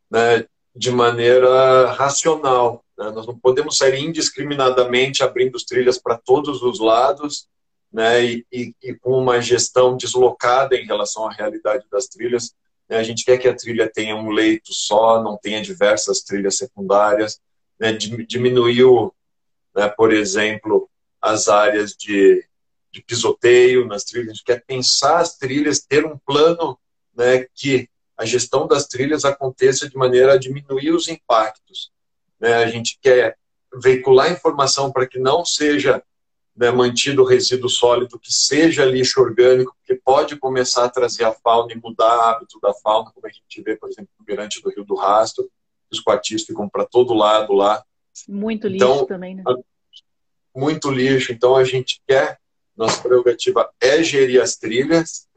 né, 0.09 0.43
de 0.75 0.89
maneira 0.89 1.91
racional. 1.91 2.83
Né? 2.97 3.11
Nós 3.11 3.27
não 3.27 3.37
podemos 3.37 3.77
sair 3.77 3.99
indiscriminadamente 3.99 5.21
abrindo 5.21 5.55
as 5.55 5.63
trilhas 5.63 5.99
para 5.99 6.17
todos 6.17 6.63
os 6.63 6.79
lados 6.79 7.47
né, 7.91 8.25
e, 8.25 8.45
e, 8.51 8.73
e, 8.81 8.95
com 8.95 9.11
uma 9.11 9.39
gestão 9.43 9.95
deslocada 9.95 10.75
em 10.75 10.87
relação 10.87 11.27
à 11.27 11.31
realidade 11.31 11.85
das 11.91 12.07
trilhas. 12.07 12.55
Né? 12.89 12.97
A 12.97 13.03
gente 13.03 13.23
quer 13.23 13.37
que 13.37 13.47
a 13.47 13.55
trilha 13.55 13.87
tenha 13.87 14.15
um 14.15 14.31
leito 14.31 14.73
só, 14.73 15.21
não 15.21 15.37
tenha 15.37 15.61
diversas 15.61 16.23
trilhas 16.23 16.57
secundárias. 16.57 17.39
Né? 17.79 17.93
Diminuiu, 17.93 19.13
né, 19.75 19.87
por 19.87 20.11
exemplo, 20.11 20.89
as 21.21 21.47
áreas 21.47 21.95
de 21.95 22.43
de 22.93 23.01
pisoteio 23.01 23.87
nas 23.87 24.03
trilhas, 24.03 24.29
a 24.29 24.33
gente 24.33 24.43
quer 24.43 24.63
pensar 24.63 25.19
as 25.19 25.35
trilhas, 25.35 25.79
ter 25.79 26.05
um 26.05 26.15
plano 26.15 26.77
né, 27.15 27.47
que 27.55 27.89
a 28.15 28.23
gestão 28.23 28.67
das 28.67 28.85
trilhas 28.87 29.25
aconteça 29.25 29.89
de 29.89 29.97
maneira 29.97 30.33
a 30.33 30.37
diminuir 30.37 30.91
os 30.91 31.07
impactos. 31.07 31.91
Né? 32.39 32.53
A 32.53 32.67
gente 32.67 32.99
quer 33.01 33.35
veicular 33.81 34.31
informação 34.31 34.91
para 34.91 35.07
que 35.07 35.17
não 35.17 35.43
seja 35.43 36.03
né, 36.55 36.69
mantido 36.69 37.23
resíduo 37.23 37.67
sólido, 37.67 38.19
que 38.19 38.31
seja 38.31 38.85
lixo 38.85 39.19
orgânico, 39.19 39.75
que 39.83 39.95
pode 39.95 40.35
começar 40.35 40.85
a 40.85 40.89
trazer 40.89 41.23
a 41.23 41.33
fauna 41.33 41.73
e 41.73 41.75
mudar 41.75 42.15
o 42.15 42.21
hábito 42.21 42.59
da 42.61 42.71
fauna, 42.75 43.11
como 43.11 43.25
a 43.25 43.31
gente 43.31 43.59
vê, 43.63 43.75
por 43.75 43.89
exemplo, 43.89 44.11
no 44.19 44.25
Mirante 44.27 44.61
do 44.61 44.69
Rio 44.69 44.83
do 44.83 44.93
Rastro, 44.93 45.49
os 45.91 45.99
coatis 45.99 46.43
ficam 46.43 46.69
para 46.69 46.85
todo 46.85 47.15
lado 47.15 47.53
lá. 47.53 47.83
Muito 48.29 48.67
lixo 48.67 48.85
então, 48.85 49.05
também, 49.07 49.33
né? 49.33 49.43
Muito 50.55 50.91
lixo. 50.91 51.31
Então, 51.31 51.55
a 51.55 51.63
gente 51.63 51.99
quer 52.07 52.39
nossa 52.75 53.01
prerrogativa 53.01 53.71
é 53.79 54.03
gerir 54.03 54.41
as 54.41 54.55
trilhas, 54.55 55.27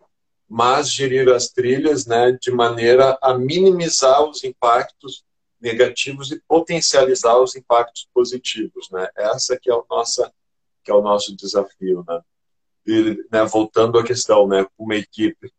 mas 0.48 0.90
gerir 0.90 1.28
as 1.28 1.48
trilhas 1.48 2.06
né, 2.06 2.32
de 2.40 2.50
maneira 2.50 3.18
a 3.20 3.34
minimizar 3.36 4.22
os 4.24 4.44
impactos 4.44 5.24
negativos 5.60 6.30
e 6.30 6.40
potencializar 6.46 7.36
os 7.38 7.56
impactos 7.56 8.08
positivos. 8.14 8.88
Né? 8.90 9.08
Essa 9.16 9.58
que 9.60 9.70
é, 9.70 9.74
o 9.74 9.84
nossa, 9.90 10.32
que 10.84 10.90
é 10.90 10.94
o 10.94 11.02
nosso 11.02 11.36
desafio. 11.36 12.04
Né? 12.06 12.20
E, 12.86 13.24
né, 13.30 13.44
voltando 13.44 13.98
à 13.98 14.04
questão, 14.04 14.46
né, 14.46 14.66
uma 14.78 14.94
equipe 14.94 15.52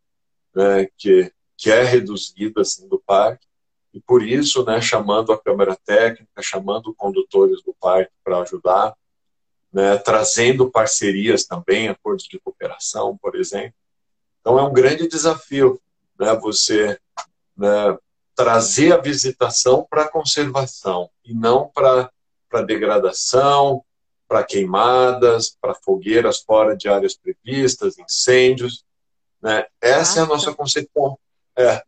né, 0.54 0.88
que, 0.96 1.30
que 1.56 1.70
é 1.70 1.82
reduzida 1.82 2.62
assim, 2.62 2.88
do 2.88 2.98
parque, 2.98 3.46
e 3.92 4.00
por 4.00 4.22
isso, 4.22 4.64
né, 4.64 4.80
chamando 4.80 5.32
a 5.32 5.38
Câmara 5.38 5.76
Técnica, 5.84 6.42
chamando 6.42 6.94
condutores 6.94 7.62
do 7.62 7.74
parque 7.74 8.12
para 8.22 8.40
ajudar, 8.40 8.94
né, 9.72 9.96
trazendo 9.98 10.70
parcerias 10.70 11.44
também, 11.44 11.88
acordos 11.88 12.26
de 12.26 12.38
cooperação, 12.40 13.16
por 13.18 13.36
exemplo. 13.36 13.74
Então 14.40 14.58
é 14.58 14.62
um 14.62 14.72
grande 14.72 15.06
desafio 15.08 15.80
né, 16.18 16.34
você 16.34 16.98
né, 17.56 17.96
trazer 18.34 18.92
a 18.92 18.98
visitação 18.98 19.86
para 19.88 20.08
conservação 20.08 21.10
e 21.24 21.34
não 21.34 21.68
para 21.68 22.10
degradação, 22.66 23.84
para 24.26 24.44
queimadas, 24.44 25.56
para 25.60 25.74
fogueiras 25.74 26.40
fora 26.40 26.76
de 26.76 26.88
áreas 26.88 27.14
previstas, 27.14 27.98
incêndios. 27.98 28.84
Né? 29.42 29.66
Essa 29.80 30.20
é 30.20 30.22
a 30.22 30.26
nossa 30.26 30.54
concepção. 30.54 31.18
É. 31.56 31.82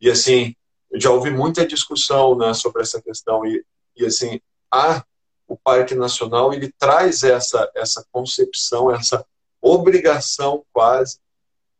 E 0.00 0.10
assim, 0.10 0.54
eu 0.90 1.00
já 1.00 1.10
ouvi 1.10 1.30
muita 1.30 1.66
discussão 1.66 2.36
né, 2.36 2.54
sobre 2.54 2.82
essa 2.82 3.02
questão 3.02 3.44
e, 3.44 3.64
e 3.96 4.06
assim, 4.06 4.40
há 4.70 5.04
o 5.50 5.56
Parque 5.56 5.96
Nacional 5.96 6.54
ele 6.54 6.72
traz 6.78 7.24
essa, 7.24 7.68
essa 7.74 8.06
concepção, 8.12 8.94
essa 8.94 9.26
obrigação 9.60 10.64
quase 10.72 11.18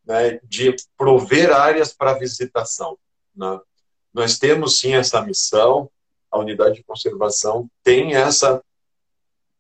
né, 0.05 0.41
de 0.43 0.75
prover 0.99 1.53
áreas 1.53 1.93
para 1.93 2.19
visitação. 2.19 2.99
Né? 3.35 3.61
Nós 4.13 4.41
temos 4.41 4.81
sim 4.81 4.95
essa 4.95 5.23
missão, 5.23 5.89
a 6.29 6.39
unidade 6.39 6.75
de 6.77 6.83
conservação 6.83 7.71
tem 7.85 8.17
essa 8.17 8.61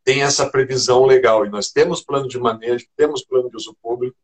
tem 0.02 0.22
essa 0.22 0.48
previsão 0.48 1.04
legal 1.04 1.46
e 1.46 1.50
nós 1.50 1.70
temos 1.70 2.02
plano 2.02 2.26
de 2.26 2.38
manejo, 2.38 2.86
temos 2.96 3.22
plano 3.22 3.48
de 3.48 3.56
uso 3.56 3.76
público, 3.82 4.16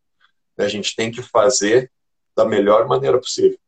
né, 0.57 0.65
a 0.65 0.69
gente 0.69 0.97
tem 0.97 1.13
que 1.13 1.23
fazer 1.23 1.93
da 2.35 2.45
melhor 2.45 2.89
maneira 2.89 3.19
possível. 3.19 3.59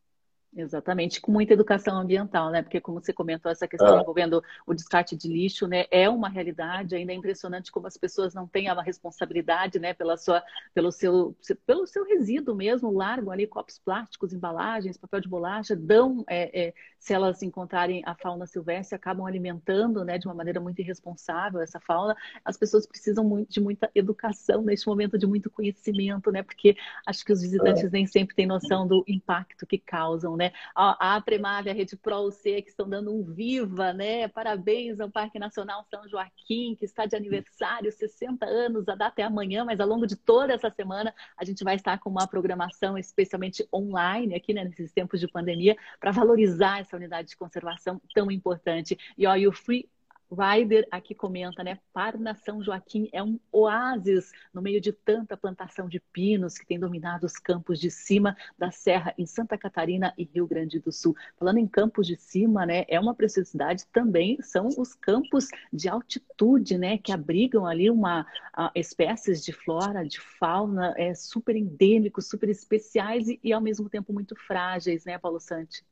Exatamente, 0.57 1.20
com 1.20 1.30
muita 1.30 1.53
educação 1.53 2.01
ambiental, 2.01 2.51
né? 2.51 2.62
Porque 2.62 2.80
como 2.80 3.01
você 3.01 3.12
comentou, 3.12 3.53
essa 3.53 3.68
questão 3.68 3.99
é. 3.99 4.01
envolvendo 4.01 4.42
o 4.66 4.72
descarte 4.72 5.14
de 5.14 5.28
lixo, 5.28 5.66
né? 5.66 5.84
É 5.90 6.09
uma 6.09 6.28
realidade, 6.28 6.96
ainda 6.96 7.12
é 7.12 7.14
impressionante 7.14 7.70
como 7.70 7.86
as 7.86 7.99
pessoas 7.99 8.34
não 8.34 8.46
têm 8.46 8.68
a 8.68 8.80
responsabilidade, 8.80 9.78
né? 9.78 9.92
Pela 9.92 10.16
sua, 10.16 10.42
pelo, 10.72 10.90
seu, 10.90 11.36
pelo 11.66 11.86
seu 11.86 12.03
resíduo 12.05 12.55
mesmo, 12.55 12.90
largam 12.90 13.30
ali 13.30 13.46
copos 13.46 13.78
plásticos, 13.78 14.32
embalagens, 14.32 14.96
papel 14.96 15.20
de 15.20 15.28
bolacha, 15.28 15.76
dão, 15.76 16.24
é, 16.26 16.68
é, 16.68 16.74
se 16.99 17.12
elas 17.12 17.42
encontrarem 17.42 18.03
a 18.07 18.14
fauna 18.14 18.46
silvestre, 18.46 18.96
acabam 18.96 19.26
alimentando, 19.26 20.03
né? 20.03 20.16
De 20.16 20.26
uma 20.26 20.34
maneira 20.34 20.61
muito 20.61 20.80
irresponsável 20.80 21.61
essa 21.61 21.78
fauna. 21.78 22.16
As 22.42 22.57
pessoas 22.57 22.86
precisam 22.86 23.22
muito, 23.22 23.51
de 23.51 23.61
muita 23.61 23.90
educação 23.94 24.62
neste 24.62 24.86
momento, 24.86 25.18
de 25.18 25.26
muito 25.26 25.51
conhecimento, 25.51 26.32
né? 26.32 26.42
Porque 26.42 26.74
acho 27.07 27.22
que 27.22 27.32
os 27.32 27.42
visitantes 27.42 27.84
é. 27.84 27.90
nem 27.90 28.07
sempre 28.07 28.34
têm 28.34 28.46
noção 28.46 28.88
do 28.88 29.05
impacto 29.07 29.66
que 29.66 29.76
causam 29.76 30.38
né? 30.39 30.53
A, 30.74 31.16
a 31.16 31.20
Premave, 31.20 31.68
a 31.68 31.74
Rede 31.74 31.97
Pro 31.97 32.28
UC, 32.28 32.62
que 32.62 32.70
estão 32.70 32.89
dando 32.89 33.14
um 33.14 33.22
viva, 33.22 33.93
né? 33.93 34.28
Parabéns 34.28 35.01
ao 35.01 35.11
Parque 35.11 35.39
Nacional 35.39 35.84
São 35.91 36.09
Joaquim, 36.09 36.74
que 36.76 36.84
está 36.84 37.05
de 37.05 37.16
aniversário, 37.16 37.93
60 37.93 38.47
anos, 38.47 38.89
a 38.89 38.95
data 38.95 39.20
é 39.20 39.24
amanhã, 39.24 39.64
mas 39.64 39.80
ao 39.80 39.89
longo 39.89 40.07
de 40.07 40.16
toda 40.16 40.55
essa 40.55 40.70
semana 40.70 41.14
a 41.36 41.45
gente 41.45 41.62
vai 41.64 41.74
estar 41.74 41.99
com 41.99 42.09
uma 42.09 42.26
programação 42.26 42.97
especialmente 42.97 43.66
online 43.74 44.34
aqui, 44.34 44.55
né, 44.55 44.64
nesses 44.64 44.93
tempos 44.93 45.20
de 45.20 45.28
pandemia, 45.28 45.76
para 46.01 46.12
valorizar 46.12 46.80
essa 46.80 46.97
unidade 46.97 47.28
de 47.28 47.36
conservação 47.36 48.01
tão 48.14 48.30
importante. 48.30 48.97
E 49.18 49.26
ó, 49.26 49.36
o 49.36 49.53
Free 49.53 49.89
Ryder 50.31 50.87
aqui 50.91 51.14
comenta, 51.14 51.64
né? 51.64 51.79
Parna 51.93 52.35
São 52.35 52.62
Joaquim 52.62 53.09
é 53.12 53.22
um 53.22 53.39
oásis 53.51 54.31
no 54.53 54.61
meio 54.61 54.81
de 54.81 54.93
tanta 54.93 55.37
plantação 55.37 55.89
de 55.89 56.01
pinos 56.12 56.59
que 56.59 56.66
tem 56.66 56.79
dominado 56.79 57.24
os 57.24 57.35
campos 57.35 57.81
de 57.81 57.91
cima 57.91 58.37
da 58.59 58.70
serra 58.70 59.14
em 59.16 59.26
Santa 59.26 59.57
Catarina 59.57 60.12
e 60.18 60.24
Rio 60.24 60.47
Grande 60.47 60.79
do 60.79 60.93
Sul. 60.93 61.16
Falando 61.39 61.59
em 61.59 61.66
campos 61.66 62.07
de 62.07 62.16
cima, 62.16 62.66
né? 62.66 62.85
É 62.89 63.01
uma 63.01 63.14
preciosidade 63.14 63.87
também 63.87 64.41
são 64.43 64.68
os 64.76 64.95
campos 64.95 65.49
de 65.72 65.89
altitude, 65.89 66.76
né? 66.76 66.99
Que 66.99 67.12
abrigam 67.12 67.66
ali 67.66 67.91
uma 67.91 68.26
a, 68.53 68.70
espécies 68.74 69.45
de 69.45 69.53
flora, 69.53 70.07
de 70.07 70.20
fauna, 70.20 70.95
é 70.97 71.14
super 71.14 71.57
endêmicos, 71.57 72.29
super 72.29 72.49
especiais 72.49 73.29
e, 73.29 73.41
e 73.43 73.53
ao 73.53 73.61
mesmo 73.61 73.89
tempo 73.89 74.12
muito 74.12 74.35
frágeis, 74.37 75.05
né, 75.05 75.18
Paulo 75.18 75.41
Santi? 75.41 75.85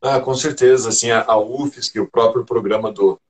Ah, 0.00 0.20
com 0.20 0.34
certeza, 0.34 0.88
assim, 0.88 1.10
a, 1.10 1.22
a 1.22 1.38
UFSC, 1.38 2.00
o 2.00 2.10
próprio 2.10 2.44
programa 2.44 2.90
do, 2.90 3.20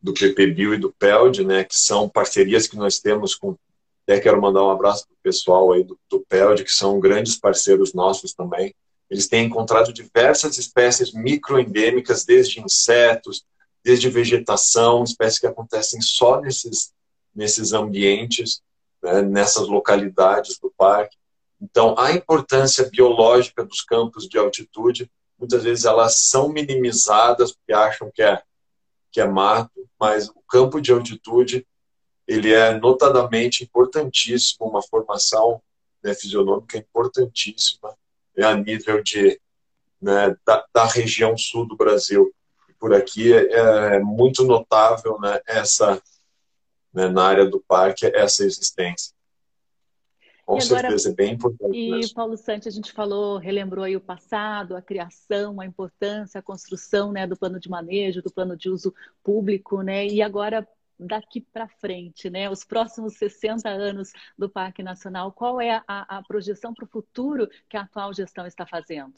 do 0.00 0.12
PPBio 0.12 0.74
e 0.74 0.78
do 0.78 0.92
PELD, 0.92 1.44
né, 1.44 1.64
que 1.64 1.76
são 1.76 2.08
parcerias 2.08 2.66
que 2.66 2.76
nós 2.76 2.98
temos 3.00 3.34
com, 3.34 3.56
até 4.04 4.20
quero 4.20 4.40
mandar 4.40 4.64
um 4.64 4.70
abraço 4.70 5.06
para 5.06 5.14
o 5.14 5.22
pessoal 5.22 5.72
aí 5.72 5.82
do, 5.82 5.98
do 6.08 6.20
PELD, 6.28 6.64
que 6.64 6.72
são 6.72 7.00
grandes 7.00 7.36
parceiros 7.36 7.92
nossos 7.92 8.32
também, 8.32 8.74
eles 9.10 9.26
têm 9.26 9.46
encontrado 9.46 9.92
diversas 9.92 10.58
espécies 10.58 11.12
microendêmicas, 11.12 12.24
desde 12.24 12.60
insetos, 12.60 13.44
desde 13.82 14.10
vegetação, 14.10 15.02
espécies 15.02 15.38
que 15.38 15.46
acontecem 15.46 16.00
só 16.00 16.40
nesses, 16.40 16.92
nesses 17.34 17.72
ambientes, 17.72 18.60
né, 19.02 19.22
nessas 19.22 19.66
localidades 19.66 20.58
do 20.58 20.72
parque. 20.76 21.16
Então, 21.60 21.98
a 21.98 22.12
importância 22.12 22.88
biológica 22.90 23.64
dos 23.64 23.80
campos 23.80 24.28
de 24.28 24.38
altitude 24.38 25.10
muitas 25.38 25.62
vezes 25.62 25.84
elas 25.84 26.18
são 26.18 26.48
minimizadas 26.48 27.52
porque 27.52 27.72
acham 27.72 28.10
que 28.10 28.22
é, 28.22 28.42
que 29.10 29.20
é 29.20 29.26
mato, 29.26 29.88
mas 29.98 30.28
o 30.28 30.42
campo 30.48 30.80
de 30.80 30.92
altitude 30.92 31.66
ele 32.26 32.52
é 32.52 32.78
notadamente 32.78 33.64
importantíssimo, 33.64 34.68
uma 34.68 34.82
formação 34.82 35.62
né, 36.02 36.14
fisionômica 36.14 36.76
importantíssima 36.76 37.96
né, 38.36 38.44
a 38.44 38.54
nível 38.54 39.02
de, 39.02 39.40
né, 40.00 40.36
da, 40.44 40.64
da, 40.72 40.84
região 40.84 41.36
sul 41.36 41.66
do 41.66 41.76
Brasil. 41.76 42.32
por 42.78 42.92
aqui 42.92 43.32
é, 43.32 43.96
é 43.96 43.98
muito 44.00 44.44
notável 44.44 45.18
né, 45.20 45.40
essa, 45.46 46.02
né, 46.92 47.08
na 47.08 47.24
área 47.24 47.46
do 47.46 47.60
parque, 47.66 48.06
essa 48.06 48.44
existência. 48.44 49.17
Com 50.48 50.56
e 50.56 50.62
certeza, 50.62 51.10
agora, 51.10 51.10
é 51.10 51.12
bem 51.12 51.34
importante. 51.34 51.76
E, 51.76 51.90
mesmo. 51.90 52.14
Paulo 52.14 52.34
Santos, 52.38 52.66
a 52.66 52.70
gente 52.70 52.90
falou, 52.90 53.36
relembrou 53.36 53.84
aí 53.84 53.94
o 53.94 54.00
passado, 54.00 54.74
a 54.74 54.80
criação, 54.80 55.60
a 55.60 55.66
importância, 55.66 56.38
a 56.38 56.42
construção 56.42 57.12
né, 57.12 57.26
do 57.26 57.36
plano 57.36 57.60
de 57.60 57.68
manejo, 57.68 58.22
do 58.22 58.32
plano 58.32 58.56
de 58.56 58.70
uso 58.70 58.94
público, 59.22 59.82
né? 59.82 60.06
E 60.06 60.22
agora, 60.22 60.66
daqui 60.98 61.42
para 61.42 61.68
frente, 61.68 62.30
né? 62.30 62.48
Os 62.48 62.64
próximos 62.64 63.18
60 63.18 63.68
anos 63.68 64.10
do 64.38 64.48
Parque 64.48 64.82
Nacional, 64.82 65.32
qual 65.32 65.60
é 65.60 65.82
a, 65.86 66.16
a 66.16 66.22
projeção 66.22 66.72
para 66.72 66.86
o 66.86 66.88
futuro 66.88 67.46
que 67.68 67.76
a 67.76 67.82
atual 67.82 68.14
gestão 68.14 68.46
está 68.46 68.64
fazendo? 68.64 69.12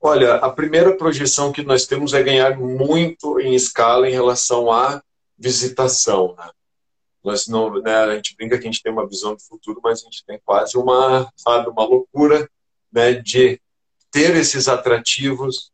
Olha, 0.00 0.34
a 0.34 0.50
primeira 0.50 0.96
projeção 0.96 1.52
que 1.52 1.62
nós 1.62 1.86
temos 1.86 2.12
é 2.14 2.20
ganhar 2.20 2.58
muito 2.58 3.38
em 3.38 3.54
escala 3.54 4.08
em 4.08 4.12
relação 4.12 4.72
à 4.72 5.00
visitação. 5.38 6.34
Né? 6.36 6.50
Nós 7.26 7.48
não, 7.48 7.82
né, 7.82 7.92
a 7.92 8.14
gente 8.14 8.36
brinca 8.36 8.56
que 8.56 8.68
a 8.68 8.70
gente 8.70 8.80
tem 8.80 8.92
uma 8.92 9.04
visão 9.04 9.34
de 9.34 9.44
futuro, 9.44 9.80
mas 9.82 10.00
a 10.00 10.04
gente 10.04 10.24
tem 10.24 10.40
quase 10.44 10.78
uma, 10.78 11.28
sabe, 11.34 11.68
uma 11.68 11.84
loucura 11.84 12.48
né, 12.92 13.14
de 13.14 13.60
ter 14.12 14.36
esses 14.36 14.68
atrativos 14.68 15.72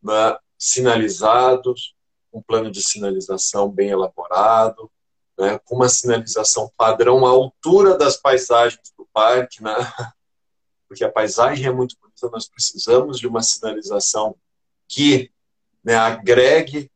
né, 0.00 0.38
sinalizados, 0.56 1.96
um 2.32 2.40
plano 2.40 2.70
de 2.70 2.80
sinalização 2.80 3.68
bem 3.68 3.88
elaborado, 3.88 4.88
né, 5.36 5.58
com 5.64 5.74
uma 5.74 5.88
sinalização 5.88 6.70
padrão 6.76 7.26
à 7.26 7.30
altura 7.30 7.98
das 7.98 8.16
paisagens 8.16 8.92
do 8.96 9.04
parque, 9.12 9.64
né, 9.64 9.74
porque 10.86 11.02
a 11.02 11.10
paisagem 11.10 11.66
é 11.66 11.72
muito 11.72 11.96
bonita, 12.00 12.30
nós 12.30 12.48
precisamos 12.48 13.18
de 13.18 13.26
uma 13.26 13.42
sinalização 13.42 14.36
que 14.86 15.28
né, 15.82 15.96
agregue 15.96 16.88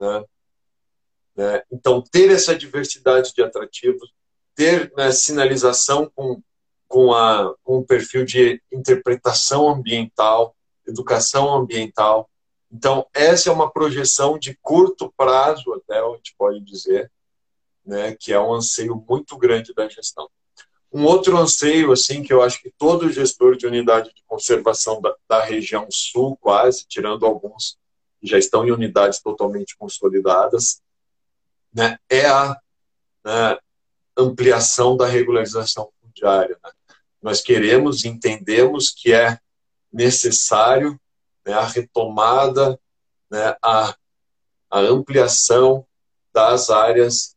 né, 0.00 0.24
né? 1.36 1.62
Então, 1.70 2.02
ter 2.02 2.30
essa 2.30 2.54
diversidade 2.54 3.32
de 3.34 3.42
atrativos, 3.42 4.12
ter 4.54 4.92
né, 4.96 5.10
sinalização 5.10 6.10
com, 6.14 6.40
com, 6.86 7.12
a, 7.12 7.54
com 7.62 7.78
um 7.78 7.84
perfil 7.84 8.24
de 8.24 8.62
interpretação 8.72 9.68
ambiental, 9.68 10.54
educação 10.86 11.52
ambiental. 11.52 12.30
Então, 12.70 13.06
essa 13.12 13.50
é 13.50 13.52
uma 13.52 13.70
projeção 13.70 14.38
de 14.38 14.56
curto 14.62 15.12
prazo, 15.16 15.72
até 15.74 15.98
a 15.98 16.16
gente 16.16 16.34
pode 16.36 16.60
dizer, 16.60 17.10
né, 17.84 18.16
que 18.18 18.32
é 18.32 18.40
um 18.40 18.52
anseio 18.52 19.04
muito 19.08 19.36
grande 19.36 19.74
da 19.74 19.88
gestão. 19.88 20.28
Um 20.92 21.04
outro 21.04 21.36
anseio, 21.36 21.90
assim, 21.90 22.22
que 22.22 22.32
eu 22.32 22.40
acho 22.40 22.62
que 22.62 22.72
todo 22.78 23.10
gestor 23.10 23.56
de 23.56 23.66
unidade 23.66 24.14
de 24.14 24.22
conservação 24.28 25.00
da, 25.00 25.12
da 25.28 25.42
região 25.44 25.88
sul, 25.90 26.36
quase, 26.40 26.86
tirando 26.86 27.26
alguns 27.26 27.76
que 28.20 28.28
já 28.28 28.38
estão 28.38 28.64
em 28.64 28.70
unidades 28.70 29.20
totalmente 29.20 29.76
consolidadas, 29.76 30.80
né, 31.74 31.98
é 32.08 32.26
a 32.26 32.56
né, 33.24 33.58
ampliação 34.16 34.96
da 34.96 35.06
regularização 35.06 35.90
fundiária. 36.00 36.58
Né? 36.62 36.70
Nós 37.20 37.40
queremos, 37.40 38.04
entendemos 38.04 38.90
que 38.90 39.12
é 39.12 39.38
necessário 39.92 40.98
né, 41.44 41.52
a 41.52 41.64
retomada, 41.64 42.78
né, 43.30 43.56
a, 43.62 43.94
a 44.70 44.78
ampliação 44.78 45.86
das 46.32 46.70
áreas 46.70 47.36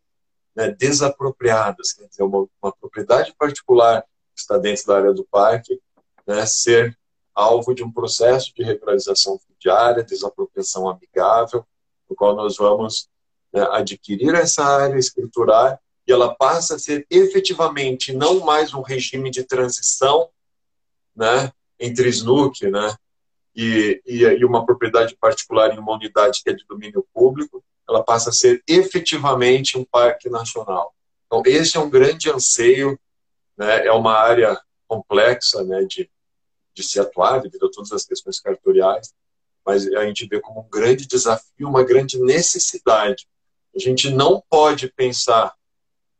né, 0.55 0.71
desapropriadas, 0.71 1.93
quer 1.93 2.07
dizer, 2.07 2.23
uma, 2.23 2.47
uma, 2.61 2.71
propriedade 2.75 3.33
particular 3.37 4.01
que 4.01 4.41
está 4.41 4.57
dentro 4.57 4.87
da 4.87 4.97
área 4.97 5.13
do 5.13 5.23
parque, 5.25 5.79
né, 6.25 6.45
ser 6.45 6.97
alvo 7.33 7.75
de 7.75 7.83
um 7.83 7.91
processo 7.91 8.53
de 8.55 8.63
regularização 8.63 9.39
fundiária, 9.39 10.03
desapropriação 10.03 10.89
amigável, 10.89 11.65
no 12.09 12.15
qual 12.15 12.35
nós 12.35 12.57
vamos 12.57 13.07
né, 13.53 13.67
adquirir 13.71 14.33
essa 14.35 14.63
área, 14.63 14.97
escriturar, 14.97 15.79
e 16.07 16.11
ela 16.11 16.33
passa 16.33 16.75
a 16.75 16.79
ser 16.79 17.05
efetivamente 17.09 18.13
não 18.13 18.39
mais 18.39 18.73
um 18.73 18.81
regime 18.81 19.29
de 19.29 19.43
transição 19.43 20.29
né, 21.15 21.51
entre 21.79 22.07
SNUC 22.09 22.69
né, 22.69 22.95
e, 23.55 24.01
e, 24.05 24.23
e 24.23 24.45
uma 24.45 24.65
propriedade 24.65 25.15
particular 25.19 25.73
em 25.73 25.79
uma 25.79 25.93
unidade 25.93 26.41
que 26.43 26.49
é 26.49 26.53
de 26.53 26.65
domínio 26.65 27.05
público, 27.13 27.63
ela 27.87 28.03
passa 28.03 28.29
a 28.29 28.33
ser 28.33 28.63
efetivamente 28.67 29.77
um 29.77 29.83
parque 29.83 30.29
nacional. 30.29 30.93
Então, 31.25 31.41
esse 31.45 31.75
é 31.75 31.79
um 31.79 31.89
grande 31.89 32.29
anseio, 32.29 32.97
né, 33.57 33.85
é 33.85 33.91
uma 33.91 34.13
área 34.13 34.59
complexa 34.87 35.63
né, 35.63 35.83
de, 35.83 36.09
de 36.73 36.83
se 36.83 36.99
atuar 36.99 37.41
devido 37.41 37.65
a 37.65 37.71
todas 37.71 37.91
as 37.91 38.05
questões 38.05 38.39
cartoriais, 38.39 39.13
mas 39.65 39.85
a 39.87 40.05
gente 40.05 40.25
vê 40.25 40.39
como 40.39 40.61
um 40.61 40.69
grande 40.69 41.05
desafio, 41.05 41.67
uma 41.67 41.83
grande 41.83 42.17
necessidade 42.17 43.27
a 43.77 43.79
gente 43.79 44.09
não 44.09 44.43
pode 44.49 44.91
pensar 44.91 45.53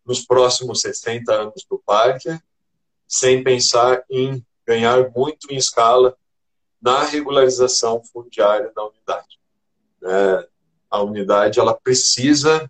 nos 0.05 0.25
próximos 0.25 0.81
60 0.81 1.33
anos 1.33 1.65
do 1.69 1.81
parque 1.85 2.39
sem 3.07 3.43
pensar 3.43 4.03
em 4.09 4.45
ganhar 4.65 5.09
muito 5.09 5.51
em 5.51 5.57
escala 5.57 6.15
na 6.79 7.03
regularização 7.03 8.03
fundiária 8.03 8.71
da 8.75 8.85
unidade. 8.85 9.39
É, 10.03 10.47
a 10.89 11.01
unidade 11.01 11.59
ela 11.59 11.73
precisa 11.73 12.69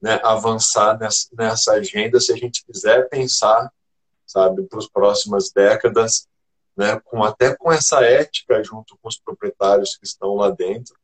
né, 0.00 0.20
avançar 0.22 0.98
nessa, 0.98 1.28
nessa 1.32 1.72
agenda 1.72 2.20
se 2.20 2.32
a 2.32 2.36
gente 2.36 2.64
quiser 2.64 3.08
pensar, 3.08 3.72
sabe, 4.24 4.62
para 4.62 4.78
as 4.78 4.86
próximas 4.86 5.50
décadas, 5.50 6.28
né, 6.76 7.00
com 7.00 7.24
até 7.24 7.56
com 7.56 7.72
essa 7.72 8.04
ética 8.04 8.62
junto 8.62 8.96
com 9.02 9.08
os 9.08 9.18
proprietários 9.18 9.96
que 9.96 10.06
estão 10.06 10.36
lá 10.36 10.50
dentro, 10.50 10.94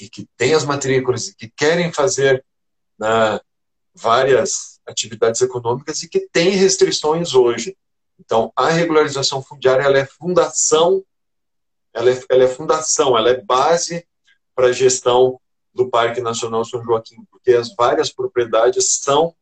e 0.00 0.08
que 0.08 0.28
têm 0.36 0.54
as 0.54 0.64
matrículas 0.64 1.28
e 1.28 1.36
que 1.36 1.48
querem 1.48 1.92
fazer 1.92 2.44
né, 2.98 3.40
várias 3.94 4.80
atividades 4.86 5.40
econômicas 5.40 6.02
e 6.02 6.08
que 6.08 6.20
têm 6.20 6.50
restrições 6.50 7.34
hoje. 7.34 7.76
Então, 8.18 8.52
a 8.56 8.70
regularização 8.70 9.42
fundiária 9.42 9.82
ela 9.82 9.98
é 9.98 10.06
fundação, 10.06 11.04
ela 11.92 12.10
é, 12.10 12.24
ela 12.28 12.44
é 12.44 12.48
fundação, 12.48 13.16
ela 13.16 13.30
é 13.30 13.40
base 13.40 14.06
para 14.54 14.68
a 14.68 14.72
gestão 14.72 15.40
do 15.74 15.90
Parque 15.90 16.20
Nacional 16.20 16.64
São 16.64 16.82
Joaquim, 16.82 17.24
porque 17.30 17.52
as 17.52 17.74
várias 17.74 18.10
propriedades 18.10 19.00
são 19.02 19.34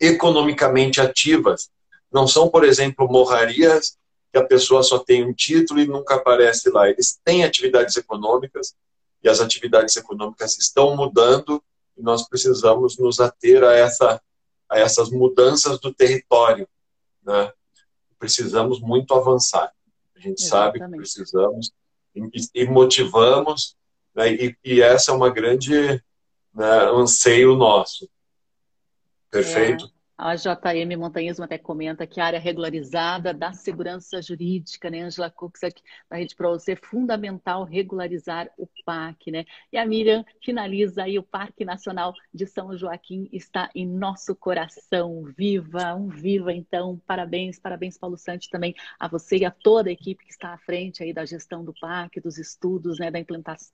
economicamente 0.00 1.00
ativas. 1.00 1.70
Não 2.10 2.26
são, 2.26 2.48
por 2.48 2.64
exemplo, 2.64 3.08
morrarias 3.08 3.98
que 4.32 4.38
a 4.38 4.44
pessoa 4.44 4.82
só 4.82 4.98
tem 4.98 5.24
um 5.24 5.32
título 5.32 5.80
e 5.80 5.86
nunca 5.86 6.14
aparece 6.14 6.70
lá. 6.70 6.88
Eles 6.88 7.20
têm 7.24 7.44
atividades 7.44 7.96
econômicas 7.96 8.74
e 9.24 9.28
as 9.28 9.40
atividades 9.40 9.96
econômicas 9.96 10.58
estão 10.58 10.94
mudando 10.94 11.64
e 11.96 12.02
nós 12.02 12.28
precisamos 12.28 12.98
nos 12.98 13.18
ater 13.20 13.64
a, 13.64 13.72
essa, 13.72 14.22
a 14.68 14.78
essas 14.78 15.10
mudanças 15.10 15.80
do 15.80 15.92
território. 15.94 16.68
Né? 17.22 17.50
Precisamos 18.18 18.80
muito 18.80 19.14
avançar. 19.14 19.72
A 20.14 20.20
gente 20.20 20.42
Exatamente. 20.42 20.78
sabe 20.78 20.90
que 20.90 20.96
precisamos 20.96 21.72
e, 22.14 22.62
e 22.62 22.66
motivamos, 22.66 23.76
né? 24.14 24.30
e, 24.30 24.56
e, 24.62 24.82
essa 24.82 25.10
é 25.10 25.14
uma 25.14 25.30
grande 25.30 26.02
né, 26.52 26.84
anseio 26.92 27.56
nosso. 27.56 28.08
Perfeito? 29.30 29.86
É. 29.86 29.93
A 30.16 30.36
JM 30.36 30.96
Montanhismo 30.96 31.44
até 31.44 31.58
comenta 31.58 32.06
que 32.06 32.20
a 32.20 32.26
área 32.26 32.38
regularizada 32.38 33.34
da 33.34 33.52
segurança 33.52 34.22
jurídica, 34.22 34.88
né, 34.88 35.00
Angela 35.00 35.26
aqui 35.26 35.82
na 36.08 36.18
Rede 36.18 36.36
Pro, 36.36 36.56
é 36.68 36.76
fundamental 36.76 37.64
regularizar 37.64 38.48
o 38.56 38.68
PAC, 38.84 39.32
né? 39.32 39.44
E 39.72 39.76
a 39.76 39.84
Miriam 39.84 40.24
finaliza 40.40 41.02
aí 41.02 41.18
o 41.18 41.22
Parque 41.22 41.64
Nacional 41.64 42.14
de 42.32 42.46
São 42.46 42.76
Joaquim 42.76 43.28
está 43.32 43.70
em 43.74 43.86
nosso 43.86 44.36
coração. 44.36 45.24
Viva, 45.36 45.94
um 45.96 46.08
viva 46.08 46.52
então. 46.52 47.00
Parabéns, 47.06 47.58
parabéns 47.58 47.98
Paulo 47.98 48.16
Santos 48.16 48.46
também 48.46 48.72
a 49.00 49.08
você 49.08 49.38
e 49.38 49.44
a 49.44 49.50
toda 49.50 49.88
a 49.88 49.92
equipe 49.92 50.24
que 50.24 50.30
está 50.30 50.54
à 50.54 50.58
frente 50.58 51.02
aí 51.02 51.12
da 51.12 51.24
gestão 51.24 51.64
do 51.64 51.74
PAC, 51.74 52.20
dos 52.20 52.38
estudos, 52.38 53.00
né, 53.00 53.10
da 53.10 53.18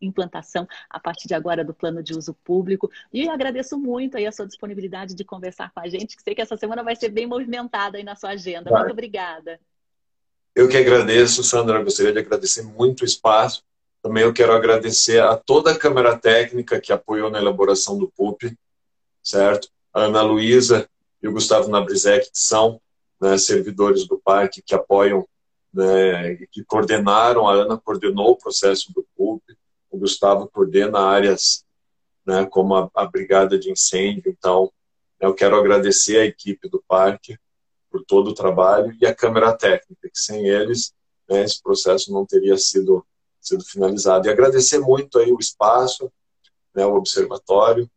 implantação 0.00 0.66
a 0.88 0.98
partir 0.98 1.28
de 1.28 1.34
agora 1.34 1.62
do 1.62 1.74
plano 1.74 2.02
de 2.02 2.14
uso 2.14 2.32
público. 2.32 2.90
E 3.12 3.28
agradeço 3.28 3.78
muito 3.78 4.16
aí 4.16 4.26
a 4.26 4.32
sua 4.32 4.46
disponibilidade 4.46 5.14
de 5.14 5.24
conversar 5.24 5.70
com 5.72 5.80
a 5.80 5.88
gente, 5.88 6.16
que 6.16 6.29
sei 6.30 6.34
que 6.34 6.42
essa 6.42 6.56
semana 6.56 6.82
vai 6.84 6.94
ser 6.94 7.08
bem 7.08 7.26
movimentada 7.26 7.98
aí 7.98 8.04
na 8.04 8.14
sua 8.14 8.30
agenda. 8.30 8.70
Vai. 8.70 8.80
Muito 8.80 8.92
obrigada. 8.92 9.58
Eu 10.54 10.68
que 10.68 10.76
agradeço, 10.76 11.42
Sandra. 11.42 11.82
Gostaria 11.82 12.12
de 12.12 12.20
agradecer 12.20 12.62
muito 12.62 13.02
o 13.02 13.04
espaço. 13.04 13.64
Também 14.02 14.22
eu 14.22 14.32
quero 14.32 14.52
agradecer 14.52 15.20
a 15.20 15.36
toda 15.36 15.72
a 15.72 15.78
Câmara 15.78 16.16
Técnica 16.16 16.80
que 16.80 16.92
apoiou 16.92 17.30
na 17.30 17.38
elaboração 17.38 17.98
do 17.98 18.08
PUP, 18.08 18.56
certo? 19.22 19.68
A 19.92 20.02
Ana 20.02 20.22
Luísa 20.22 20.88
e 21.22 21.28
o 21.28 21.32
Gustavo 21.32 21.68
Nabrizek, 21.68 22.30
que 22.30 22.38
são 22.38 22.80
né, 23.20 23.36
servidores 23.36 24.06
do 24.06 24.18
parque, 24.18 24.62
que 24.62 24.74
apoiam, 24.74 25.26
né, 25.74 26.36
que 26.50 26.64
coordenaram. 26.64 27.46
A 27.46 27.54
Ana 27.54 27.76
coordenou 27.76 28.30
o 28.30 28.36
processo 28.36 28.92
do 28.92 29.06
PUP, 29.16 29.42
o 29.90 29.98
Gustavo 29.98 30.48
coordena 30.48 31.00
áreas 31.00 31.64
né, 32.24 32.46
como 32.46 32.74
a, 32.76 32.90
a 32.94 33.04
Brigada 33.04 33.58
de 33.58 33.70
Incêndio. 33.70 34.30
Então, 34.30 34.72
eu 35.20 35.34
quero 35.34 35.56
agradecer 35.56 36.18
a 36.18 36.24
equipe 36.24 36.68
do 36.68 36.82
parque 36.88 37.38
por 37.90 38.04
todo 38.04 38.30
o 38.30 38.34
trabalho 38.34 38.96
e 39.00 39.06
a 39.06 39.14
Câmara 39.14 39.56
Técnica, 39.56 40.08
que 40.08 40.18
sem 40.18 40.48
eles 40.48 40.94
né, 41.28 41.44
esse 41.44 41.62
processo 41.62 42.12
não 42.12 42.24
teria 42.24 42.56
sido, 42.56 43.06
sido 43.40 43.64
finalizado. 43.64 44.26
E 44.26 44.30
agradecer 44.30 44.78
muito 44.78 45.18
aí 45.18 45.32
o 45.32 45.38
espaço, 45.38 46.10
né, 46.74 46.86
o 46.86 46.94
observatório, 46.94 47.88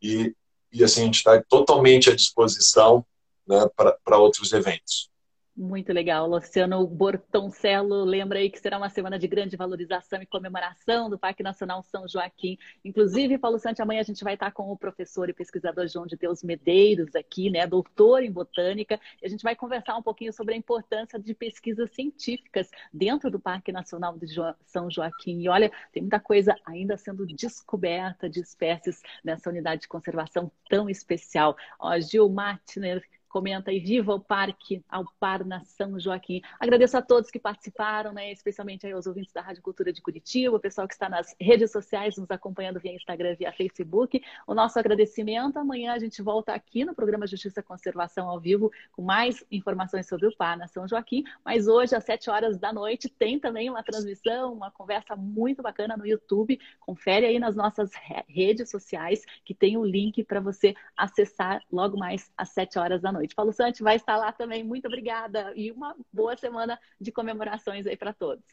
e, 0.00 0.34
e 0.72 0.82
assim, 0.82 1.02
a 1.02 1.04
gente 1.04 1.16
está 1.16 1.40
totalmente 1.42 2.10
à 2.10 2.16
disposição 2.16 3.04
né, 3.46 3.64
para 3.76 4.18
outros 4.18 4.52
eventos. 4.52 5.11
Muito 5.54 5.92
legal. 5.92 6.26
Luciano 6.26 6.86
Bortoncello 6.86 8.04
lembra 8.04 8.38
aí 8.38 8.48
que 8.48 8.58
será 8.58 8.78
uma 8.78 8.88
semana 8.88 9.18
de 9.18 9.28
grande 9.28 9.54
valorização 9.54 10.22
e 10.22 10.26
comemoração 10.26 11.10
do 11.10 11.18
Parque 11.18 11.42
Nacional 11.42 11.82
São 11.82 12.08
Joaquim. 12.08 12.56
Inclusive, 12.82 13.36
Paulo 13.36 13.58
Sante, 13.58 13.82
amanhã 13.82 14.00
a 14.00 14.04
gente 14.04 14.24
vai 14.24 14.32
estar 14.32 14.50
com 14.52 14.72
o 14.72 14.78
professor 14.78 15.28
e 15.28 15.34
pesquisador 15.34 15.86
João 15.88 16.06
de 16.06 16.16
Deus 16.16 16.42
Medeiros 16.42 17.14
aqui, 17.14 17.50
né, 17.50 17.66
doutor 17.66 18.22
em 18.22 18.32
botânica, 18.32 18.98
e 19.20 19.26
a 19.26 19.28
gente 19.28 19.42
vai 19.42 19.54
conversar 19.54 19.94
um 19.94 20.02
pouquinho 20.02 20.32
sobre 20.32 20.54
a 20.54 20.56
importância 20.56 21.18
de 21.18 21.34
pesquisas 21.34 21.90
científicas 21.90 22.70
dentro 22.90 23.30
do 23.30 23.38
Parque 23.38 23.70
Nacional 23.70 24.16
de 24.16 24.26
São 24.64 24.90
Joaquim. 24.90 25.42
E 25.42 25.50
olha, 25.50 25.70
tem 25.92 26.02
muita 26.02 26.18
coisa 26.18 26.56
ainda 26.64 26.96
sendo 26.96 27.26
descoberta 27.26 28.26
de 28.26 28.40
espécies 28.40 29.02
nessa 29.22 29.50
unidade 29.50 29.82
de 29.82 29.88
conservação 29.88 30.50
tão 30.70 30.88
especial. 30.88 31.54
Ó, 31.78 32.00
Gil 32.00 32.30
Martiner 32.30 33.02
comenta 33.32 33.70
aí, 33.70 33.80
viva 33.80 34.14
o 34.14 34.20
Parque 34.20 34.84
ao 34.88 35.04
Par 35.18 35.42
na 35.44 35.64
São 35.64 35.98
Joaquim. 35.98 36.42
Agradeço 36.60 36.98
a 36.98 37.02
todos 37.02 37.30
que 37.30 37.38
participaram, 37.38 38.12
né, 38.12 38.30
especialmente 38.30 38.86
aos 38.92 39.06
ouvintes 39.06 39.32
da 39.32 39.40
Rádio 39.40 39.62
Cultura 39.62 39.90
de 39.90 40.02
Curitiba, 40.02 40.54
o 40.54 40.60
pessoal 40.60 40.86
que 40.86 40.92
está 40.92 41.08
nas 41.08 41.34
redes 41.40 41.72
sociais 41.72 42.16
nos 42.18 42.30
acompanhando 42.30 42.78
via 42.78 42.94
Instagram, 42.94 43.34
via 43.34 43.50
Facebook. 43.50 44.22
O 44.46 44.54
nosso 44.54 44.78
agradecimento. 44.78 45.56
Amanhã 45.56 45.94
a 45.94 45.98
gente 45.98 46.20
volta 46.20 46.52
aqui 46.52 46.84
no 46.84 46.94
programa 46.94 47.26
Justiça 47.26 47.60
e 47.60 47.62
Conservação 47.62 48.28
ao 48.28 48.38
vivo 48.38 48.70
com 48.92 49.00
mais 49.00 49.42
informações 49.50 50.06
sobre 50.06 50.26
o 50.26 50.36
Par 50.36 50.58
na 50.58 50.68
São 50.68 50.86
Joaquim. 50.86 51.24
Mas 51.42 51.66
hoje, 51.66 51.96
às 51.96 52.04
7 52.04 52.28
horas 52.28 52.58
da 52.58 52.70
noite, 52.70 53.08
tem 53.08 53.38
também 53.38 53.70
uma 53.70 53.82
transmissão, 53.82 54.52
uma 54.52 54.70
conversa 54.70 55.16
muito 55.16 55.62
bacana 55.62 55.96
no 55.96 56.06
YouTube. 56.06 56.60
Confere 56.80 57.24
aí 57.24 57.38
nas 57.38 57.56
nossas 57.56 57.92
redes 58.28 58.70
sociais 58.70 59.24
que 59.42 59.54
tem 59.54 59.78
o 59.78 59.80
um 59.80 59.84
link 59.86 60.22
para 60.22 60.40
você 60.40 60.74
acessar 60.94 61.62
logo 61.72 61.96
mais 61.96 62.30
às 62.36 62.50
7 62.50 62.78
horas 62.78 63.00
da 63.00 63.10
noite 63.10 63.21
Paulo 63.28 63.52
Santos 63.52 63.80
vai 63.80 63.96
estar 63.96 64.16
lá 64.16 64.32
também. 64.32 64.64
Muito 64.64 64.86
obrigada 64.86 65.52
e 65.54 65.70
uma 65.70 65.96
boa 66.12 66.36
semana 66.36 66.78
de 67.00 67.12
comemorações 67.12 67.86
aí 67.86 67.96
para 67.96 68.12
todos. 68.12 68.44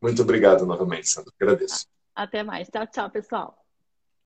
Muito 0.00 0.22
obrigado 0.22 0.64
novamente, 0.66 1.08
Sandra. 1.08 1.32
Agradeço. 1.40 1.86
Até 2.14 2.42
mais. 2.42 2.68
Tchau, 2.68 2.86
tchau, 2.86 3.10
pessoal. 3.10 3.67